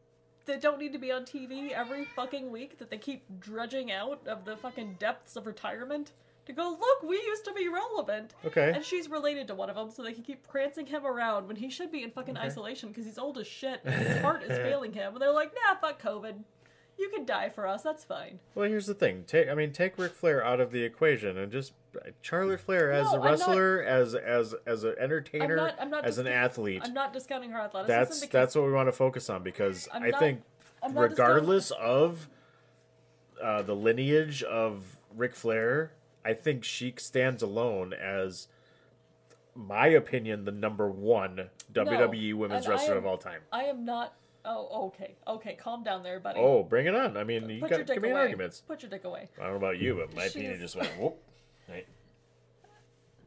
that 0.46 0.62
don't 0.62 0.78
need 0.78 0.94
to 0.94 0.98
be 0.98 1.12
on 1.12 1.24
TV 1.24 1.72
every 1.72 2.06
fucking 2.16 2.50
week 2.50 2.78
that 2.78 2.90
they 2.90 2.96
keep 2.96 3.22
dredging 3.38 3.92
out 3.92 4.26
of 4.26 4.46
the 4.46 4.56
fucking 4.56 4.96
depths 4.98 5.36
of 5.36 5.46
retirement 5.46 6.12
to 6.46 6.54
go 6.54 6.70
look 6.70 7.02
we 7.02 7.16
used 7.16 7.44
to 7.44 7.52
be 7.52 7.68
relevant. 7.68 8.32
Okay. 8.46 8.72
And 8.74 8.82
she's 8.82 9.10
related 9.10 9.46
to 9.48 9.54
one 9.54 9.68
of 9.68 9.76
them, 9.76 9.90
so 9.90 10.02
they 10.02 10.14
can 10.14 10.22
keep 10.22 10.48
prancing 10.48 10.86
him 10.86 11.04
around 11.04 11.46
when 11.46 11.56
he 11.56 11.68
should 11.68 11.92
be 11.92 12.02
in 12.02 12.10
fucking 12.10 12.38
Okay. 12.38 12.46
isolation 12.46 12.88
because 12.88 13.04
he's 13.04 13.18
old 13.18 13.36
as 13.36 13.46
shit 13.46 13.80
and 13.84 13.94
his 13.94 14.22
heart 14.22 14.42
is 14.42 14.56
failing 14.66 14.94
him. 14.94 15.12
And 15.12 15.20
they're 15.20 15.32
like, 15.32 15.52
nah, 15.54 15.78
fuck 15.78 16.00
COVID. 16.02 16.42
You 16.98 17.08
can 17.10 17.24
die 17.24 17.48
for 17.48 17.66
us. 17.66 17.82
That's 17.82 18.02
fine. 18.04 18.40
Well, 18.54 18.68
here's 18.68 18.86
the 18.86 18.94
thing. 18.94 19.24
Take 19.26 19.48
I 19.48 19.54
mean, 19.54 19.72
take 19.72 19.96
Ric 19.98 20.12
Flair 20.12 20.44
out 20.44 20.60
of 20.60 20.72
the 20.72 20.82
equation 20.82 21.38
and 21.38 21.52
just 21.52 21.72
Charlotte 22.22 22.60
Flair 22.60 22.90
as 22.90 23.04
No, 23.06 23.10
a 23.10 23.14
I'm 23.14 23.20
not- 23.22 23.30
wrestler, 23.30 23.82
as 23.82 24.14
as 24.16 24.54
as 24.66 24.82
an 24.84 24.94
I'm 24.98 25.04
entertainer, 25.04 25.56
not. 25.56 25.74
I'm 25.80 25.90
not. 25.90 26.04
as 26.04 26.18
an 26.18 26.26
athlete. 26.26 26.82
I'm 26.84 26.92
not 26.94 27.12
discounting 27.12 27.50
her 27.52 27.60
athleticism. 27.60 27.96
That's 27.98 28.20
because 28.20 28.32
that's 28.32 28.54
what 28.56 28.64
we 28.66 28.72
want 28.72 28.88
to 28.88 28.92
focus 28.92 29.30
on 29.30 29.42
because 29.44 29.88
I'm 29.92 30.02
I 30.02 30.10
think 30.10 30.42
regardless 30.92 31.70
of 31.70 32.28
uh, 33.42 33.62
the 33.62 33.74
lineage 33.76 34.42
of 34.42 34.98
Ric 35.16 35.36
Flair, 35.36 35.92
I 36.24 36.34
think 36.34 36.64
Sheik 36.64 36.98
stands 36.98 37.42
alone 37.44 37.92
as 37.92 38.48
my 39.54 39.86
opinion 39.86 40.44
the 40.44 40.52
number 40.52 40.88
one 40.88 41.50
WWE 41.72 42.34
Women's 42.34 42.66
Wrestler 42.68 42.92
am- 42.94 42.98
of 42.98 43.06
all 43.06 43.18
time. 43.18 43.40
I 43.52 43.64
am 43.64 43.84
not. 43.84 44.14
Oh, 44.44 44.86
okay, 44.86 45.16
okay. 45.26 45.54
Calm 45.60 45.82
down 45.82 46.02
there, 46.02 46.20
buddy. 46.20 46.40
Oh, 46.40 46.62
bring 46.62 46.86
it 46.86 46.94
on! 46.94 47.16
I 47.16 47.24
mean, 47.24 47.48
you 47.48 47.60
Put 47.60 47.70
got 47.70 47.76
your 47.76 47.84
to 47.84 47.84
dick 47.84 47.96
give 47.96 48.02
me 48.02 48.10
away. 48.10 48.20
arguments. 48.20 48.62
Put 48.66 48.82
your 48.82 48.90
dick 48.90 49.04
away. 49.04 49.28
I 49.38 49.42
don't 49.44 49.52
know 49.52 49.56
about 49.56 49.78
you, 49.78 49.94
but 49.96 50.14
my 50.14 50.22
She's- 50.22 50.36
opinion 50.36 50.60
just 50.60 50.76
went 50.76 50.88
whoop. 50.98 51.16
Right. 51.68 51.86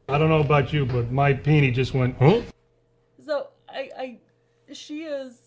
I 0.08 0.18
don't 0.18 0.28
know 0.28 0.40
about 0.40 0.72
you, 0.72 0.84
but 0.84 1.10
my 1.12 1.32
peenie 1.32 1.70
just 1.70 1.94
went, 1.94 2.16
huh? 2.18 2.42
So 3.24 3.48
I, 3.68 3.90
I, 3.96 4.18
she 4.72 5.04
is. 5.04 5.38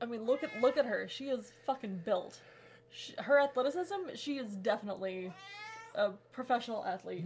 I 0.00 0.04
mean, 0.06 0.24
look 0.24 0.42
at 0.42 0.60
look 0.60 0.76
at 0.76 0.84
her. 0.84 1.08
She 1.08 1.28
is 1.30 1.52
fucking 1.66 2.02
built. 2.04 2.38
She, 2.90 3.14
her 3.18 3.40
athleticism. 3.40 4.10
She 4.14 4.36
is 4.36 4.50
definitely 4.56 5.32
a 5.94 6.10
professional 6.32 6.84
athlete. 6.84 7.24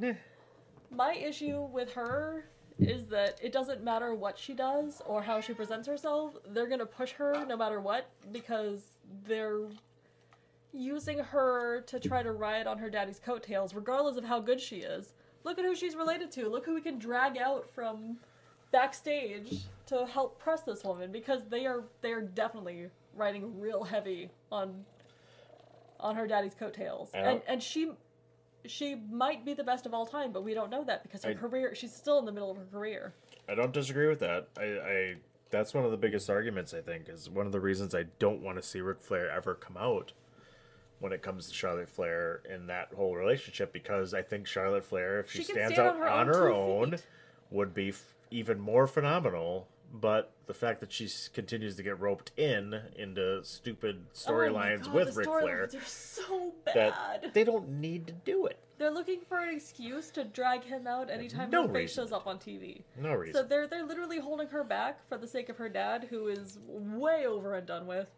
My 0.93 1.15
issue 1.15 1.61
with 1.73 1.93
her 1.93 2.45
is 2.81 3.07
that 3.07 3.39
it 3.43 3.53
doesn't 3.53 3.83
matter 3.83 4.15
what 4.15 4.39
she 4.39 4.55
does 4.55 5.03
or 5.07 5.23
how 5.23 5.41
she 5.41 5.53
presents 5.53 5.87
herself. 5.87 6.35
They're 6.49 6.67
gonna 6.67 6.87
push 6.87 7.13
her 7.13 7.45
no 7.47 7.57
matter 7.57 7.81
what 7.81 8.09
because 8.33 8.83
they're 9.27 9.61
using 10.73 11.19
her 11.19 11.83
to 11.83 11.99
try 12.01 12.23
to 12.23 12.33
ride 12.33 12.67
on 12.67 12.79
her 12.79 12.91
daddy's 12.91 13.19
coattails, 13.19 13.75
regardless 13.75 14.17
of 14.17 14.25
how 14.25 14.41
good 14.41 14.61
she 14.61 14.77
is. 14.77 15.15
Look 15.45 15.59
at 15.59 15.65
who 15.65 15.75
she's 15.75 15.97
related 15.97 16.31
to. 16.33 16.49
Look 16.49 16.67
who 16.67 16.75
we 16.75 16.81
can 16.81 16.99
drag 16.99 17.39
out 17.39 17.69
from 17.69 18.19
backstage 18.73 19.63
to 19.87 20.07
help 20.07 20.39
press 20.39 20.63
this 20.63 20.85
woman 20.85 21.11
because 21.11 21.43
they 21.49 21.67
are 21.67 21.85
they 22.03 22.13
are 22.13 22.21
definitely 22.21 22.89
riding 23.17 23.59
real 23.59 23.83
heavy 23.83 24.31
on 24.53 24.85
on 25.99 26.15
her 26.15 26.27
daddy's 26.27 26.55
coattails. 26.55 27.11
And 27.15 27.43
and 27.49 27.63
she 27.63 27.93
she 28.67 28.97
might 29.11 29.45
be 29.45 29.55
the 29.55 29.65
best 29.65 29.87
of 29.87 29.95
all 29.95 30.07
time, 30.07 30.33
but 30.33 30.43
we 30.45 30.55
don't 30.55 30.71
know 30.71 30.85
that 30.85 31.03
because 31.03 31.25
her 31.25 31.31
I- 31.31 31.35
career 31.35 31.75
she's 31.75 31.95
still 31.95 32.19
in 32.19 32.25
the 32.25 32.33
middle 32.33 32.51
of 32.51 32.57
her 32.57 32.67
career. 32.71 33.15
I 33.49 33.55
don't 33.55 33.73
disagree 33.73 34.07
with 34.09 34.21
that. 34.21 34.49
I, 34.59 34.63
I 34.65 35.15
that's 35.51 35.75
one 35.75 35.85
of 35.85 35.91
the 35.91 35.97
biggest 35.97 36.31
arguments 36.31 36.73
I 36.75 36.81
think 36.81 37.09
is 37.09 37.29
one 37.29 37.47
of 37.47 37.53
the 37.53 37.61
reasons 37.61 37.95
I 37.95 38.05
don't 38.19 38.41
want 38.43 38.57
to 38.57 38.63
see 38.63 38.81
Ric 38.81 39.01
Flair 39.01 39.31
ever 39.31 39.55
come 39.55 39.77
out 39.77 40.13
when 41.01 41.13
it 41.13 41.23
comes 41.23 41.49
to 41.49 41.55
Charlotte 41.55 41.89
Flair 41.89 42.43
in 42.49 42.67
that 42.69 42.93
whole 42.95 43.17
relationship 43.17 43.73
because 43.73 44.13
I 44.15 44.23
think 44.23 44.47
Charlotte 44.47 44.85
Flair, 44.85 45.21
if 45.21 45.31
she, 45.33 45.39
She 45.39 45.45
stands 45.53 45.75
stand 45.75 45.89
out 45.89 45.95
on 45.97 46.01
her 46.03 46.09
on 46.09 46.21
own 46.29 46.35
her 46.35 46.51
own, 46.53 46.97
would 47.51 47.75
be 47.75 47.89
f- 47.89 48.15
even 48.31 48.61
more 48.61 48.87
phenomenal. 48.87 49.67
But 49.93 50.33
the 50.47 50.55
fact 50.55 50.81
that 50.81 50.93
she 50.93 51.09
continues 51.33 51.77
to 51.77 51.83
get 51.83 51.99
roped 51.99 52.31
in 52.37 52.81
into 52.97 53.43
stupid 53.45 54.05
oh 54.07 54.13
storylines 54.15 54.87
Oh 54.87 54.93
with 54.93 55.17
Ric 55.17 55.27
Flair, 55.27 55.65
are 55.65 55.81
so 55.85 56.55
bad. 56.65 57.31
they 57.33 57.43
don't 57.43 57.69
need 57.69 58.07
to 58.07 58.13
do 58.13 58.47
it. 58.47 58.59
They're 58.79 58.91
looking 58.91 59.21
for 59.29 59.39
an 59.39 59.55
excuse 59.55 60.11
to 60.13 60.25
drag 60.25 60.63
him 60.65 60.87
out 60.87 61.11
anytime 61.11 61.51
No 61.51 61.69
face 61.69 61.93
shows 61.93 62.13
up 62.13 62.27
on 62.27 62.39
TV. 62.39 62.83
No 62.97 63.13
reason. 63.15 63.35
So 63.35 63.47
they're 63.47 63.67
they're 63.67 63.85
literally 63.85 64.21
holding 64.21 64.49
her 64.49 64.65
back 64.65 65.07
for 65.09 65.19
the 65.19 65.27
sake 65.27 65.49
of 65.49 65.57
her 65.59 65.69
dad, 65.69 66.07
who 66.09 66.29
is 66.29 66.59
way 66.67 67.27
over 67.27 67.55
and 67.55 67.67
done 67.67 67.87
with. 67.87 68.09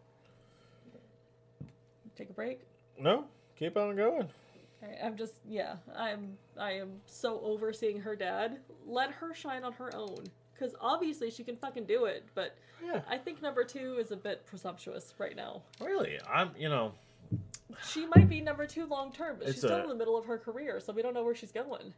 Take 2.16 2.30
a 2.30 2.34
break. 2.34 2.60
No, 2.98 3.24
keep 3.58 3.76
on 3.76 3.96
going. 3.96 4.28
I'm 5.02 5.16
just 5.16 5.34
yeah, 5.48 5.76
I'm 5.96 6.36
I 6.58 6.72
am 6.72 7.00
so 7.06 7.40
over 7.40 7.72
seeing 7.72 8.00
her 8.00 8.14
dad. 8.14 8.58
Let 8.86 9.10
her 9.12 9.32
shine 9.34 9.64
on 9.64 9.72
her 9.74 9.94
own. 9.96 10.24
Cause 10.58 10.74
obviously 10.80 11.30
she 11.30 11.42
can 11.42 11.56
fucking 11.56 11.86
do 11.86 12.04
it, 12.04 12.24
but 12.34 12.56
I 13.08 13.18
think 13.18 13.42
number 13.42 13.64
two 13.64 13.96
is 13.98 14.12
a 14.12 14.16
bit 14.16 14.46
presumptuous 14.46 15.14
right 15.18 15.34
now. 15.34 15.62
Really, 15.80 16.18
I'm 16.32 16.50
you 16.56 16.68
know 16.68 16.92
She 17.88 18.06
might 18.14 18.28
be 18.28 18.40
number 18.40 18.66
two 18.66 18.86
long 18.86 19.12
term, 19.12 19.36
but 19.38 19.48
It's 19.48 19.56
she's 19.56 19.64
still 19.64 19.82
in 19.82 19.88
the 19.88 19.94
middle 19.94 20.16
of 20.16 20.26
her 20.26 20.38
career, 20.38 20.78
so 20.78 20.92
we 20.92 21.02
don't 21.02 21.14
know 21.14 21.24
where 21.24 21.34
she's 21.34 21.52
going. 21.52 21.94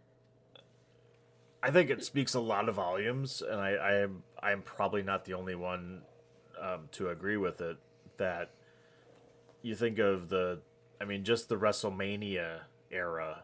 I 1.63 1.71
think 1.71 1.91
it 1.91 2.05
speaks 2.05 2.35
a 2.35 2.41
lot 2.41 2.69
of 2.69 2.75
volumes, 2.75 3.43
and 3.43 3.61
I, 3.61 3.71
I 3.71 3.95
am 3.97 4.23
I 4.43 4.53
am 4.53 4.63
probably 4.63 5.03
not 5.03 5.25
the 5.25 5.35
only 5.35 5.55
one 5.55 6.03
um, 6.61 6.89
to 6.93 7.09
agree 7.09 7.39
with 7.39 7.61
it. 7.61 7.79
That 8.19 8.51
you 9.63 9.75
think 9.75 9.99
of 9.99 10.29
the, 10.29 10.61
I 11.01 11.05
mean, 11.07 11.25
just 11.25 11.49
the 11.49 11.57
WrestleMania 11.57 12.61
era 12.91 13.43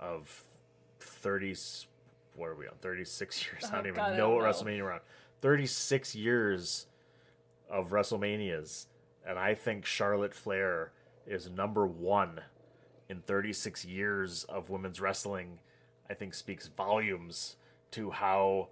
of 0.00 0.44
30, 1.00 1.54
what 2.40 2.48
are 2.48 2.54
we 2.56 2.66
on, 2.66 2.74
36 2.80 3.44
years? 3.52 3.64
I 3.66 3.68
Oh, 3.68 3.76
don't 3.76 3.86
even 3.86 3.96
God, 3.96 4.10
know 4.12 4.16
don't 4.16 4.34
what 4.36 4.42
know. 4.44 4.48
WrestleMania 4.50 4.82
we're 4.82 4.92
on. 4.92 5.00
36 5.42 6.14
years 6.14 6.86
of 7.70 7.90
WrestleManias. 7.90 8.86
And 9.26 9.38
I 9.38 9.54
think 9.54 9.84
Charlotte 9.86 10.34
Flair 10.34 10.92
is 11.26 11.48
number 11.50 11.86
one 11.86 12.40
in 13.08 13.20
36 13.20 13.84
years 13.84 14.44
of 14.44 14.70
women's 14.70 15.00
wrestling. 15.00 15.58
I 16.08 16.14
think 16.14 16.34
speaks 16.34 16.66
volumes 16.68 17.56
to 17.92 18.10
how 18.10 18.68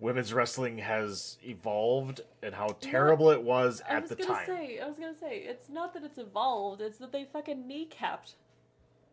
women's 0.00 0.32
wrestling 0.32 0.78
has 0.78 1.38
evolved 1.44 2.20
and 2.42 2.54
how 2.54 2.68
terrible 2.80 3.30
it 3.30 3.42
was 3.42 3.82
I 3.88 3.94
at 3.94 4.02
was 4.02 4.10
the 4.10 4.16
gonna 4.16 4.28
time. 4.34 4.46
say, 4.46 4.78
I 4.78 4.86
was 4.86 4.96
gonna 4.98 5.14
say, 5.18 5.38
it's 5.38 5.68
not 5.68 5.92
that 5.94 6.04
it's 6.04 6.18
evolved, 6.18 6.80
it's 6.80 6.98
that 6.98 7.10
they 7.12 7.24
fucking 7.24 7.64
kneecapped 7.68 8.34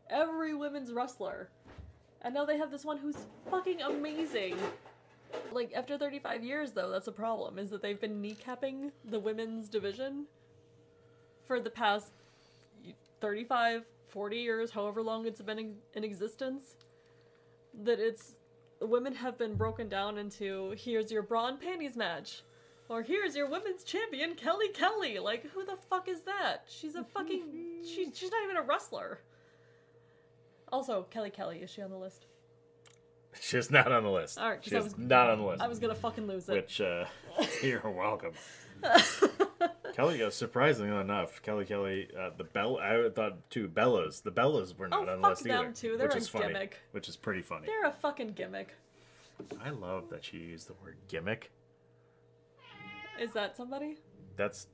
every 0.09 0.53
women's 0.53 0.93
wrestler. 0.93 1.49
And 2.25 2.33
now 2.33 2.43
they 2.43 2.57
have 2.57 2.71
this 2.71 2.83
one 2.83 2.97
who's 2.97 3.15
fucking 3.51 3.81
amazing. 3.81 4.57
Like, 5.51 5.71
after 5.75 5.95
35 5.95 6.43
years, 6.43 6.71
though, 6.71 6.89
that's 6.89 7.07
a 7.07 7.11
problem, 7.11 7.59
is 7.59 7.69
that 7.69 7.83
they've 7.83 8.01
been 8.01 8.19
kneecapping 8.19 8.91
the 9.05 9.19
women's 9.19 9.69
division 9.69 10.25
for 11.45 11.59
the 11.59 11.69
past 11.69 12.11
35, 13.21 13.83
40 14.07 14.37
years, 14.37 14.71
however 14.71 15.03
long 15.03 15.27
it's 15.27 15.39
been 15.39 15.75
in, 15.93 16.03
existence. 16.03 16.75
That 17.83 17.99
it's. 17.99 18.35
Women 18.81 19.13
have 19.13 19.37
been 19.37 19.55
broken 19.55 19.87
down 19.87 20.17
into 20.17 20.73
here's 20.77 21.11
your 21.11 21.21
bra 21.21 21.47
and 21.47 21.61
panties 21.61 21.95
match. 21.95 22.41
Or 22.89 23.03
here's 23.03 23.35
your 23.35 23.49
women's 23.49 23.83
champion, 23.83 24.33
Kelly 24.35 24.69
Kelly. 24.69 25.19
Like, 25.19 25.49
who 25.51 25.63
the 25.63 25.77
fuck 25.89 26.07
is 26.07 26.21
that? 26.21 26.63
She's 26.67 26.95
a 26.95 27.03
fucking. 27.03 27.43
she, 27.83 28.11
she's 28.13 28.31
not 28.31 28.43
even 28.43 28.57
a 28.57 28.63
wrestler. 28.63 29.19
Also, 30.75 31.03
Kelly 31.09 31.29
Kelly, 31.29 31.59
is 31.59 31.69
she 31.69 31.81
on 31.81 31.89
the 31.89 31.97
list? 31.97 32.25
She's 33.39 33.71
not 33.71 33.89
on 33.93 34.03
the 34.03 34.09
list. 34.09 34.37
Alright, 34.37 34.57
'cause 34.61 34.65
she's 34.73 34.83
was- 34.83 34.97
not 34.97 35.29
on 35.29 35.39
the 35.39 35.45
list. 35.45 35.61
I 35.61 35.67
was 35.69 35.79
gonna 35.79 35.95
fucking 35.95 36.27
lose 36.27 36.49
it. 36.49 36.53
Which, 36.53 36.81
uh, 36.81 37.05
you're 37.63 37.89
welcome. 37.89 38.33
Kelly, 39.93 40.21
uh, 40.21 40.29
surprisingly 40.29 40.99
enough, 40.99 41.41
Kelly 41.41 41.63
Kelly, 41.63 42.09
uh, 42.19 42.31
the 42.37 42.43
Bell, 42.43 42.77
I 42.77 43.09
thought 43.09 43.49
too, 43.49 43.69
Bellas, 43.69 44.21
the 44.21 44.31
Bellas 44.33 44.77
were 44.77 44.89
not 44.89 45.07
Oh, 45.07 45.13
on 45.13 45.21
the 45.21 45.27
fuck 45.27 45.29
list 45.29 45.43
them 45.45 45.59
either. 45.65 45.71
too, 45.71 45.95
they're 45.97 46.07
which 46.07 46.15
a 46.15 46.19
is 46.19 46.27
funny. 46.27 46.47
gimmick. 46.47 46.77
Which 46.91 47.07
is 47.07 47.15
pretty 47.15 47.41
funny. 47.41 47.67
They're 47.67 47.85
a 47.85 47.93
fucking 47.93 48.33
gimmick. 48.33 48.73
I 49.63 49.69
love 49.69 50.09
that 50.09 50.33
you 50.33 50.41
used 50.41 50.67
the 50.67 50.73
word 50.83 50.97
gimmick. 51.07 51.51
Is 53.17 53.31
that 53.31 53.55
somebody? 53.55 53.99
That's 54.35 54.67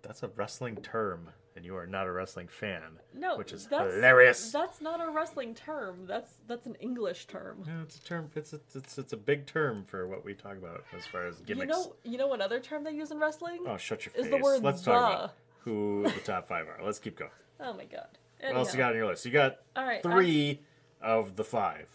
that's 0.00 0.22
a 0.22 0.28
wrestling 0.28 0.76
term, 0.76 1.30
and 1.56 1.64
you 1.64 1.76
are 1.76 1.86
not 1.86 2.06
a 2.06 2.12
wrestling 2.12 2.48
fan. 2.48 2.82
No, 3.12 3.36
which 3.36 3.52
is 3.52 3.66
that's, 3.66 3.94
hilarious. 3.94 4.50
That's 4.50 4.80
not 4.80 5.00
a 5.00 5.10
wrestling 5.10 5.54
term. 5.54 6.06
That's 6.06 6.32
that's 6.46 6.66
an 6.66 6.74
English 6.80 7.26
term. 7.26 7.64
Yeah, 7.66 7.82
it's 7.82 7.96
a 7.96 8.02
term. 8.02 8.30
It's 8.34 8.52
a, 8.52 8.60
it's 8.74 8.98
it's 8.98 9.12
a 9.12 9.16
big 9.16 9.46
term 9.46 9.84
for 9.84 10.06
what 10.08 10.24
we 10.24 10.34
talk 10.34 10.56
about 10.56 10.84
as 10.96 11.06
far 11.06 11.26
as 11.26 11.36
gimmicks. 11.40 11.76
You 11.76 11.82
know, 11.82 11.96
you 12.04 12.18
know 12.18 12.26
what 12.26 12.40
other 12.40 12.60
term 12.60 12.84
they 12.84 12.92
use 12.92 13.10
in 13.10 13.18
wrestling? 13.18 13.60
oh, 13.66 13.76
shut 13.76 14.04
your 14.04 14.14
is 14.16 14.26
face. 14.26 14.30
the 14.30 14.42
word 14.42 14.62
Let's 14.62 14.82
the. 14.82 14.90
talk 14.92 15.14
about 15.14 15.34
who 15.60 16.04
the 16.04 16.20
top 16.20 16.48
five 16.48 16.66
are. 16.66 16.80
Let's 16.84 16.98
keep 16.98 17.18
going. 17.18 17.30
Oh 17.60 17.72
my 17.72 17.84
god. 17.84 18.08
What 18.40 18.56
else 18.56 18.72
you 18.72 18.78
got 18.78 18.90
on 18.90 18.96
your 18.96 19.06
list? 19.06 19.24
You 19.24 19.30
got 19.30 19.58
All 19.76 19.84
right, 19.84 20.02
three 20.02 20.60
of 21.00 21.36
the 21.36 21.44
five. 21.44 21.88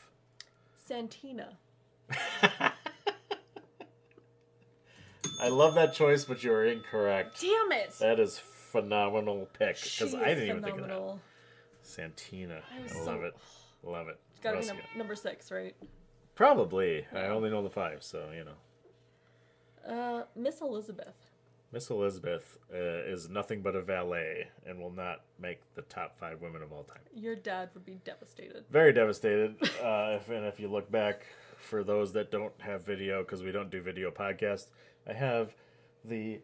Santina. 0.85 1.57
I 5.41 5.47
love 5.47 5.75
that 5.75 5.93
choice, 5.93 6.25
but 6.25 6.43
you 6.43 6.51
are 6.51 6.65
incorrect. 6.65 7.39
Damn 7.39 7.71
it! 7.71 7.93
That 7.99 8.19
is 8.19 8.41
phenomenal 8.71 9.47
pick 9.57 9.77
because 9.81 10.15
I 10.15 10.29
didn't 10.29 10.49
even 10.49 10.63
think 10.63 10.79
of 10.79 10.87
that. 10.87 11.17
Santina, 11.81 12.61
I 12.71 12.83
I 12.83 12.87
so- 12.87 13.05
love 13.05 13.23
it, 13.23 13.35
love 13.83 14.07
it. 14.07 14.19
It's 14.31 14.39
gotta 14.39 14.59
be 14.59 14.67
num- 14.67 14.97
number 14.97 15.15
six, 15.15 15.51
right? 15.51 15.75
Probably. 16.35 17.05
I 17.13 17.25
only 17.25 17.49
know 17.49 17.63
the 17.63 17.69
five, 17.69 18.03
so 18.03 18.29
you 18.35 18.45
know. 18.45 19.93
Uh, 19.93 20.23
Miss 20.35 20.61
Elizabeth. 20.61 21.31
Miss 21.71 21.89
Elizabeth 21.89 22.57
uh, 22.73 22.77
is 22.77 23.29
nothing 23.29 23.61
but 23.61 23.75
a 23.75 23.81
valet 23.81 24.47
and 24.65 24.79
will 24.79 24.91
not 24.91 25.21
make 25.39 25.59
the 25.75 25.83
top 25.83 26.17
five 26.17 26.41
women 26.41 26.63
of 26.63 26.71
all 26.71 26.83
time. 26.83 27.01
Your 27.13 27.35
dad 27.35 27.69
would 27.73 27.85
be 27.85 27.99
devastated. 28.03 28.63
Very 28.71 28.91
devastated. 28.91 29.55
uh, 29.83 30.17
if, 30.17 30.29
and 30.29 30.45
if 30.45 30.59
you 30.59 30.67
look 30.67 30.89
back, 30.91 31.25
for 31.57 31.83
those 31.83 32.13
that 32.13 32.31
don't 32.31 32.53
have 32.59 32.83
video, 32.83 33.21
because 33.21 33.43
we 33.43 33.51
don't 33.51 33.69
do 33.69 33.81
video 33.81 34.09
podcast, 34.09 34.67
I 35.07 35.13
have 35.13 35.53
the 36.03 36.39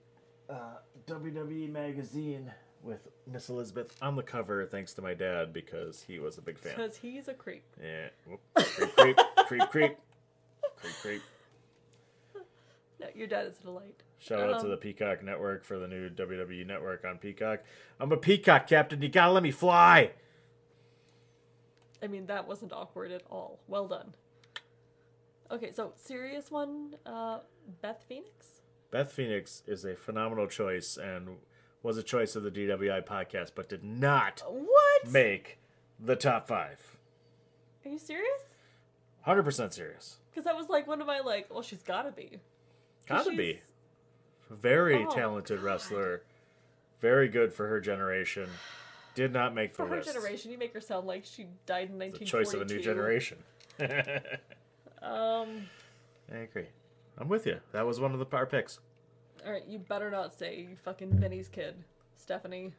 uh, 0.50 0.78
WWE 1.08 1.72
magazine 1.72 2.52
with 2.84 3.08
Miss 3.32 3.50
Elizabeth 3.50 3.96
on 4.02 4.16
the 4.16 4.24
cover, 4.24 4.66
thanks 4.66 4.94
to 4.94 5.02
my 5.02 5.14
dad 5.14 5.52
because 5.54 6.04
he 6.08 6.20
was 6.20 6.38
a 6.38 6.42
big 6.42 6.58
fan. 6.60 6.74
Because 6.76 6.98
he's 6.98 7.28
a 7.28 7.34
creep. 7.34 7.64
Yeah, 7.82 8.08
Whoop. 8.28 8.40
creep, 8.56 8.96
creep, 8.96 9.18
creep, 9.48 9.70
creep, 9.70 9.98
creep, 10.78 10.94
creep. 11.02 11.22
No, 13.00 13.08
your 13.14 13.28
dad 13.28 13.48
is 13.48 13.58
a 13.60 13.64
delight. 13.64 14.04
Shout 14.20 14.40
out 14.40 14.60
to 14.60 14.66
Um, 14.66 14.70
the 14.72 14.78
Peacock 14.78 15.24
Network 15.24 15.64
for 15.66 15.78
the 15.78 15.88
new 15.88 16.10
WWE 16.10 16.66
Network 16.66 17.04
on 17.06 17.18
Peacock. 17.18 17.62
I'm 18.00 18.12
a 18.12 18.18
Peacock 18.18 18.68
captain. 18.68 19.02
You 19.02 19.10
gotta 19.10 19.32
let 19.34 19.44
me 19.44 19.52
fly. 19.52 20.12
I 22.02 22.08
mean, 22.08 22.28
that 22.28 22.48
wasn't 22.48 22.72
awkward 22.72 23.12
at 23.12 23.24
all. 23.30 23.60
Well 23.68 23.88
done. 23.88 24.14
Okay, 25.52 25.72
so 25.72 25.92
serious 25.96 26.50
one. 26.50 26.96
Uh, 27.06 27.40
Beth 27.82 28.04
Phoenix. 28.08 28.62
Beth 28.96 29.12
Phoenix 29.12 29.62
is 29.68 29.84
a 29.84 29.94
phenomenal 29.94 30.48
choice 30.48 30.96
and 30.96 31.36
was 31.84 31.98
a 31.98 32.02
choice 32.02 32.38
of 32.38 32.44
the 32.44 32.50
DWI 32.50 33.06
podcast, 33.06 33.52
but 33.54 33.68
did 33.68 33.84
not 33.84 34.42
What? 34.48 35.12
make 35.12 35.58
the 36.00 36.16
top 36.16 36.48
five. 36.48 36.96
Are 37.84 37.90
you 37.92 38.00
serious? 38.00 38.44
Hundred 39.24 39.44
percent 39.44 39.74
serious. 39.74 40.20
Because 40.32 40.46
that 40.46 40.56
was 40.56 40.70
like 40.70 40.88
one 40.88 41.02
of 41.02 41.08
my 41.08 41.20
like. 41.20 41.54
Well, 41.54 41.62
she's 41.62 41.84
gotta 41.84 42.10
be, 42.14 42.40
Gotta 43.06 43.26
she's- 43.32 43.36
be. 43.38 43.62
Very 44.50 45.04
Oh, 45.04 45.12
talented 45.12 45.60
wrestler. 45.60 46.22
Very 47.02 47.28
good 47.28 47.52
for 47.52 47.68
her 47.68 47.82
generation. 47.82 48.50
Did 49.14 49.34
not 49.34 49.54
make 49.54 49.72
the 49.74 49.76
For 49.84 49.88
her 49.88 49.98
list. 49.98 50.08
generation, 50.14 50.52
you 50.54 50.58
make 50.58 50.74
her 50.74 50.80
sound 50.80 51.06
like 51.06 51.26
she 51.26 51.48
died 51.66 51.90
in 51.90 51.98
The 52.00 52.06
1942. 52.06 52.26
choice 52.26 52.54
of 52.54 52.62
a 52.62 52.66
new 52.74 52.82
generation. 52.82 53.40
Um. 55.02 55.68
I 56.34 56.38
agree. 56.38 56.68
I'm 57.18 57.28
with 57.28 57.46
you. 57.46 57.60
That 57.74 57.86
was 57.86 58.00
one 58.00 58.14
of 58.14 58.20
the 58.20 58.36
our 58.36 58.46
picks. 58.46 58.80
All 59.46 59.52
right, 59.52 59.66
you 59.68 59.78
better 59.80 60.10
not 60.10 60.34
say 60.34 60.58
you 60.58 60.76
fucking 60.84 61.20
Vinny's 61.20 61.48
kid, 61.48 61.76
Stephanie. 62.18 62.74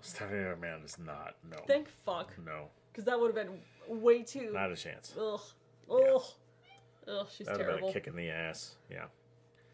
Stephanie 0.00 0.40
McMahon 0.40 0.84
is 0.84 0.98
not. 0.98 1.36
No. 1.48 1.58
Thank 1.66 1.88
fuck. 2.04 2.32
No. 2.44 2.66
Because 2.90 3.04
that 3.04 3.18
would 3.20 3.34
have 3.34 3.46
been 3.46 3.60
way 4.02 4.22
too. 4.22 4.50
Not 4.52 4.72
a 4.72 4.76
chance. 4.76 5.14
Ugh. 5.16 5.40
Ugh. 5.90 6.22
Ugh. 7.08 7.26
She's 7.30 7.46
That 7.46 7.56
would 7.56 7.66
have 7.66 7.66
been 7.66 7.66
terrible. 7.66 7.88
a 7.90 7.92
kick 7.92 8.06
in 8.08 8.16
the 8.16 8.28
ass. 8.30 8.74
Yeah. 8.90 9.04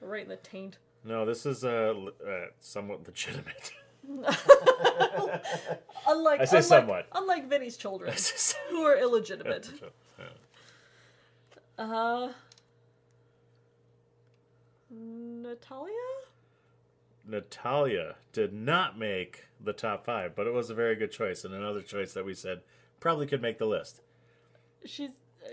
Right 0.02 0.22
in 0.22 0.28
the 0.28 0.36
taint. 0.36 0.76
No, 1.04 1.24
this 1.24 1.46
is 1.46 1.64
uh, 1.64 1.94
uh 2.26 2.46
somewhat 2.60 3.06
legitimate. 3.06 3.72
Unlike 6.06 6.40
I 6.40 6.44
say 6.44 6.58
unlike, 6.58 6.64
somewhat. 6.64 7.06
Unlike 7.14 7.48
Vinny's 7.48 7.76
children, 7.76 8.12
who 8.70 8.82
are 8.82 8.98
illegitimate. 8.98 9.70
Yeah. 10.18 11.84
Uh. 11.84 12.32
Natalya. 14.90 15.92
Natalya 17.27 18.16
did 18.33 18.53
not 18.53 18.98
make 18.98 19.46
the 19.62 19.72
top 19.72 20.05
five, 20.05 20.35
but 20.35 20.46
it 20.46 20.53
was 20.55 20.70
a 20.70 20.74
very 20.74 20.96
good 20.96 21.12
choice 21.12 21.44
and 21.44 21.53
another 21.55 21.83
choice 21.83 22.12
that 22.14 22.24
we 22.24 22.33
said 22.35 22.62
probably 23.01 23.27
could 23.27 23.42
make 23.42 23.59
the 23.59 23.66
list. 23.66 24.01
She's 24.85 25.11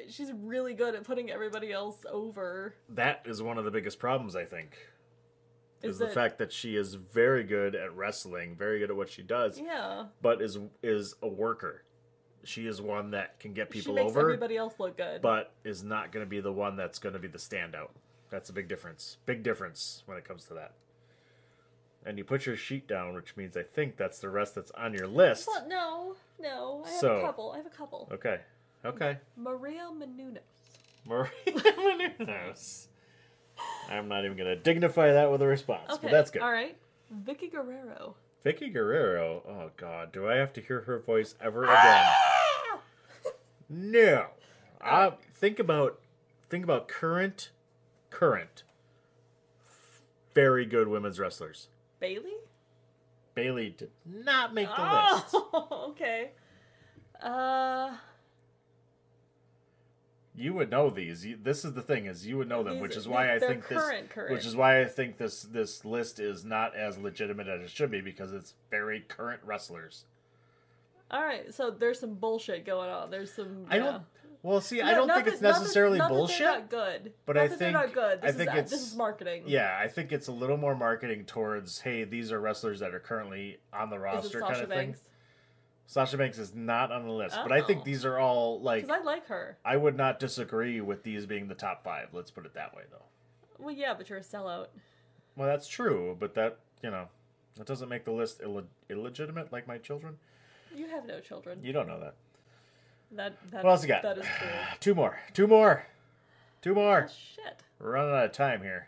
she's 0.10 0.32
really 0.32 0.74
good 0.74 0.96
at 0.96 1.04
putting 1.04 1.30
everybody 1.30 1.72
else 1.72 2.06
over. 2.10 2.76
That 2.90 3.22
is 3.26 3.42
one 3.42 3.58
of 3.58 3.66
the 3.66 3.72
biggest 3.72 4.00
problems, 4.00 4.36
I 4.36 4.46
think. 4.46 4.78
Is, 5.82 5.94
Is 5.94 6.00
the 6.00 6.06
that- 6.06 6.14
fact 6.14 6.38
that 6.38 6.52
she 6.54 6.76
is 6.78 6.96
very 6.96 7.44
good 7.44 7.76
at 7.76 7.94
wrestling, 7.96 8.56
very 8.56 8.80
good 8.80 8.90
at 8.90 8.96
what 8.96 9.10
she 9.10 9.22
does, 9.22 9.60
Yeah. 9.60 10.06
but 10.22 10.42
is 10.42 10.58
is 10.82 11.16
a 11.22 11.28
worker. 11.28 11.84
She 12.46 12.68
is 12.68 12.80
one 12.82 13.12
that 13.12 13.40
can 13.40 13.54
get 13.54 13.70
people 13.72 13.94
over. 13.94 14.00
She 14.00 14.04
makes 14.06 14.12
over, 14.18 14.30
everybody 14.30 14.56
else 14.56 14.80
look 14.80 14.96
good. 14.98 15.22
but 15.22 15.52
is 15.64 15.84
not 15.84 16.12
going 16.12 16.24
to 16.26 16.30
be 16.30 16.40
the 16.40 16.54
one 16.54 16.76
that's 16.78 17.00
going 17.00 17.14
to 17.14 17.20
be 17.20 17.28
the 17.28 17.40
standout. 17.40 17.90
That's 18.36 18.50
a 18.50 18.54
big 18.54 18.68
difference. 18.68 19.16
Big 19.26 19.44
difference 19.44 20.04
when 20.08 20.18
it 20.18 20.26
comes 20.26 20.44
to 20.48 20.54
that. 20.56 20.74
And 22.06 22.18
you 22.18 22.26
put 22.26 22.46
your 22.46 22.58
sheet 22.58 22.86
down, 22.86 23.14
which 23.16 23.38
means 23.38 23.56
I 23.56 23.64
think 23.64 23.96
that's 23.96 24.20
the 24.20 24.28
rest 24.28 24.56
that's 24.56 24.72
on 24.72 24.94
your 24.94 25.08
list. 25.08 25.48
Well, 25.48 25.66
no, 25.70 26.16
no. 26.42 26.84
I 26.86 26.90
have 26.90 27.00
So- 27.00 27.16
a 27.16 27.22
couple. 27.22 27.52
I 27.54 27.58
have 27.58 27.66
a 27.66 27.70
couple. 27.70 28.10
Okay. 28.12 28.42
Okay. 28.84 29.20
Maria 29.38 29.88
Menounos. 29.90 30.40
Maria 31.06 31.30
Menounos. 31.48 32.88
I'm 33.90 34.10
not 34.10 34.26
even 34.26 34.36
going 34.36 34.50
to 34.50 34.58
dignify 34.58 35.14
that 35.14 35.32
with 35.32 35.42
a 35.42 35.48
response, 35.48 35.98
but 36.02 36.12
that's 36.12 36.30
good. 36.30 36.42
All 36.42 36.52
right. 36.52 36.76
Vickie 37.26 37.50
Guerrero. 37.50 38.16
Vickie 38.46 38.74
Guerrero. 38.74 39.44
Oh 39.48 39.72
God, 39.78 40.12
do 40.12 40.28
I 40.28 40.36
have 40.36 40.52
to 40.54 40.62
hear 40.62 40.82
her 40.82 41.00
voice 41.00 41.36
ever 41.40 41.64
again? 41.64 42.06
no. 43.70 44.26
Uh, 44.82 45.12
think 45.34 45.58
about 45.58 46.00
think 46.50 46.66
about 46.66 46.90
current 46.90 47.52
current 48.16 48.64
very 50.34 50.66
good 50.66 50.88
women's 50.88 51.20
wrestlers. 51.20 51.70
Bayley. 52.00 52.34
Bayley 53.34 53.76
did 53.78 53.90
not 54.06 54.54
make 54.54 54.68
the 54.68 54.82
list. 54.82 55.26
Oh, 55.34 55.88
okay. 55.90 56.32
Uh, 57.22 57.96
You 60.36 60.54
would 60.54 60.70
know 60.70 60.90
these. 60.90 61.26
You, 61.26 61.38
this 61.42 61.66
is 61.66 61.74
the 61.74 61.82
thing 61.82 62.06
is 62.06 62.28
you 62.28 62.38
would 62.38 62.50
know 62.50 62.64
them, 62.64 62.80
which 62.80 62.96
is 62.96 63.08
why 63.08 63.34
I 63.34 63.40
think 63.40 63.64
current, 63.64 64.04
this 64.08 64.14
current. 64.14 64.32
which 64.32 64.46
is 64.46 64.56
why 64.56 64.82
I 64.82 64.86
think 64.86 65.18
this 65.18 65.44
this 65.44 65.84
list 65.86 66.20
is 66.20 66.44
not 66.46 66.76
as 66.76 66.98
legitimate 66.98 67.48
as 67.48 67.62
it 67.62 67.70
should 67.70 67.92
be 67.92 68.02
because 68.02 68.34
it's 68.34 68.54
very 68.70 69.00
current 69.02 69.42
wrestlers. 69.46 70.06
all 71.10 71.22
right. 71.24 71.54
So 71.54 71.72
there's 71.72 72.00
some 72.00 72.16
bullshit 72.16 72.66
going 72.66 72.90
on. 72.90 73.10
There's 73.10 73.34
some. 73.34 73.66
I 73.70 73.78
yeah. 73.78 73.84
don't 73.84 74.04
well 74.46 74.62
see 74.62 74.82
I 74.82 74.94
don't 74.94 75.08
think 75.10 75.26
that- 75.26 75.34
it's 75.34 75.42
not 75.42 75.54
that- 75.56 75.60
necessarily 75.62 75.98
not 75.98 76.10
bullshit. 76.10 76.46
not 76.46 76.70
good, 76.70 77.14
But 77.26 77.36
Not 77.36 77.42
I 77.42 77.48
that 77.48 77.50
think 77.50 77.60
they're 77.60 77.72
not 77.72 77.94
good. 77.94 78.20
I 78.24 78.32
think 78.32 78.52
is, 78.54 78.58
it's 78.60 78.72
this 78.72 78.82
is 78.92 78.96
marketing. 78.96 79.44
Yeah, 79.48 79.78
I 79.82 79.88
think 79.88 80.12
it's 80.12 80.28
a 80.28 80.32
little 80.32 80.58
more 80.58 80.76
marketing 80.76 81.26
towards 81.26 81.82
hey, 81.82 82.04
these 82.04 82.32
are 82.32 82.40
wrestlers 82.40 82.80
that 82.80 82.94
are 82.94 83.00
currently 83.00 83.58
on 83.74 83.90
the 83.90 84.00
roster 84.00 84.42
kind 84.42 84.62
of 84.62 84.70
thing. 84.70 84.96
Sasha 85.88 86.18
Banks 86.18 86.40
is 86.40 86.56
not 86.56 86.92
on 86.92 87.04
the 87.06 87.12
list, 87.12 87.36
but 87.44 87.52
I 87.52 87.62
think 87.62 87.82
Oh. 87.82 87.84
these 87.84 88.06
are 88.06 88.18
all 88.18 88.60
like 88.60 88.84
Because 88.88 89.00
I 89.00 89.04
like 89.04 89.28
her. 89.28 89.58
I 89.64 89.78
would 89.78 89.96
not 89.96 90.20
disagree 90.20 90.82
with 90.82 91.04
these 91.04 91.26
being 91.26 91.48
the 91.48 91.54
top 91.56 91.84
five. 91.84 92.10
Let's 92.14 92.32
put 92.32 92.46
it 92.46 92.54
that 92.56 92.76
way, 92.76 92.84
though. 92.92 93.06
Well, 93.60 93.74
yeah, 93.74 93.94
but 93.94 94.10
you're 94.10 94.18
a 94.20 94.22
sellout. 94.24 94.68
Well, 95.36 95.48
that's 95.48 95.68
true, 95.68 96.16
but 96.20 96.34
that 96.36 96.58
you 96.82 96.90
know, 96.92 97.08
that 97.56 97.68
doesn't 97.68 97.88
make 97.90 98.04
the 98.06 98.12
list 98.12 98.42
Ill- 98.44 98.68
illegitimate. 98.90 99.52
Like 99.52 99.68
my 99.68 99.78
children, 99.78 100.18
You 100.74 100.88
have 100.88 101.06
no 101.06 101.20
children. 101.20 101.64
you 101.64 101.72
don't 101.72 101.88
know 101.88 102.00
that. 102.00 102.16
That 103.16 103.34
that 103.52 103.64
What 103.64 103.72
else 103.72 103.82
you 103.84 103.88
got? 103.88 104.02
That 104.04 104.18
is 104.18 104.26
true. 104.26 104.48
Two 104.80 104.96
more, 104.96 105.20
two 105.34 105.48
more, 105.48 105.86
two 106.62 106.74
more. 106.76 107.08
Shit. 107.36 107.62
We're 107.80 107.92
running 107.92 108.14
out 108.16 108.26
of 108.26 108.32
time 108.32 108.62
here. 108.62 108.88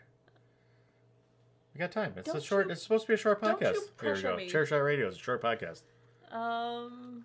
We 1.74 1.78
got 1.78 1.92
time. 1.92 2.14
It's 2.16 2.28
a 2.28 2.32
Don't 2.34 2.42
short. 2.42 2.66
you- 2.66 2.72
it's 2.72 2.82
supposed 2.82 3.04
to 3.04 3.08
be 3.08 3.14
a 3.14 3.18
short 3.18 3.40
podcast. 3.40 3.76
Here 4.00 4.14
we 4.14 4.22
go. 4.22 4.36
me. 4.36 4.48
Chair 4.48 4.66
Shot 4.66 4.78
Radio 4.78 5.08
is 5.08 5.16
a 5.16 5.18
short 5.18 5.42
podcast. 5.42 5.82
Um. 6.30 7.24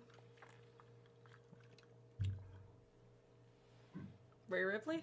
Rhea 4.48 4.66
Ripley. 4.66 5.02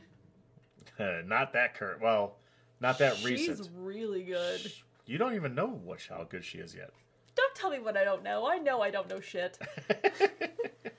not 1.25 1.53
that 1.53 1.75
current. 1.75 2.01
Well, 2.01 2.37
not 2.79 2.97
that 2.99 3.17
She's 3.17 3.25
recent. 3.25 3.57
She's 3.57 3.69
really 3.75 4.23
good. 4.23 4.71
You 5.05 5.17
don't 5.17 5.35
even 5.35 5.53
know 5.55 5.67
what 5.67 5.99
how 6.09 6.23
good 6.29 6.45
she 6.45 6.59
is 6.59 6.73
yet. 6.73 6.91
Don't 7.35 7.55
tell 7.55 7.69
me 7.69 7.79
what 7.79 7.97
I 7.97 8.03
don't 8.03 8.23
know. 8.23 8.47
I 8.49 8.57
know 8.57 8.81
I 8.81 8.91
don't 8.91 9.09
know 9.09 9.19
shit. 9.19 9.57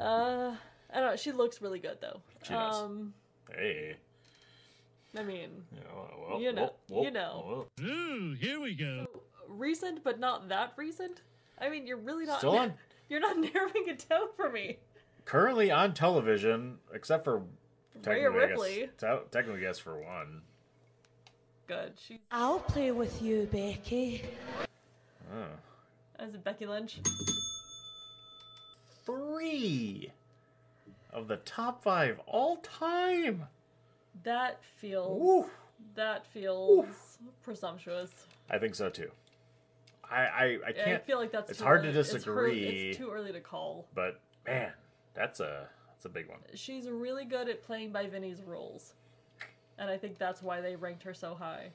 uh, 0.00 0.54
I 0.92 1.00
don't 1.00 1.10
know. 1.10 1.16
She 1.16 1.32
looks 1.32 1.60
really 1.62 1.78
good 1.78 1.98
though. 2.00 2.20
She 2.42 2.50
does. 2.52 2.76
Um, 2.76 3.14
Hey. 3.54 3.96
I 5.18 5.22
mean, 5.22 5.50
Yeah, 5.74 5.80
well, 6.28 6.40
you 6.40 6.52
know, 6.52 6.72
well, 6.90 7.04
you 7.04 7.10
know. 7.10 7.66
well. 7.80 7.86
Ooh, 7.88 8.34
here 8.38 8.60
we 8.60 8.74
go. 8.74 9.06
recent, 9.48 10.04
but 10.04 10.20
not 10.20 10.48
that 10.50 10.74
recent. 10.76 11.22
I 11.60 11.70
mean, 11.70 11.86
you're 11.86 11.96
really 11.96 12.26
not. 12.26 12.38
Still 12.38 12.56
on- 12.58 12.74
You're 13.08 13.20
not 13.20 13.38
narrowing 13.38 13.88
it 13.88 14.04
down 14.08 14.28
for 14.36 14.50
me. 14.50 14.76
Currently 15.24 15.70
on 15.70 15.94
television, 15.94 16.76
except 16.92 17.24
for 17.24 17.38
Rhea 17.38 17.44
technically, 18.02 18.26
I 18.26 18.46
guess- 18.48 18.50
Ripley. 18.50 18.90
te- 18.98 19.24
technically, 19.30 19.62
yes, 19.62 19.78
for 19.78 19.96
one. 19.98 20.42
Good. 21.66 21.94
She's 22.06 22.18
I'll 22.30 22.60
play 22.60 22.90
with 22.92 23.22
you, 23.22 23.48
Becky. 23.50 24.22
Oh. 25.34 25.46
as 26.18 26.34
a 26.34 26.38
Becky 26.38 26.66
Lynch. 26.66 26.98
Three 29.08 30.12
of 31.14 31.28
the 31.28 31.36
top 31.38 31.82
five 31.82 32.20
all 32.26 32.56
time. 32.58 33.44
That 34.24 34.60
feels. 34.76 35.46
That 35.94 36.26
feels 36.26 36.86
presumptuous. 37.42 38.10
I 38.50 38.58
think 38.58 38.74
so 38.74 38.90
too. 38.90 39.10
I 40.10 40.16
I, 40.16 40.58
I 40.68 40.72
can't. 40.72 40.88
I 40.88 40.98
feel 40.98 41.18
like 41.18 41.32
that's. 41.32 41.50
It's 41.50 41.60
hard 41.60 41.80
early. 41.84 41.92
to 41.94 41.98
It's, 42.00 42.12
disagree. 42.12 42.88
it's 42.90 42.98
too 42.98 43.10
early 43.10 43.32
to 43.32 43.40
call. 43.40 43.86
But 43.94 44.20
man, 44.46 44.72
that's 45.14 45.40
a 45.40 45.66
that's 45.90 46.04
a 46.04 46.10
big 46.10 46.28
one. 46.28 46.38
She's 46.54 46.88
really 46.88 47.24
good 47.24 47.48
at 47.48 47.62
playing 47.62 47.92
by 47.92 48.06
Vinny's 48.08 48.42
rules, 48.42 48.92
and 49.78 49.88
I 49.88 49.96
think 49.96 50.18
that's 50.18 50.42
why 50.42 50.60
they 50.60 50.76
ranked 50.76 51.02
her 51.04 51.14
so 51.14 51.34
high. 51.34 51.70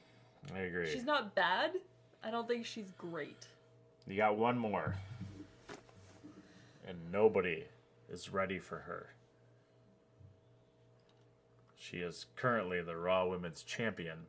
I 0.54 0.60
agree. 0.60 0.88
She's 0.90 1.04
not 1.04 1.34
bad. 1.34 1.72
I 2.22 2.30
don't 2.30 2.46
think 2.46 2.64
she's 2.64 2.92
great. 2.96 3.48
You 4.06 4.16
got 4.16 4.36
one 4.36 4.56
more, 4.58 4.94
and 6.86 7.10
nobody 7.10 7.64
is 8.08 8.32
ready 8.32 8.58
for 8.58 8.78
her. 8.80 9.14
She 11.76 11.98
is 11.98 12.26
currently 12.36 12.80
the 12.80 12.96
Raw 12.96 13.26
Women's 13.26 13.62
Champion. 13.62 14.20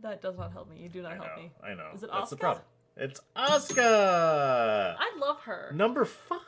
That 0.00 0.20
does 0.22 0.36
not 0.36 0.52
help 0.52 0.70
me. 0.70 0.78
You 0.82 0.88
do 0.88 1.02
not 1.02 1.12
I 1.12 1.14
help 1.16 1.28
know. 1.36 1.42
me. 1.42 1.52
I 1.62 1.74
know. 1.74 1.88
Is 1.94 2.02
it 2.02 2.10
That's 2.12 2.30
the 2.30 2.36
problem. 2.36 2.64
It's 2.96 3.20
Asuka. 3.36 4.96
I 4.98 5.16
love 5.18 5.40
her. 5.40 5.72
Number 5.74 6.04
five. 6.04 6.38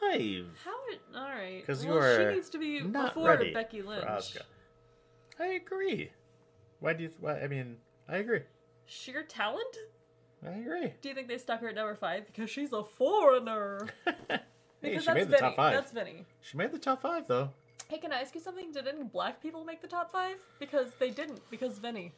How? 0.65 0.75
Did, 0.91 0.99
all 1.17 1.23
right. 1.25 1.63
'Cause 1.67 1.85
you 1.85 1.91
well, 1.91 2.03
are 2.03 2.29
she 2.31 2.35
needs 2.35 2.51
to 2.51 2.59
be 2.59 2.81
not 2.81 3.15
before 3.15 3.29
ready 3.31 3.53
Becky 3.55 3.81
for 3.81 3.89
Lynch. 3.89 4.05
Asuka. 4.05 4.43
I 5.39 5.47
agree. 5.55 6.11
Why 6.81 6.93
do 6.93 7.05
you? 7.05 7.11
Why, 7.21 7.41
I 7.41 7.47
mean, 7.49 7.79
I 8.09 8.17
agree. 8.19 8.43
Sheer 8.87 9.23
talent? 9.23 9.77
I 10.47 10.51
agree. 10.59 10.93
Do 11.01 11.09
you 11.09 11.15
think 11.15 11.29
they 11.29 11.39
stuck 11.39 11.61
her 11.61 11.69
at 11.69 11.75
number 11.75 11.95
five 11.95 12.27
because 12.27 12.51
she's 12.51 12.73
a 12.73 12.85
foreigner? 12.85 13.89
Hey, 14.83 14.91
because 14.91 15.05
she 15.05 15.07
that's 15.07 15.17
made 15.17 15.25
the 15.29 15.31
Vinny. 15.31 15.41
top 15.41 15.57
five. 15.57 15.73
That's 15.73 15.93
Vinny. 15.93 16.27
She 16.43 16.59
made 16.59 16.71
the 16.71 16.79
top 16.79 17.01
five 17.01 17.27
though. 17.27 17.49
Hey, 17.89 17.97
can 17.97 18.13
I 18.13 18.21
ask 18.21 18.35
you 18.35 18.41
something? 18.43 18.71
Did 18.71 18.87
any 18.87 19.03
black 19.03 19.41
people 19.43 19.65
make 19.65 19.81
the 19.81 19.89
top 19.89 20.13
five? 20.13 20.37
Because 20.59 20.89
they 20.99 21.09
didn't. 21.09 21.41
Because 21.51 21.79
Vinny. 21.79 22.13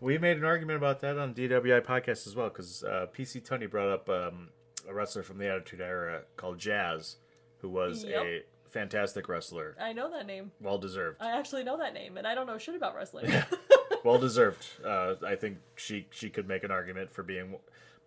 We 0.00 0.18
made 0.18 0.36
an 0.38 0.44
argument 0.44 0.76
about 0.78 1.00
that 1.00 1.18
on 1.18 1.34
DWI 1.34 1.82
podcast 1.84 2.26
as 2.26 2.34
well 2.34 2.48
because 2.48 2.82
uh, 2.84 3.06
PC 3.12 3.42
Tunney 3.46 3.68
brought 3.68 3.88
up 3.88 4.08
um, 4.08 4.48
a 4.88 4.94
wrestler 4.94 5.22
from 5.22 5.38
the 5.38 5.48
Attitude 5.50 5.80
Era 5.80 6.22
called 6.36 6.58
Jazz, 6.58 7.16
who 7.58 7.68
was 7.68 8.04
Yep. 8.04 8.22
a 8.24 8.42
fantastic 8.70 9.28
wrestler, 9.28 9.76
I 9.80 9.92
know 9.92 10.10
that 10.12 10.26
name. 10.26 10.52
well 10.60 10.78
deserved. 10.78 11.20
I 11.20 11.36
actually 11.36 11.64
know 11.64 11.76
that 11.78 11.92
name, 11.92 12.16
and 12.16 12.26
I 12.26 12.34
don't 12.36 12.46
know 12.46 12.56
shit 12.56 12.76
about 12.76 12.94
wrestling. 12.94 13.30
well 14.04 14.18
deserved. 14.18 14.66
Uh, 14.84 15.14
I 15.26 15.34
think 15.36 15.58
she 15.76 16.06
she 16.10 16.30
could 16.30 16.48
make 16.48 16.64
an 16.64 16.70
argument 16.70 17.12
for 17.12 17.22
being 17.22 17.56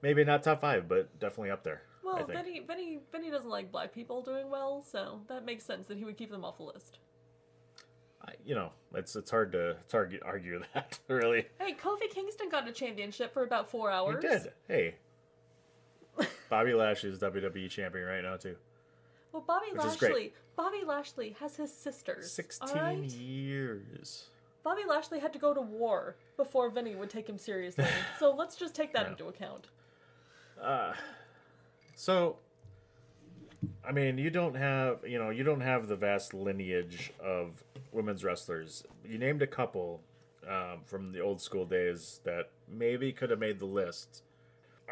maybe 0.02 0.24
not 0.24 0.44
top 0.44 0.62
five, 0.62 0.88
but 0.88 1.20
definitely 1.20 1.52
up 1.52 1.64
there. 1.64 1.82
Well. 2.04 2.26
Vinny, 2.26 2.60
Vinny, 2.60 3.00
Vinny 3.12 3.32
doesn't 3.32 3.50
like 3.50 3.72
black 3.72 3.94
people 3.94 4.22
doing 4.22 4.50
well, 4.50 4.84
so 4.84 5.22
that 5.30 5.46
makes 5.46 5.64
sense 5.64 5.88
that 5.88 5.98
he 5.98 6.04
would 6.04 6.18
keep 6.18 6.30
them 6.30 6.44
off 6.44 6.58
the 6.58 6.64
list. 6.64 7.00
I, 8.26 8.34
you 8.46 8.56
know, 8.56 8.72
it's 8.94 9.16
it's 9.16 9.32
hard 9.32 9.52
to 9.54 9.72
it's 9.72 9.92
hard 9.92 10.12
to 10.12 10.20
argue 10.24 10.62
that 10.74 11.00
really. 11.08 11.48
Hey, 11.60 11.74
Kofi 11.74 12.10
Kingston 12.10 12.50
got 12.50 12.68
a 12.68 12.72
championship 12.72 13.34
for 13.34 13.44
about 13.44 13.70
four 13.70 13.90
hours. 13.90 14.24
He 14.24 14.30
did. 14.30 14.52
Hey, 14.68 14.96
Bobby 16.50 16.74
Lashley 16.74 17.10
is 17.10 17.20
WWE 17.20 17.70
champion 17.70 18.06
right 18.06 18.24
now 18.24 18.38
too. 18.38 18.56
Well, 19.32 19.44
Bobby. 19.46 19.68
Lashley, 19.76 20.34
Bobby 20.56 20.84
Lashley 20.86 21.36
has 21.40 21.56
his 21.56 21.74
sisters. 21.74 22.32
Sixteen 22.32 22.78
right? 22.78 23.04
years. 23.04 24.28
Bobby 24.64 24.82
Lashley 24.88 25.20
had 25.20 25.34
to 25.34 25.40
go 25.40 25.54
to 25.54 25.62
war 25.62 26.16
before 26.38 26.70
Vinny 26.70 26.96
would 26.96 27.10
take 27.10 27.28
him 27.28 27.38
seriously. 27.38 27.86
so 28.20 28.34
let's 28.34 28.56
just 28.56 28.74
take 28.74 28.94
that 28.94 29.06
Yeah. 29.06 29.12
into 29.12 29.28
account. 29.28 29.68
Uh, 30.62 30.94
so, 31.96 32.38
I 33.86 33.92
mean, 33.92 34.18
you 34.18 34.30
don't 34.30 34.56
have 34.56 35.00
you 35.06 35.18
know 35.20 35.30
you 35.30 35.44
don't 35.44 35.62
have 35.62 35.88
the 35.88 35.96
vast 35.96 36.34
lineage 36.34 37.12
of 37.20 37.64
women's 37.92 38.24
wrestlers. 38.24 38.84
You 39.08 39.18
named 39.18 39.42
a 39.42 39.48
couple 39.48 40.00
um, 40.48 40.82
from 40.86 41.12
the 41.12 41.20
old 41.20 41.42
school 41.42 41.66
days 41.66 42.22
that 42.24 42.50
maybe 42.68 43.12
could 43.12 43.30
have 43.30 43.40
made 43.40 43.60
the 43.60 43.66
list. 43.66 44.24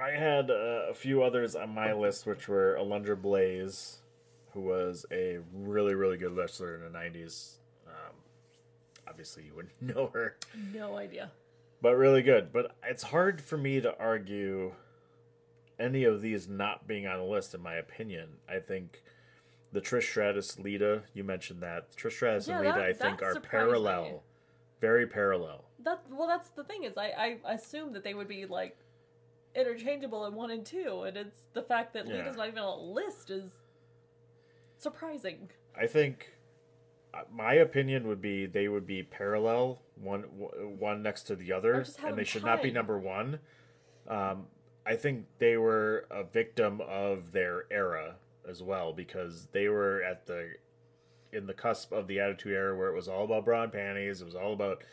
I 0.02 0.12
had 0.12 0.50
uh, 0.50 0.90
a 0.90 0.94
few 0.94 1.22
others 1.22 1.56
on 1.56 1.70
my 1.74 1.94
list, 1.94 2.26
which 2.26 2.48
were 2.48 2.78
Alundra 2.80 3.22
Blaze, 3.22 4.00
who 4.54 4.62
was 4.62 5.06
a 5.12 5.40
really 5.54 5.94
really 5.96 6.18
good 6.18 6.36
wrestler 6.36 6.76
in 6.76 6.82
the 6.92 6.98
'90s. 6.98 7.56
Obviously, 9.08 9.44
you 9.44 9.54
wouldn't 9.56 9.82
know 9.82 10.08
her 10.14 10.38
No 10.74 10.96
idea. 10.98 11.32
but 11.82 11.96
really 11.96 12.22
good. 12.22 12.52
But 12.54 12.76
it's 12.88 13.04
hard 13.04 13.42
for 13.42 13.58
me 13.58 13.82
to 13.82 13.98
argue 14.00 14.74
any 15.80 16.04
of 16.04 16.22
these 16.22 16.48
not 16.48 16.88
being 16.88 17.08
on 17.08 17.18
the 17.18 17.24
list, 17.26 17.54
in 17.56 17.62
my 17.62 17.76
opinion. 17.76 18.30
I 18.48 18.60
think 18.60 19.02
the 19.74 19.82
Trish 19.82 20.04
Stratus 20.04 20.60
Lita, 20.60 21.02
you 21.14 21.24
mentioned 21.24 21.62
that 21.62 21.92
Trish 21.96 22.14
Stratus 22.14 22.48
and 22.48 22.60
Lita, 22.60 22.74
that- 22.74 22.82
I 22.86 22.94
think, 22.94 23.22
are 23.24 23.40
parallel, 23.40 24.04
me. 24.04 24.14
very 24.80 25.08
parallel. 25.08 25.66
That 25.80 26.04
well, 26.12 26.28
that's 26.28 26.50
the 26.50 26.64
thing 26.64 26.84
is 26.84 26.96
I 26.98 27.40
I 27.44 27.54
assumed 27.54 27.96
that 27.96 28.04
they 28.04 28.14
would 28.14 28.28
be 28.28 28.46
like 28.46 28.78
interchangeable 29.56 30.26
in 30.28 30.36
one 30.36 30.52
and 30.52 30.64
two, 30.66 31.02
and 31.04 31.18
it's 31.18 31.48
the 31.54 31.64
fact 31.64 31.94
that 31.94 32.08
Yeah. 32.08 32.18
Lita's 32.18 32.38
not 32.38 32.48
even 32.50 32.60
on 32.60 32.78
a 32.80 32.82
list 32.84 33.32
is 33.32 33.50
surprising. 34.78 35.50
I 35.76 35.88
think 35.88 36.32
my 37.32 37.54
opinion 37.56 38.08
would 38.08 38.22
be 38.22 38.46
they 38.46 38.68
would 38.68 38.88
be 38.88 39.04
parallel, 39.04 39.82
one 39.96 40.22
one 40.22 41.04
next 41.04 41.24
to 41.24 41.36
the 41.36 41.52
other, 41.52 41.76
Or 41.76 41.84
just 41.84 41.98
have 41.98 42.10
and 42.10 42.18
they 42.18 42.24
should 42.24 42.44
not 42.44 42.62
be 42.64 42.72
number 42.72 42.98
one. 42.98 43.40
Um, 44.08 44.48
I 44.86 44.96
think 44.96 45.26
they 45.40 45.58
were 45.58 46.06
a 46.10 46.24
victim 46.24 46.82
of 46.82 47.32
their 47.32 47.66
era 47.70 48.16
as 48.50 48.64
well 48.64 48.94
because 48.94 49.48
they 49.52 49.68
were 49.68 50.02
at 50.04 50.26
the 50.26 50.54
in 51.32 51.48
the 51.48 51.54
cusp 51.54 51.92
of 51.92 52.08
the 52.08 52.20
Attitude 52.20 52.54
Era 52.54 52.76
where 52.76 52.90
it 52.90 52.96
was 52.96 53.08
all 53.08 53.26
about 53.26 53.46
bra 53.46 53.64
and 53.64 53.72
panties. 53.72 54.22
It 54.22 54.26
was 54.26 54.36
all 54.36 54.54
about 54.54 54.84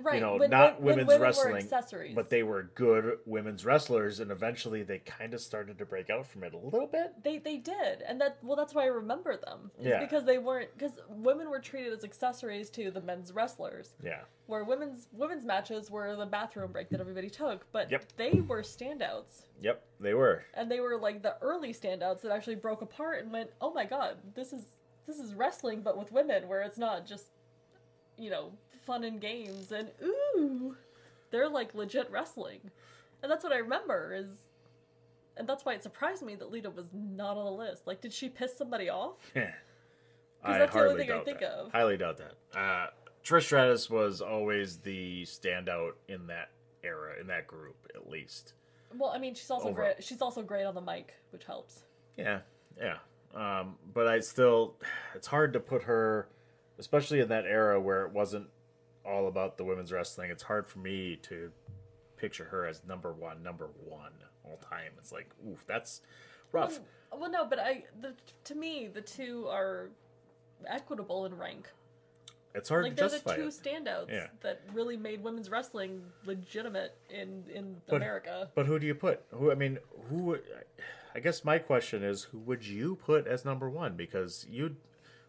Right, 0.00 0.14
You 0.16 0.20
know, 0.20 0.36
when- 0.36 0.50
not 0.50 0.80
when- 0.80 0.96
when 0.96 1.06
women's 1.06 1.08
women 1.08 1.20
were 1.20 1.26
wrestling, 1.70 2.14
but 2.14 2.30
they 2.30 2.42
were 2.42 2.62
good 2.74 3.18
women's 3.26 3.64
wrestlers, 3.64 4.20
and 4.20 4.30
eventually 4.30 4.82
they 4.82 4.98
kind 5.00 5.34
of 5.34 5.40
started 5.40 5.78
to 5.78 5.86
break 5.86 6.08
out 6.10 6.26
from 6.26 6.44
it 6.44 6.54
a 6.54 6.58
little 6.58 6.86
bit. 6.86 7.22
They 7.24 7.38
they 7.38 7.56
did, 7.56 8.02
and 8.02 8.20
that 8.20 8.38
well, 8.42 8.56
that's 8.56 8.74
why 8.74 8.84
I 8.84 8.86
remember 8.86 9.36
them. 9.36 9.70
Yeah. 9.78 9.98
because 10.00 10.24
they 10.24 10.38
weren't 10.38 10.72
because 10.76 10.98
women 11.08 11.50
were 11.50 11.58
treated 11.60 11.92
as 11.92 12.04
accessories 12.04 12.70
to 12.70 12.90
the 12.90 13.00
men's 13.00 13.32
wrestlers. 13.32 13.94
Yeah. 14.02 14.22
Where 14.46 14.64
women's 14.64 15.08
women's 15.12 15.44
matches 15.44 15.90
were 15.90 16.14
the 16.16 16.26
bathroom 16.26 16.72
break 16.72 16.88
that 16.90 17.00
everybody 17.00 17.28
took, 17.30 17.66
but 17.72 17.90
Yep. 17.90 18.04
they 18.16 18.40
were 18.40 18.62
standouts, 18.62 19.42
Yep, 19.60 19.82
they 20.00 20.14
were. 20.14 20.44
and 20.54 20.70
they 20.70 20.80
were 20.80 20.96
like 20.96 21.22
the 21.22 21.36
early 21.42 21.72
standouts 21.72 22.20
that 22.22 22.32
actually 22.32 22.54
broke 22.56 22.82
apart 22.82 23.22
and 23.22 23.32
went, 23.32 23.50
"Oh 23.60 23.72
my 23.72 23.84
god, 23.84 24.34
this 24.34 24.52
is 24.52 24.76
this 25.06 25.18
is 25.18 25.34
wrestling, 25.34 25.80
but 25.82 25.96
with 25.96 26.12
women, 26.12 26.46
where 26.48 26.60
it's 26.60 26.76
not 26.76 27.06
just, 27.06 27.30
you 28.18 28.28
know, 28.28 28.52
fun 28.88 29.04
and 29.04 29.20
games 29.20 29.70
and 29.70 29.88
ooh, 30.02 30.76
they're 31.30 31.48
like 31.48 31.74
legit 31.74 32.10
wrestling," 32.10 32.70
and 33.22 33.30
that's 33.30 33.44
what 33.44 33.52
I 33.52 33.58
remember 33.58 34.12
is. 34.14 34.26
And 35.36 35.48
that's 35.48 35.64
why 35.64 35.74
it 35.74 35.84
surprised 35.84 36.24
me 36.24 36.34
that 36.34 36.50
Lita 36.50 36.68
was 36.68 36.86
not 36.92 37.36
on 37.36 37.44
the 37.44 37.52
list. 37.52 37.86
Like, 37.86 38.00
did 38.00 38.12
she 38.12 38.28
piss 38.28 38.56
somebody 38.56 38.88
off? 38.88 39.14
Yeah. 39.36 39.52
I 40.42 40.58
that's 40.58 40.72
the 40.72 40.78
only 40.80 40.88
hardly 40.90 41.06
thing 41.06 41.16
I 41.20 41.24
think 41.24 41.40
that. 41.40 41.50
of. 41.50 41.70
Highly 41.72 41.96
doubt 41.96 42.18
that. 42.18 42.58
Uh, 42.58 42.86
Trish 43.24 43.44
Stratus 43.44 43.88
was 43.90 44.20
always 44.20 44.78
the 44.78 45.22
standout 45.22 45.92
in 46.08 46.26
that 46.28 46.50
era, 46.82 47.12
in 47.20 47.28
that 47.28 47.46
group, 47.46 47.76
at 47.94 48.08
least. 48.10 48.54
Well, 48.96 49.10
I 49.10 49.18
mean, 49.18 49.34
she's 49.34 49.50
also 49.50 49.68
Over. 49.68 49.82
great. 49.82 50.02
She's 50.02 50.20
also 50.22 50.42
great 50.42 50.64
on 50.64 50.74
the 50.74 50.80
mic, 50.80 51.14
which 51.30 51.44
helps. 51.44 51.84
Yeah, 52.16 52.40
yeah. 52.76 52.96
Um, 53.34 53.76
but 53.92 54.08
I 54.08 54.20
still, 54.20 54.74
it's 55.14 55.26
hard 55.26 55.52
to 55.52 55.60
put 55.60 55.82
her, 55.84 56.28
especially 56.78 57.20
in 57.20 57.28
that 57.28 57.44
era 57.44 57.80
where 57.80 58.04
it 58.06 58.12
wasn't 58.12 58.48
all 59.08 59.26
about 59.28 59.56
the 59.56 59.64
women's 59.64 59.90
wrestling. 59.92 60.30
It's 60.30 60.42
hard 60.42 60.66
for 60.66 60.78
me 60.78 61.16
to 61.22 61.50
picture 62.16 62.44
her 62.44 62.66
as 62.66 62.82
number 62.86 63.12
one, 63.12 63.42
number 63.42 63.68
one 63.84 64.12
all 64.44 64.58
time. 64.58 64.92
It's 64.98 65.12
like, 65.12 65.28
oof, 65.48 65.64
that's 65.66 66.02
rough. 66.52 66.80
Well, 67.10 67.20
well, 67.22 67.30
no, 67.30 67.46
but 67.46 67.58
I, 67.58 67.84
the, 68.00 68.14
to 68.44 68.54
me, 68.54 68.88
the 68.92 69.00
two 69.00 69.46
are 69.48 69.88
equitable 70.66 71.26
in 71.26 71.36
rank. 71.36 71.68
It's 72.54 72.68
hard 72.68 72.84
like 72.84 72.96
to 72.96 73.08
they're 73.08 73.18
the 73.20 73.34
two 73.34 73.48
it. 73.48 73.54
standouts 73.62 74.10
Yeah. 74.10 74.26
that 74.40 74.62
really 74.72 74.96
made 74.96 75.22
women's 75.22 75.50
wrestling 75.50 76.02
legitimate 76.24 76.96
in 77.10 77.44
in 77.54 77.76
But- 77.86 77.96
America. 77.96 78.50
But 78.54 78.66
who 78.66 78.78
do 78.78 78.86
you 78.86 78.94
put? 78.94 79.22
Who 79.30 79.50
I 79.52 79.54
mean, 79.54 79.78
who? 80.08 80.16
would- 80.16 80.44
I 81.14 81.20
guess 81.20 81.44
my 81.44 81.58
question 81.58 82.02
is, 82.04 82.24
who 82.24 82.38
would 82.38 82.66
you 82.66 82.96
put 82.96 83.26
as 83.26 83.44
number 83.44 83.68
one? 83.68 83.96
Because 83.96 84.46
you, 84.48 84.76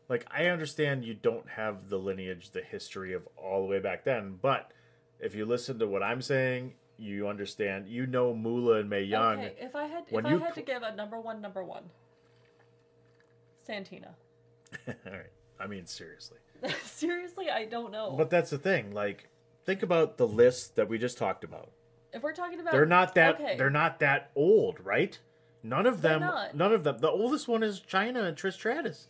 like, 0.10 0.26
I 0.32 0.48
understand 0.48 1.06
you 1.06 1.14
don't 1.14 1.48
have 1.50 1.88
the 1.90 1.98
lineage, 1.98 2.52
the 2.52 2.62
history 2.62 3.14
of 3.14 3.28
all 3.38 3.62
the 3.62 3.68
way 3.68 3.80
back 3.80 4.04
then. 4.04 4.40
But 4.42 4.72
if 5.20 5.36
you 5.36 5.46
listen 5.46 5.80
to 5.80 5.88
what 5.88 6.04
I'm 6.04 6.22
saying, 6.22 6.74
you 6.98 7.28
understand. 7.28 7.88
You 7.88 8.06
know 8.06 8.34
Moolah 8.34 8.80
and 8.80 8.90
Mae 8.90 9.04
Young. 9.04 9.40
Okay, 9.40 9.54
if 9.60 9.76
I 9.76 9.86
had 9.86 10.04
if 10.08 10.12
when 10.12 10.26
I 10.26 10.38
had 10.38 10.56
to 10.56 10.62
give 10.62 10.84
a 10.84 10.96
number 10.96 11.20
one, 11.20 11.40
number 11.42 11.64
one, 11.64 11.84
Santina. 13.66 14.16
all 14.88 14.94
right. 15.06 15.32
I 15.60 15.68
mean, 15.68 15.86
seriously. 15.86 16.38
Seriously, 16.84 17.50
I 17.50 17.66
don't 17.66 17.92
know. 17.92 18.16
But 18.18 18.30
that's 18.30 18.50
the 18.50 18.58
thing. 18.58 18.94
Like, 18.94 19.30
think 19.66 19.82
about 19.82 20.18
the 20.18 20.28
list 20.28 20.76
that 20.76 20.90
we 20.90 20.98
just 20.98 21.18
talked 21.18 21.44
about. 21.46 21.70
if 22.12 22.22
we're 22.22 22.34
talking 22.34 22.60
about, 22.60 22.74
They're 22.74 22.86
not 22.86 23.16
that. 23.16 23.36
Okay. 23.36 23.56
They're 23.58 23.70
not 23.70 24.00
that 24.00 24.32
old, 24.36 24.80
right? 24.84 25.18
None 25.64 25.86
of 25.86 26.02
They're 26.02 26.14
them. 26.14 26.22
not. 26.22 26.56
None 26.56 26.74
of 26.74 26.84
them. 26.84 26.98
The 27.00 27.10
oldest 27.10 27.48
one 27.48 27.64
is 27.64 27.80
Chyna 27.80 28.24
and 28.24 28.36
Trish 28.36 28.54
Stratus. 28.54 29.08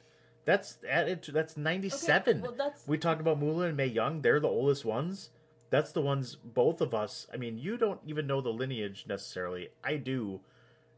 That's 0.49 0.79
added. 0.89 1.21
To, 1.23 1.31
that's 1.31 1.55
ninety 1.57 1.89
seven. 1.89 2.41
well, 2.41 2.53
that's- 2.57 2.83
We 2.87 2.97
talked 2.97 3.21
about 3.21 3.39
Moolah 3.39 3.67
and 3.67 3.77
Mae 3.77 3.85
Young. 3.85 4.23
They're 4.23 4.39
the 4.39 4.47
oldest 4.47 4.83
ones. 4.83 5.29
That's 5.69 5.91
the 5.91 6.01
ones. 6.01 6.35
Both 6.43 6.81
of 6.81 6.95
us. 6.95 7.27
I 7.31 7.37
mean, 7.37 7.59
you 7.59 7.77
don't 7.77 7.99
even 8.03 8.25
know 8.25 8.41
the 8.41 8.49
lineage 8.49 9.05
necessarily. 9.07 9.69
I 9.83 9.97
do. 9.97 10.39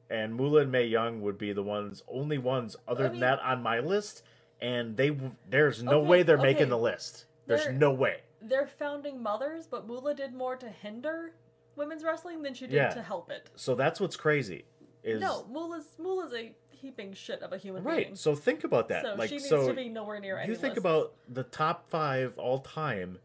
And 0.09 0.35
Moolah 0.35 0.61
and 0.61 0.71
Mae 0.71 0.85
Young 0.85 1.19
would 1.21 1.37
be 1.37 1.51
the 1.51 1.63
ones, 1.63 2.01
only 2.07 2.37
ones 2.37 2.77
other 2.87 3.03
I 3.03 3.07
than 3.07 3.11
mean- 3.15 3.21
that 3.21 3.39
on 3.41 3.61
my 3.61 3.79
list. 3.79 4.23
And 4.61 4.95
they, 4.95 5.17
there's 5.49 5.83
no 5.83 5.99
Okay, 5.99 6.07
way 6.07 6.23
they're 6.23 6.37
okay. 6.37 6.53
making 6.53 6.69
the 6.69 6.77
list. 6.77 7.25
There's 7.47 7.63
They're- 7.65 7.73
no 7.73 7.91
way. 7.91 8.21
They're 8.41 8.67
founding 8.67 9.21
mothers, 9.21 9.67
but 9.67 9.85
Moolah 9.85 10.15
did 10.15 10.33
more 10.33 10.55
to 10.55 10.69
hinder 10.69 11.33
women's 11.75 12.03
wrestling 12.05 12.41
than 12.41 12.53
she 12.53 12.67
did 12.67 12.75
Yeah. 12.75 12.89
to 12.91 13.01
help 13.01 13.29
it. 13.29 13.49
So 13.55 13.75
that's 13.75 13.99
what's 13.99 14.15
crazy. 14.15 14.63
Is 15.03 15.19
no, 15.19 15.45
Moolah's 15.51 15.95
Moolah's 15.99 16.33
a 16.33 16.53
heaping 16.81 17.13
shit 17.13 17.41
of 17.41 17.53
a 17.53 17.57
human 17.57 17.83
Right. 17.83 18.05
being. 18.05 18.15
So 18.15 18.35
think 18.35 18.63
about 18.63 18.89
that. 18.89 19.03
So 19.03 19.15
like 19.15 19.29
she 19.29 19.35
needs 19.35 19.49
so 19.49 19.67
to 19.67 19.73
be 19.73 19.89
nowhere 19.89 20.19
near 20.19 20.39
You 20.41 20.55
think 20.55 20.75
list. 20.75 20.77
about 20.77 21.13
the 21.29 21.43
top 21.43 21.89
five 21.89 22.37
all 22.37 22.59
time. 22.59 23.19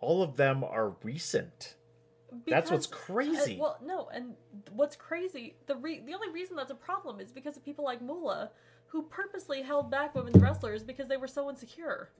All 0.00 0.22
of 0.22 0.36
them 0.36 0.62
are 0.62 0.90
recent. 1.02 1.74
That's 2.46 2.70
what's 2.70 2.86
crazy. 2.86 3.56
uh, 3.56 3.62
well, 3.62 3.78
no, 3.82 4.08
and 4.12 4.34
what's 4.72 4.96
crazy 4.96 5.54
the 5.66 5.76
re- 5.76 6.00
the 6.04 6.12
only 6.14 6.30
reason 6.30 6.56
that's 6.56 6.70
a 6.70 6.74
problem 6.74 7.20
is 7.20 7.32
because 7.32 7.56
of 7.56 7.64
people 7.64 7.84
like 7.84 8.02
Moolah, 8.02 8.50
who 8.88 9.02
purposely 9.02 9.62
held 9.62 9.90
back 9.90 10.14
women's 10.14 10.36
wrestlers 10.40 10.82
because 10.84 11.08
they 11.08 11.16
were 11.16 11.26
so 11.26 11.48
insecure. 11.48 12.10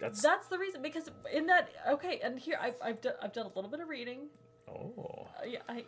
That's 0.00 0.20
That's 0.20 0.48
the 0.48 0.58
reason. 0.58 0.82
Because 0.82 1.08
in 1.32 1.46
that, 1.46 1.70
okay, 1.88 2.20
and 2.22 2.38
here 2.38 2.58
I've 2.60 2.74
I've 2.82 3.00
done 3.00 3.14
I've 3.22 3.32
done 3.32 3.46
a 3.46 3.52
little 3.54 3.70
bit 3.70 3.80
of 3.80 3.88
reading. 3.88 4.26
oh. 4.68 5.26
Uh, 5.40 5.46
yeah, 5.46 5.60
I 5.68 5.84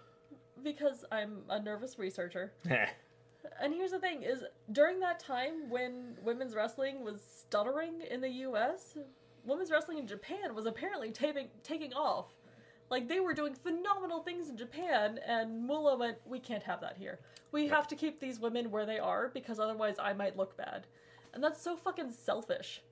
because 0.62 1.04
I'm 1.10 1.42
a 1.48 1.60
nervous 1.60 1.98
researcher. 1.98 2.52
And 3.60 3.72
here's 3.72 3.92
the 3.92 4.00
thing: 4.00 4.22
is 4.22 4.42
during 4.72 4.98
that 5.00 5.20
time 5.20 5.70
when 5.70 6.16
women's 6.22 6.54
wrestling 6.54 7.04
was 7.04 7.20
stuttering 7.22 8.00
in 8.10 8.20
the 8.20 8.28
U.S., 8.28 8.98
women's 9.44 9.70
wrestling 9.70 9.98
in 9.98 10.06
Japan 10.06 10.54
was 10.54 10.66
apparently 10.66 11.12
taking 11.12 11.48
taking 11.62 11.92
off. 11.94 12.26
Like 12.90 13.08
they 13.08 13.20
were 13.20 13.34
doing 13.34 13.54
phenomenal 13.54 14.20
things 14.20 14.48
in 14.48 14.56
Japan, 14.56 15.20
and 15.26 15.64
Moolah 15.64 15.96
went, 15.96 16.18
"We 16.26 16.40
can't 16.40 16.62
have 16.64 16.80
that 16.80 16.96
here. 16.96 17.20
We 17.52 17.68
have 17.68 17.86
to 17.88 17.94
keep 17.96 18.20
these 18.20 18.40
women 18.40 18.70
where 18.70 18.84
they 18.84 18.98
are 18.98 19.30
because 19.32 19.60
otherwise 19.60 19.96
I 20.00 20.12
might 20.12 20.36
look 20.36 20.56
bad." 20.56 20.86
And 21.32 21.42
that's 21.42 21.62
so 21.62 21.76
fucking 21.76 22.10
selfish. 22.10 22.82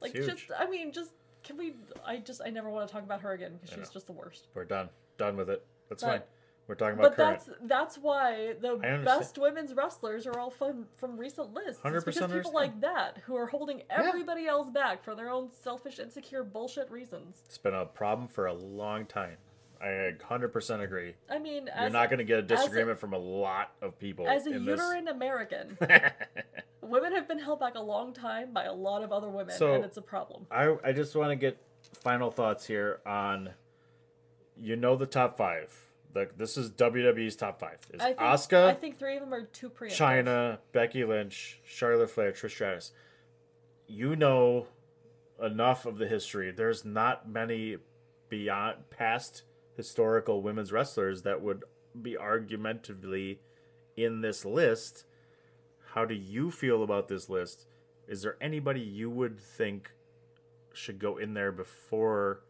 Like, 0.00 0.14
It's 0.14 0.26
just. 0.26 0.44
I 0.58 0.68
mean, 0.68 0.92
just 0.92 1.12
can 1.42 1.56
we? 1.56 1.76
I 2.04 2.18
just 2.18 2.40
I 2.44 2.50
never 2.50 2.68
want 2.68 2.86
to 2.88 2.92
talk 2.92 3.04
about 3.04 3.20
her 3.22 3.32
again 3.32 3.54
because 3.60 3.74
she's 3.74 3.90
just 3.90 4.06
the 4.06 4.12
worst. 4.12 4.48
We're 4.54 4.64
done. 4.64 4.90
Done 5.16 5.36
with 5.36 5.48
it. 5.48 5.64
That's 5.88 6.02
But- 6.02 6.08
fine. 6.10 6.22
We're 6.66 6.76
talking 6.76 6.98
about 6.98 7.10
But 7.10 7.16
current. 7.16 7.42
that's 7.46 7.58
that's 7.62 7.98
why 7.98 8.54
the 8.60 8.76
best 9.04 9.36
women's 9.38 9.74
wrestlers 9.74 10.26
are 10.26 10.38
all 10.38 10.50
from 10.50 10.86
from 10.96 11.18
recent 11.18 11.52
lists. 11.52 11.82
100% 11.82 11.82
because 11.82 12.04
people 12.14 12.24
understand. 12.24 12.54
like 12.54 12.80
that 12.80 13.18
who 13.26 13.36
are 13.36 13.46
holding 13.46 13.82
everybody 13.90 14.46
else 14.46 14.70
back 14.70 15.04
for 15.04 15.14
their 15.14 15.28
own 15.28 15.50
selfish, 15.52 15.98
insecure 15.98 16.42
bullshit 16.42 16.90
reasons. 16.90 17.42
It's 17.44 17.58
been 17.58 17.74
a 17.74 17.84
problem 17.84 18.28
for 18.28 18.46
a 18.46 18.54
long 18.54 19.04
time. 19.04 19.36
I 19.82 20.12
100% 20.18 20.80
agree. 20.82 21.14
I 21.28 21.38
mean, 21.38 21.68
You're 21.78 21.90
not 21.90 22.08
going 22.08 22.18
to 22.18 22.24
get 22.24 22.38
a 22.38 22.42
disagreement 22.42 22.98
from 22.98 23.12
a 23.12 23.18
lot 23.18 23.72
of 23.82 23.98
people. 23.98 24.26
As 24.26 24.46
a 24.46 24.52
in 24.54 24.64
this. 24.64 24.80
uterine 24.80 25.08
American, 25.08 25.76
women 26.80 27.12
have 27.12 27.28
been 27.28 27.38
held 27.40 27.60
back 27.60 27.74
a 27.74 27.80
long 27.82 28.14
time 28.14 28.52
by 28.54 28.64
a 28.64 28.72
lot 28.72 29.02
of 29.02 29.12
other 29.12 29.28
women, 29.28 29.54
So- 29.54 29.74
and 29.74 29.84
it's 29.84 29.98
a 29.98 30.02
problem. 30.02 30.46
I 30.50 30.76
I 30.82 30.92
just 30.92 31.14
want 31.14 31.30
to 31.32 31.36
get 31.36 31.58
final 31.92 32.30
thoughts 32.30 32.66
here 32.66 33.00
on. 33.04 33.50
You 34.58 34.76
know 34.76 34.94
the 34.96 35.04
top 35.06 35.36
five. 35.36 35.74
The, 36.14 36.30
this 36.36 36.56
is 36.56 36.70
WWE's 36.70 37.36
top 37.36 37.60
five. 37.60 37.78
Is 37.92 38.00
I 38.00 38.06
think, 38.06 38.20
Asuka, 38.20 38.66
I 38.66 38.74
think 38.74 38.98
three 38.98 39.16
of 39.16 39.20
them 39.20 39.34
are 39.34 39.42
too 39.46 39.68
preemptive. 39.68 40.24
Chyna, 40.24 40.58
Becky 40.72 41.04
Lynch, 41.04 41.60
Charlotte 41.66 42.10
Flair, 42.10 42.32
Trish 42.32 42.52
Stratus. 42.52 42.92
You 43.88 44.14
know 44.14 44.68
enough 45.42 45.86
of 45.86 45.98
the 45.98 46.06
history. 46.06 46.52
There's 46.52 46.84
not 46.84 47.28
many 47.28 47.78
beyond 48.28 48.90
past 48.90 49.42
historical 49.76 50.40
women's 50.40 50.72
wrestlers 50.72 51.22
that 51.22 51.42
would 51.42 51.64
be 52.00 52.16
argumentatively 52.16 53.40
in 53.96 54.20
this 54.20 54.44
list. 54.44 55.04
How 55.94 56.04
do 56.04 56.14
you 56.14 56.50
feel 56.50 56.82
about 56.82 57.08
this 57.08 57.28
list? 57.28 57.66
Is 58.06 58.22
there 58.22 58.36
anybody 58.40 58.80
you 58.80 59.10
would 59.10 59.38
think 59.38 59.90
should 60.72 60.98
go 60.98 61.16
in 61.16 61.34
there 61.34 61.52
before 61.52 62.40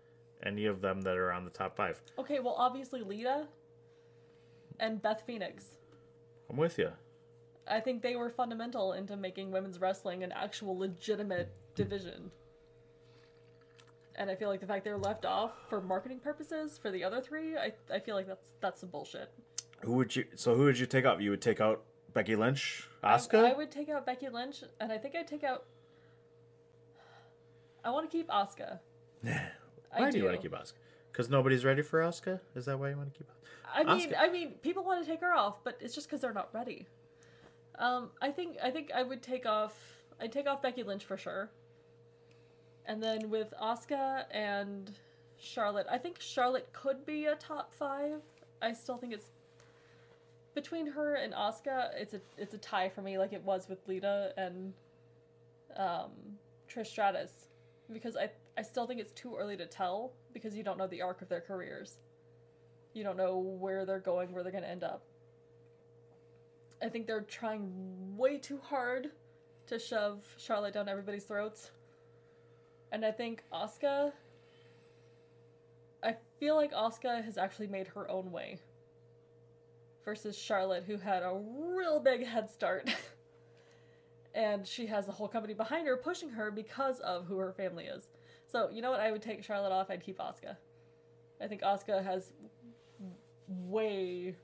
any 0.44 0.66
of 0.66 0.80
them 0.80 1.00
that 1.02 1.16
are 1.16 1.32
on 1.32 1.44
the 1.44 1.50
top 1.50 1.76
five? 1.76 2.00
Okay, 2.18 2.40
well, 2.40 2.54
obviously 2.58 3.02
Lita 3.02 3.46
and 4.78 5.00
Beth 5.00 5.22
Phoenix. 5.26 5.64
I'm 6.50 6.56
with 6.56 6.78
you. 6.78 6.90
I 7.66 7.80
think 7.80 8.02
they 8.02 8.16
were 8.16 8.30
fundamental 8.30 8.92
into 8.92 9.16
making 9.16 9.50
women's 9.50 9.80
wrestling 9.80 10.22
an 10.22 10.32
actual 10.32 10.76
legitimate 10.78 11.54
division. 11.74 12.30
And 14.16 14.30
I 14.30 14.36
feel 14.36 14.48
like 14.48 14.60
the 14.60 14.66
fact 14.66 14.84
they're 14.84 14.98
left 14.98 15.24
off 15.24 15.52
for 15.68 15.80
marketing 15.80 16.20
purposes 16.20 16.78
for 16.80 16.90
the 16.90 17.02
other 17.02 17.20
three, 17.20 17.56
I, 17.56 17.72
I 17.92 17.98
feel 17.98 18.14
like 18.14 18.28
that's 18.28 18.52
that's 18.60 18.80
some 18.80 18.90
bullshit. 18.90 19.30
Who 19.80 19.94
would 19.94 20.14
you? 20.14 20.24
So 20.36 20.54
who 20.54 20.64
would 20.64 20.78
you 20.78 20.86
take 20.86 21.04
out? 21.04 21.20
You 21.20 21.30
would 21.30 21.42
take 21.42 21.60
out 21.60 21.82
Becky 22.12 22.36
Lynch, 22.36 22.88
I- 23.02 23.16
Asuka. 23.16 23.44
I, 23.44 23.52
would 23.54 23.72
take 23.72 23.88
out 23.88 24.06
Becky 24.06 24.28
Lynch, 24.28 24.62
and 24.80 24.92
I 24.92 24.98
think 24.98 25.16
I'd 25.16 25.26
take 25.26 25.42
out. 25.42 25.64
I 27.84 27.90
want 27.90 28.08
to 28.08 28.16
keep 28.16 28.28
Asuka. 28.28 28.78
Why 29.96 30.06
I 30.06 30.10
do 30.10 30.18
you 30.18 30.24
want 30.24 30.36
to 30.36 30.42
keep 30.42 30.52
Asuka? 30.52 30.74
Because 31.12 31.30
nobody's 31.30 31.64
ready 31.64 31.82
for 31.82 32.00
Asuka. 32.00 32.40
Is 32.54 32.64
that 32.66 32.78
why 32.78 32.90
you 32.90 32.96
want 32.96 33.12
to 33.12 33.18
keep? 33.18 33.28
I 33.72 33.84
mean, 33.84 34.10
Asuka. 34.10 34.14
I 34.18 34.28
mean, 34.28 34.52
people 34.62 34.84
want 34.84 35.04
to 35.04 35.10
take 35.10 35.20
her 35.20 35.32
off, 35.32 35.62
but 35.64 35.78
it's 35.80 35.94
just 35.94 36.08
because 36.08 36.20
they're 36.20 36.32
not 36.32 36.48
ready. 36.52 36.86
Um, 37.78 38.10
I 38.22 38.30
think 38.30 38.56
I 38.62 38.70
think 38.70 38.90
I 38.94 39.02
would 39.02 39.22
take 39.22 39.46
off. 39.46 39.76
I'd 40.20 40.32
take 40.32 40.46
off 40.46 40.62
Becky 40.62 40.82
Lynch 40.82 41.04
for 41.04 41.16
sure. 41.16 41.50
And 42.86 43.02
then 43.02 43.30
with 43.30 43.52
Asuka 43.60 44.24
and 44.30 44.90
Charlotte, 45.38 45.86
I 45.90 45.98
think 45.98 46.20
Charlotte 46.20 46.68
could 46.72 47.04
be 47.06 47.26
a 47.26 47.34
top 47.34 47.72
five. 47.72 48.20
I 48.62 48.72
still 48.72 48.96
think 48.96 49.12
it's 49.12 49.30
between 50.54 50.86
her 50.86 51.14
and 51.14 51.32
Asuka. 51.32 51.90
It's 51.96 52.14
a 52.14 52.20
it's 52.36 52.54
a 52.54 52.58
tie 52.58 52.88
for 52.88 53.02
me, 53.02 53.18
like 53.18 53.32
it 53.32 53.42
was 53.42 53.68
with 53.68 53.78
Lita 53.88 54.32
and 54.36 54.72
um, 55.76 56.10
Trish 56.72 56.88
Stratus, 56.88 57.48
because 57.92 58.16
I 58.16 58.30
I 58.56 58.62
still 58.62 58.86
think 58.86 59.00
it's 59.00 59.12
too 59.12 59.36
early 59.36 59.56
to 59.56 59.66
tell 59.66 60.12
because 60.32 60.56
you 60.56 60.62
don't 60.62 60.78
know 60.78 60.86
the 60.86 61.02
arc 61.02 61.22
of 61.22 61.28
their 61.28 61.40
careers. 61.40 61.98
You 62.92 63.02
don't 63.02 63.16
know 63.16 63.38
where 63.38 63.84
they're 63.84 63.98
going, 63.98 64.32
where 64.32 64.42
they're 64.42 64.52
going 64.52 64.64
to 64.64 64.70
end 64.70 64.84
up. 64.84 65.02
I 66.82 66.88
think 66.88 67.06
they're 67.06 67.22
trying 67.22 67.72
way 68.16 68.38
too 68.38 68.58
hard 68.62 69.10
to 69.66 69.78
shove 69.78 70.22
Charlotte 70.36 70.74
down 70.74 70.88
everybody's 70.88 71.24
throats. 71.24 71.70
And 72.92 73.04
I 73.04 73.10
think 73.10 73.42
Asuka 73.52 74.12
I 76.04 76.16
feel 76.38 76.54
like 76.54 76.72
Asuka 76.72 77.24
has 77.24 77.38
actually 77.38 77.68
made 77.68 77.88
her 77.88 78.10
own 78.10 78.30
way 78.30 78.58
versus 80.04 80.36
Charlotte 80.36 80.84
who 80.86 80.98
had 80.98 81.22
a 81.22 81.40
real 81.74 81.98
big 81.98 82.26
head 82.26 82.50
start. 82.50 82.94
and 84.34 84.66
she 84.66 84.86
has 84.86 85.06
the 85.06 85.12
whole 85.12 85.28
company 85.28 85.54
behind 85.54 85.86
her 85.86 85.96
pushing 85.96 86.28
her 86.28 86.50
because 86.50 87.00
of 87.00 87.24
who 87.26 87.38
her 87.38 87.52
family 87.52 87.84
is. 87.84 88.08
So, 88.54 88.70
you 88.70 88.82
know 88.82 88.92
what? 88.92 89.00
I 89.00 89.10
would 89.10 89.20
take 89.20 89.42
Charlotte 89.42 89.72
off, 89.72 89.90
I'd 89.90 90.04
keep 90.04 90.20
Asuka. 90.20 90.56
I 91.42 91.48
think 91.48 91.62
Asuka 91.62 92.04
has 92.04 92.30
way 93.48 94.36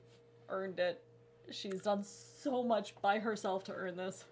earned 0.49 0.81
it. 0.81 1.01
She's 1.49 1.83
done 1.83 2.03
so 2.03 2.61
much 2.61 2.93
by 3.01 3.19
herself 3.19 3.63
to 3.65 3.73
earn 3.73 3.95
this. 3.95 4.25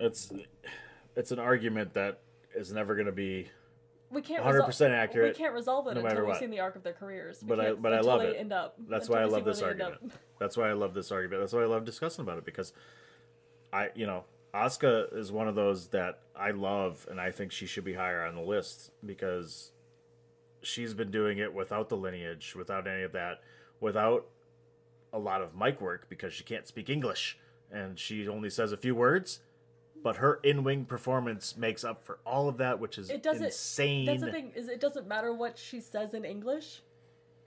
It's 0.00 0.32
it's 1.14 1.30
an 1.30 1.38
argument 1.38 1.94
that 1.94 2.18
is 2.52 2.72
never 2.72 2.96
going 2.96 3.06
to 3.06 3.12
be 3.12 3.48
We 4.10 4.22
can't 4.22 4.42
100% 4.42 4.90
accurate. 4.90 5.36
We 5.36 5.38
can't 5.38 5.54
resolve 5.54 5.86
it 5.86 5.94
no 5.94 6.00
until 6.00 6.22
we've 6.22 6.26
what. 6.26 6.40
seen 6.40 6.50
the 6.50 6.58
arc 6.58 6.74
of 6.74 6.82
their 6.82 6.94
careers. 6.94 7.38
We 7.42 7.48
But 7.50 7.60
I 7.60 7.72
but 7.74 7.94
I 7.94 8.00
love 8.00 8.22
it. 8.22 8.34
End 8.36 8.52
up. 8.52 8.74
That's 8.88 9.08
why 9.08 9.20
I 9.20 9.26
love 9.26 9.44
this 9.44 9.62
argument. 9.62 10.12
That's 10.40 10.56
why 10.56 10.68
I 10.68 10.72
love 10.72 10.94
this 10.94 11.12
argument. 11.12 11.42
That's 11.42 11.52
why 11.52 11.62
I 11.62 11.66
love 11.66 11.84
discussing 11.84 12.24
about 12.24 12.38
it 12.38 12.44
because 12.44 12.72
I 13.72 13.90
you 13.94 14.06
know 14.08 14.24
Asuka 14.56 15.14
is 15.16 15.30
one 15.30 15.48
of 15.48 15.54
those 15.54 15.88
that 15.88 16.20
I 16.34 16.50
love 16.50 17.06
and 17.10 17.20
I 17.20 17.30
think 17.30 17.52
she 17.52 17.66
should 17.66 17.84
be 17.84 17.94
higher 17.94 18.24
on 18.24 18.34
the 18.34 18.40
list 18.40 18.90
because 19.04 19.72
she's 20.62 20.94
been 20.94 21.10
doing 21.10 21.38
it 21.38 21.52
without 21.52 21.88
the 21.88 21.96
lineage, 21.96 22.54
without 22.56 22.86
any 22.86 23.02
of 23.02 23.12
that, 23.12 23.40
without 23.80 24.26
a 25.12 25.18
lot 25.18 25.42
of 25.42 25.54
mic 25.54 25.80
work 25.80 26.08
because 26.08 26.32
she 26.32 26.42
can't 26.42 26.66
speak 26.66 26.88
English 26.88 27.38
and 27.70 27.98
she 27.98 28.26
only 28.26 28.50
says 28.50 28.72
a 28.72 28.76
few 28.76 28.94
words. 28.94 29.40
But 30.02 30.16
her 30.16 30.40
in-wing 30.42 30.84
performance 30.84 31.56
makes 31.56 31.82
up 31.82 32.04
for 32.04 32.18
all 32.24 32.48
of 32.48 32.58
that, 32.58 32.78
which 32.78 32.96
is 32.96 33.10
It 33.10 33.22
doesn't. 33.22 33.46
insane. 33.46 34.06
That's 34.06 34.22
the 34.22 34.30
thing 34.30 34.52
is, 34.54 34.68
it 34.68 34.80
doesn't 34.80 35.08
matter 35.08 35.32
what 35.32 35.58
she 35.58 35.80
says 35.80 36.14
in 36.14 36.24
English. 36.24 36.82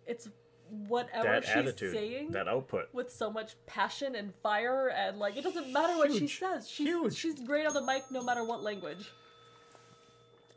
It's 0.05 0.27
whatever 0.87 1.23
that 1.25 1.45
she's 1.45 1.55
attitude, 1.55 1.93
saying 1.93 2.31
that 2.31 2.47
output. 2.47 2.89
with 2.93 3.11
so 3.11 3.31
much 3.31 3.55
passion 3.65 4.15
and 4.15 4.33
fire, 4.43 4.89
and 4.95 5.19
like 5.19 5.37
it 5.37 5.43
doesn't 5.43 5.71
matter 5.71 5.97
what 5.97 6.13
she 6.13 6.27
says. 6.27 6.69
She's 6.69 7.17
she's 7.17 7.39
great 7.41 7.65
on 7.67 7.73
the 7.73 7.81
mic, 7.81 8.03
no 8.11 8.23
matter 8.23 8.43
what 8.43 8.63
language. 8.63 9.11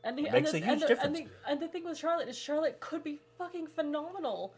And 0.04 0.18
the, 0.18 0.26
and 0.28 0.46
the, 0.46 0.58
huge 0.58 0.64
and 0.66 0.80
the. 0.82 1.02
And 1.04 1.16
the, 1.16 1.26
and 1.48 1.60
the 1.60 1.68
thing 1.68 1.84
with 1.84 1.98
Charlotte 1.98 2.28
is 2.28 2.36
Charlotte 2.38 2.80
could 2.80 3.04
be 3.04 3.20
fucking 3.38 3.68
phenomenal, 3.68 4.54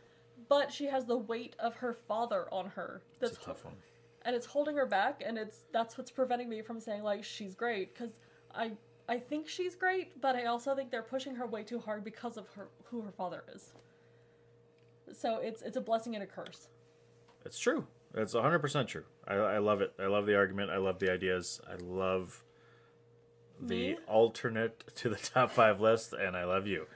but 0.48 0.72
she 0.72 0.86
has 0.86 1.04
the 1.04 1.16
weight 1.18 1.54
of 1.58 1.74
her 1.76 1.94
father 2.08 2.46
on 2.52 2.66
her. 2.70 3.02
That's 3.20 3.36
tough 3.38 3.64
one. 3.64 3.74
and 4.22 4.34
it's 4.34 4.46
holding 4.46 4.76
her 4.76 4.86
back 4.86 5.22
and 5.26 5.36
it's 5.38 5.66
that's 5.72 5.98
what's 5.98 6.10
preventing 6.10 6.48
me 6.48 6.62
from 6.62 6.80
saying 6.80 7.02
like 7.02 7.22
she's 7.24 7.54
great 7.54 7.92
because 7.94 8.20
i 8.54 8.70
i 9.08 9.18
think 9.18 9.48
she's 9.48 9.74
great 9.74 10.18
but 10.22 10.34
i 10.34 10.46
also 10.46 10.74
think 10.74 10.90
they're 10.90 11.02
pushing 11.02 11.34
her 11.34 11.46
way 11.46 11.62
too 11.62 11.78
hard 11.78 12.02
because 12.04 12.36
of 12.38 12.48
her 12.56 12.68
who 12.84 13.02
her 13.02 13.12
father 13.12 13.44
is 13.54 13.74
so 15.12 15.38
it's 15.38 15.62
it's 15.62 15.76
a 15.76 15.80
blessing 15.80 16.14
and 16.14 16.22
a 16.24 16.26
curse 16.26 16.68
It's 17.44 17.58
true. 17.58 17.86
It's 18.16 18.32
100% 18.34 18.86
true. 18.86 19.02
I, 19.26 19.34
I 19.34 19.58
love 19.58 19.80
it. 19.80 19.92
I 19.98 20.06
love 20.06 20.24
the 20.26 20.36
argument. 20.36 20.70
I 20.70 20.76
love 20.76 21.00
the 21.00 21.10
ideas. 21.10 21.60
I 21.68 21.74
love 21.82 22.44
the 23.60 23.74
Me? 23.94 23.96
alternate 24.06 24.84
to 24.96 25.08
the 25.08 25.16
top 25.16 25.50
five 25.50 25.80
list, 25.80 26.12
and 26.12 26.36
I 26.36 26.44
love 26.44 26.66
you. 26.68 26.86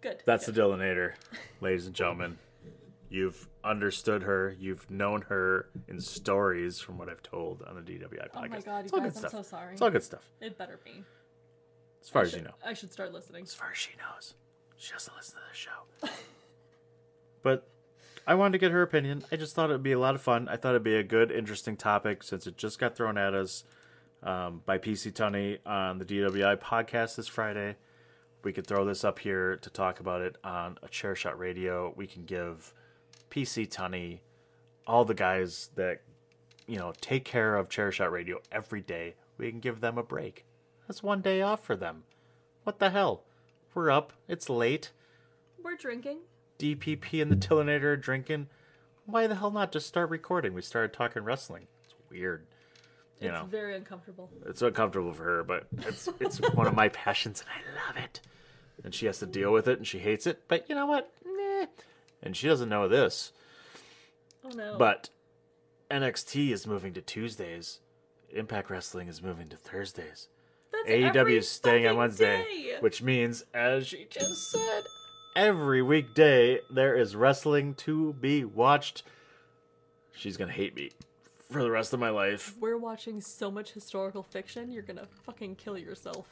Good, 0.00 0.22
That's 0.26 0.46
the 0.46 0.52
Dillinator, 0.52 1.14
ladies 1.60 1.86
and 1.86 1.94
gentlemen. 1.94 2.38
You've 3.08 3.48
understood 3.64 4.24
her. 4.24 4.54
You've 4.58 4.90
known 4.90 5.22
her 5.22 5.68
in 5.88 6.00
stories 6.00 6.80
from 6.80 6.98
what 6.98 7.08
I've 7.08 7.22
told 7.22 7.62
on 7.62 7.76
the 7.76 7.80
DWI 7.80 8.28
podcast. 8.30 8.30
oh 8.34 8.40
my 8.48 8.60
god 8.60 8.84
It's 8.84 8.92
you 8.92 8.98
all 8.98 9.04
guys 9.04 9.12
good 9.14 9.24
i'm 9.24 9.28
stuff. 9.30 9.30
so 9.30 9.42
sorry 9.42 9.72
It's 9.74 9.82
all 9.82 9.90
good 9.90 10.02
stuff. 10.02 10.24
it 10.40 10.58
better 10.58 10.78
be 10.84 11.04
As 12.02 12.08
far 12.08 12.22
I 12.22 12.24
as 12.26 12.34
you 12.34 12.42
know. 12.42 12.54
i 12.66 12.74
should 12.74 12.92
start 12.92 13.12
listening 13.12 13.44
as 13.44 13.54
far 13.54 13.70
as 13.70 13.78
she 13.78 13.90
knows 13.96 14.34
she 14.76 14.92
doesn't 14.92 15.14
listen 15.16 15.36
to 15.36 15.40
the 15.50 15.56
show 15.56 16.12
but 17.42 17.68
I 18.26 18.34
wanted 18.34 18.52
to 18.52 18.58
get 18.58 18.72
her 18.72 18.82
opinion. 18.82 19.24
I 19.32 19.36
just 19.36 19.54
thought 19.54 19.70
it 19.70 19.72
would 19.72 19.82
be 19.82 19.92
a 19.92 19.98
lot 19.98 20.14
of 20.14 20.20
fun. 20.20 20.48
I 20.48 20.56
thought 20.56 20.70
it'd 20.70 20.82
be 20.82 20.96
a 20.96 21.02
good, 21.02 21.32
interesting 21.32 21.76
topic 21.76 22.22
since 22.22 22.46
it 22.46 22.58
just 22.58 22.78
got 22.78 22.94
thrown 22.94 23.16
at 23.16 23.32
us 23.32 23.64
um, 24.22 24.62
by 24.66 24.78
PC 24.78 25.12
Tunney 25.12 25.58
on 25.64 25.98
the 25.98 26.04
DWI 26.04 26.60
podcast 26.60 27.16
this 27.16 27.26
Friday. 27.26 27.76
We 28.42 28.52
could 28.52 28.66
throw 28.66 28.84
this 28.84 29.02
up 29.02 29.18
here 29.18 29.56
to 29.56 29.70
talk 29.70 29.98
about 30.00 30.20
it 30.20 30.36
on 30.44 30.78
a 30.82 30.88
chair 30.88 31.16
shot 31.16 31.38
radio. 31.38 31.92
We 31.96 32.06
can 32.06 32.24
give 32.24 32.74
PC 33.30 33.68
Tunney, 33.68 34.20
all 34.86 35.04
the 35.04 35.14
guys 35.14 35.70
that 35.76 36.02
you 36.66 36.76
know 36.76 36.92
take 37.00 37.24
care 37.24 37.56
of 37.56 37.68
chair 37.68 37.90
shot 37.90 38.12
radio 38.12 38.38
every 38.52 38.80
day. 38.80 39.14
We 39.38 39.50
can 39.50 39.60
give 39.60 39.80
them 39.80 39.98
a 39.98 40.02
break. 40.02 40.44
That's 40.86 41.02
one 41.02 41.20
day 41.20 41.42
off 41.42 41.64
for 41.64 41.76
them. 41.76 42.04
What 42.64 42.78
the 42.78 42.90
hell? 42.90 43.24
We're 43.74 43.90
up. 43.90 44.12
It's 44.28 44.50
late. 44.50 44.92
we're 45.62 45.76
drinking 45.76 46.18
DPP 46.58 47.22
and 47.22 47.30
the 47.30 47.36
Dillinator 47.36 47.84
are 47.84 47.96
drinking. 47.96 48.48
Why 49.06 49.26
the 49.26 49.34
hell 49.36 49.50
not 49.50 49.72
just 49.72 49.86
start 49.86 50.10
recording? 50.10 50.52
We 50.54 50.62
started 50.62 50.92
talking 50.92 51.22
wrestling. 51.24 51.66
It's 51.84 51.94
weird. 52.10 52.46
You 53.20 53.28
it's 53.28 53.34
know, 53.38 53.46
very 53.46 53.74
uncomfortable 53.74 54.30
it's 54.46 54.62
uncomfortable 54.62 55.12
for 55.12 55.24
her, 55.24 55.44
but 55.44 55.66
it's 55.78 56.08
it's 56.20 56.38
one 56.54 56.66
of 56.66 56.74
my 56.74 56.88
passions 56.90 57.42
and 57.42 57.50
I 57.50 57.86
love 57.88 58.04
it. 58.04 58.20
And 58.84 58.94
she 58.94 59.06
has 59.06 59.18
to 59.18 59.26
deal 59.26 59.52
with 59.52 59.66
it 59.66 59.78
and 59.78 59.86
she 59.86 59.98
hates 59.98 60.26
it. 60.26 60.42
But 60.46 60.68
you 60.68 60.74
know 60.74 60.86
what? 60.86 61.10
Nah. 61.26 61.66
And 62.22 62.36
she 62.36 62.46
doesn't 62.46 62.68
know 62.68 62.86
this. 62.86 63.32
oh 64.44 64.50
no 64.50 64.76
But 64.78 65.10
NXT 65.90 66.50
is 66.52 66.66
moving 66.66 66.92
to 66.94 67.00
Tuesdays. 67.00 67.80
Impact 68.30 68.70
Wrestling 68.70 69.08
is 69.08 69.22
moving 69.22 69.48
to 69.48 69.56
Thursdays. 69.56 70.28
That's 70.70 70.88
AEW 71.16 71.38
is 71.38 71.48
staying 71.48 71.86
on 71.86 71.96
Wednesday, 71.96 72.44
day. 72.44 72.76
which 72.80 73.00
means, 73.02 73.42
as 73.54 73.86
she 73.86 74.06
just 74.10 74.50
said, 74.50 74.82
every 75.38 75.80
weekday 75.80 76.58
there 76.68 76.96
is 76.96 77.14
wrestling 77.14 77.72
to 77.72 78.12
be 78.14 78.44
watched. 78.44 79.04
She's 80.12 80.36
gonna 80.36 80.50
hate 80.50 80.74
me 80.74 80.90
for 81.48 81.62
the 81.62 81.70
rest 81.70 81.92
of 81.92 82.00
my 82.00 82.10
life. 82.10 82.54
we're 82.58 82.76
watching 82.76 83.20
so 83.20 83.48
much 83.48 83.70
historical 83.70 84.24
fiction 84.24 84.70
you're 84.72 84.82
gonna 84.82 85.06
fucking 85.22 85.54
kill 85.54 85.78
yourself 85.78 86.26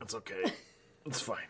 It's 0.00 0.14
okay. 0.14 0.42
It's 1.04 1.20
fine. 1.20 1.46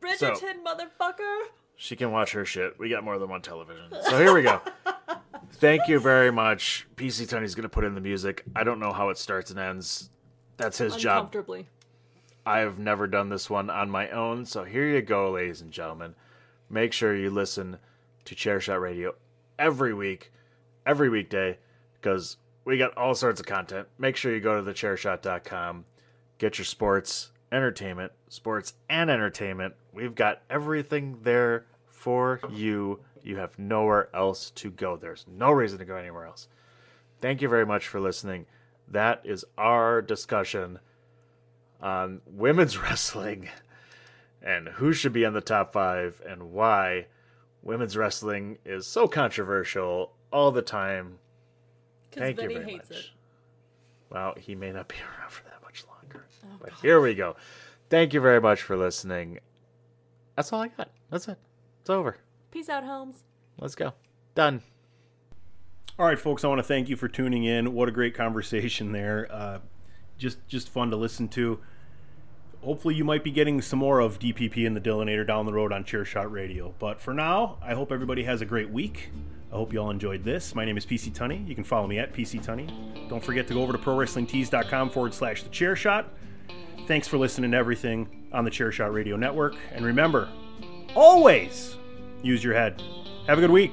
bridgerton 0.00 0.62
motherfucker 0.62 1.38
She 1.74 1.96
can 1.96 2.12
watch 2.12 2.32
her 2.32 2.44
shit. 2.44 2.78
We 2.78 2.88
got 2.90 3.02
more 3.02 3.18
than 3.18 3.28
one 3.30 3.40
television. 3.42 3.84
So 4.02 4.18
here 4.18 4.32
we 4.34 4.42
go. 4.42 4.60
Thank 5.54 5.88
you 5.88 5.98
very 5.98 6.30
much. 6.30 6.86
PC 6.96 7.26
Tunney's 7.28 7.54
gonna 7.54 7.68
put 7.70 7.82
in 7.84 7.94
the 7.94 8.00
music. 8.00 8.44
I 8.54 8.62
don't 8.62 8.78
know 8.78 8.92
how 8.92 9.08
it 9.08 9.16
starts 9.18 9.50
and 9.50 9.58
ends. 9.58 10.10
That's 10.58 10.78
his 10.78 10.94
job. 10.96 11.16
uncomfortably 11.24 11.68
I've 12.46 12.78
never 12.78 13.08
done 13.08 13.28
this 13.28 13.50
one 13.50 13.68
on 13.68 13.90
my 13.90 14.08
own, 14.10 14.46
so 14.46 14.62
here 14.62 14.86
you 14.86 15.02
go, 15.02 15.32
ladies 15.32 15.60
and 15.60 15.72
gentlemen. 15.72 16.14
Make 16.70 16.92
sure 16.92 17.14
you 17.14 17.28
listen 17.28 17.78
to 18.24 18.34
Chairshot 18.36 18.80
Radio 18.80 19.16
every 19.58 19.92
week, 19.92 20.30
every 20.86 21.08
weekday, 21.08 21.58
because 21.94 22.36
we 22.64 22.78
got 22.78 22.96
all 22.96 23.16
sorts 23.16 23.40
of 23.40 23.46
content. 23.46 23.88
Make 23.98 24.16
sure 24.16 24.32
you 24.32 24.40
go 24.40 24.62
to 24.62 24.70
thechairshot.com, 24.70 25.86
get 26.38 26.58
your 26.58 26.64
sports, 26.64 27.32
entertainment, 27.50 28.12
sports 28.28 28.74
and 28.88 29.10
entertainment. 29.10 29.74
We've 29.92 30.14
got 30.14 30.42
everything 30.48 31.18
there 31.22 31.66
for 31.88 32.40
you. 32.52 33.00
You 33.24 33.38
have 33.38 33.58
nowhere 33.58 34.08
else 34.14 34.50
to 34.52 34.70
go. 34.70 34.96
There's 34.96 35.26
no 35.28 35.50
reason 35.50 35.80
to 35.80 35.84
go 35.84 35.96
anywhere 35.96 36.26
else. 36.26 36.46
Thank 37.20 37.42
you 37.42 37.48
very 37.48 37.66
much 37.66 37.88
for 37.88 37.98
listening. 37.98 38.46
That 38.86 39.22
is 39.24 39.44
our 39.58 40.00
discussion 40.00 40.78
on 41.80 42.20
women's 42.26 42.78
wrestling 42.82 43.48
and 44.42 44.68
who 44.68 44.92
should 44.92 45.12
be 45.12 45.24
on 45.24 45.32
the 45.32 45.40
top 45.40 45.72
five 45.72 46.22
and 46.26 46.52
why 46.52 47.06
women's 47.62 47.96
wrestling 47.96 48.58
is 48.64 48.86
so 48.86 49.08
controversial 49.08 50.12
all 50.32 50.50
the 50.52 50.62
time. 50.62 51.18
Thank 52.12 52.36
Vinny 52.36 52.54
you 52.54 52.60
very 52.60 52.72
hates 52.72 52.90
much. 52.90 52.98
it 52.98 53.06
Well, 54.10 54.34
he 54.38 54.54
may 54.54 54.72
not 54.72 54.88
be 54.88 54.96
around 55.20 55.30
for 55.30 55.44
that 55.44 55.62
much 55.62 55.84
longer. 55.86 56.26
Oh, 56.44 56.56
but 56.60 56.72
here 56.80 57.00
we 57.00 57.14
go. 57.14 57.36
Thank 57.90 58.14
you 58.14 58.20
very 58.20 58.40
much 58.40 58.62
for 58.62 58.76
listening. 58.76 59.38
That's 60.36 60.52
all 60.52 60.60
I 60.62 60.68
got. 60.68 60.90
That's 61.10 61.28
it. 61.28 61.38
It's 61.80 61.90
over. 61.90 62.16
peace 62.50 62.68
out 62.68 62.84
holmes 62.84 63.22
Let's 63.58 63.74
go. 63.74 63.94
Done. 64.34 64.62
All 65.98 66.04
right, 66.04 66.18
folks. 66.18 66.44
I 66.44 66.48
want 66.48 66.58
to 66.58 66.62
thank 66.62 66.90
you 66.90 66.96
for 66.96 67.08
tuning 67.08 67.44
in. 67.44 67.72
What 67.72 67.88
a 67.88 67.92
great 67.92 68.14
conversation 68.14 68.92
there. 68.92 69.28
Uh, 69.30 69.58
just 70.18 70.46
just 70.48 70.68
fun 70.68 70.90
to 70.90 70.96
listen 70.96 71.28
to. 71.28 71.58
hopefully 72.62 72.94
you 72.94 73.04
might 73.04 73.22
be 73.22 73.30
getting 73.30 73.60
some 73.62 73.78
more 73.78 74.00
of 74.00 74.18
DPP 74.18 74.66
and 74.66 74.76
the 74.76 74.80
Dillinator 74.80 75.24
down 75.26 75.46
the 75.46 75.52
road 75.52 75.72
on 75.72 75.84
Chairshot 75.84 76.30
Radio. 76.30 76.74
But 76.78 77.00
for 77.00 77.14
now, 77.14 77.58
I 77.62 77.74
hope 77.74 77.92
everybody 77.92 78.24
has 78.24 78.40
a 78.40 78.44
great 78.44 78.68
week. 78.70 79.10
I 79.52 79.54
hope 79.54 79.72
you 79.72 79.78
all 79.78 79.90
enjoyed 79.90 80.24
this. 80.24 80.54
My 80.54 80.64
name 80.64 80.76
is 80.76 80.84
PC 80.84 81.12
Tunney. 81.12 81.46
You 81.46 81.54
can 81.54 81.62
follow 81.62 81.86
me 81.86 81.98
at 82.00 82.12
PC 82.12 82.44
Tunney. 82.44 83.08
Don't 83.08 83.22
forget 83.22 83.46
to 83.48 83.54
go 83.54 83.62
over 83.62 83.72
to 83.72 83.78
ProWrestlingTees.com 83.78 84.90
forward 84.90 85.14
slash 85.14 85.44
the 85.44 85.48
chair 85.50 85.76
shot. 85.76 86.12
Thanks 86.88 87.06
for 87.06 87.18
listening 87.18 87.52
to 87.52 87.56
everything 87.56 88.26
on 88.32 88.44
the 88.44 88.50
Chairshot 88.50 88.92
Radio 88.92 89.16
Network. 89.16 89.54
And 89.72 89.84
remember, 89.84 90.28
always 90.96 91.76
use 92.22 92.42
your 92.42 92.54
head. 92.54 92.82
Have 93.28 93.38
a 93.38 93.40
good 93.40 93.50
week. 93.50 93.72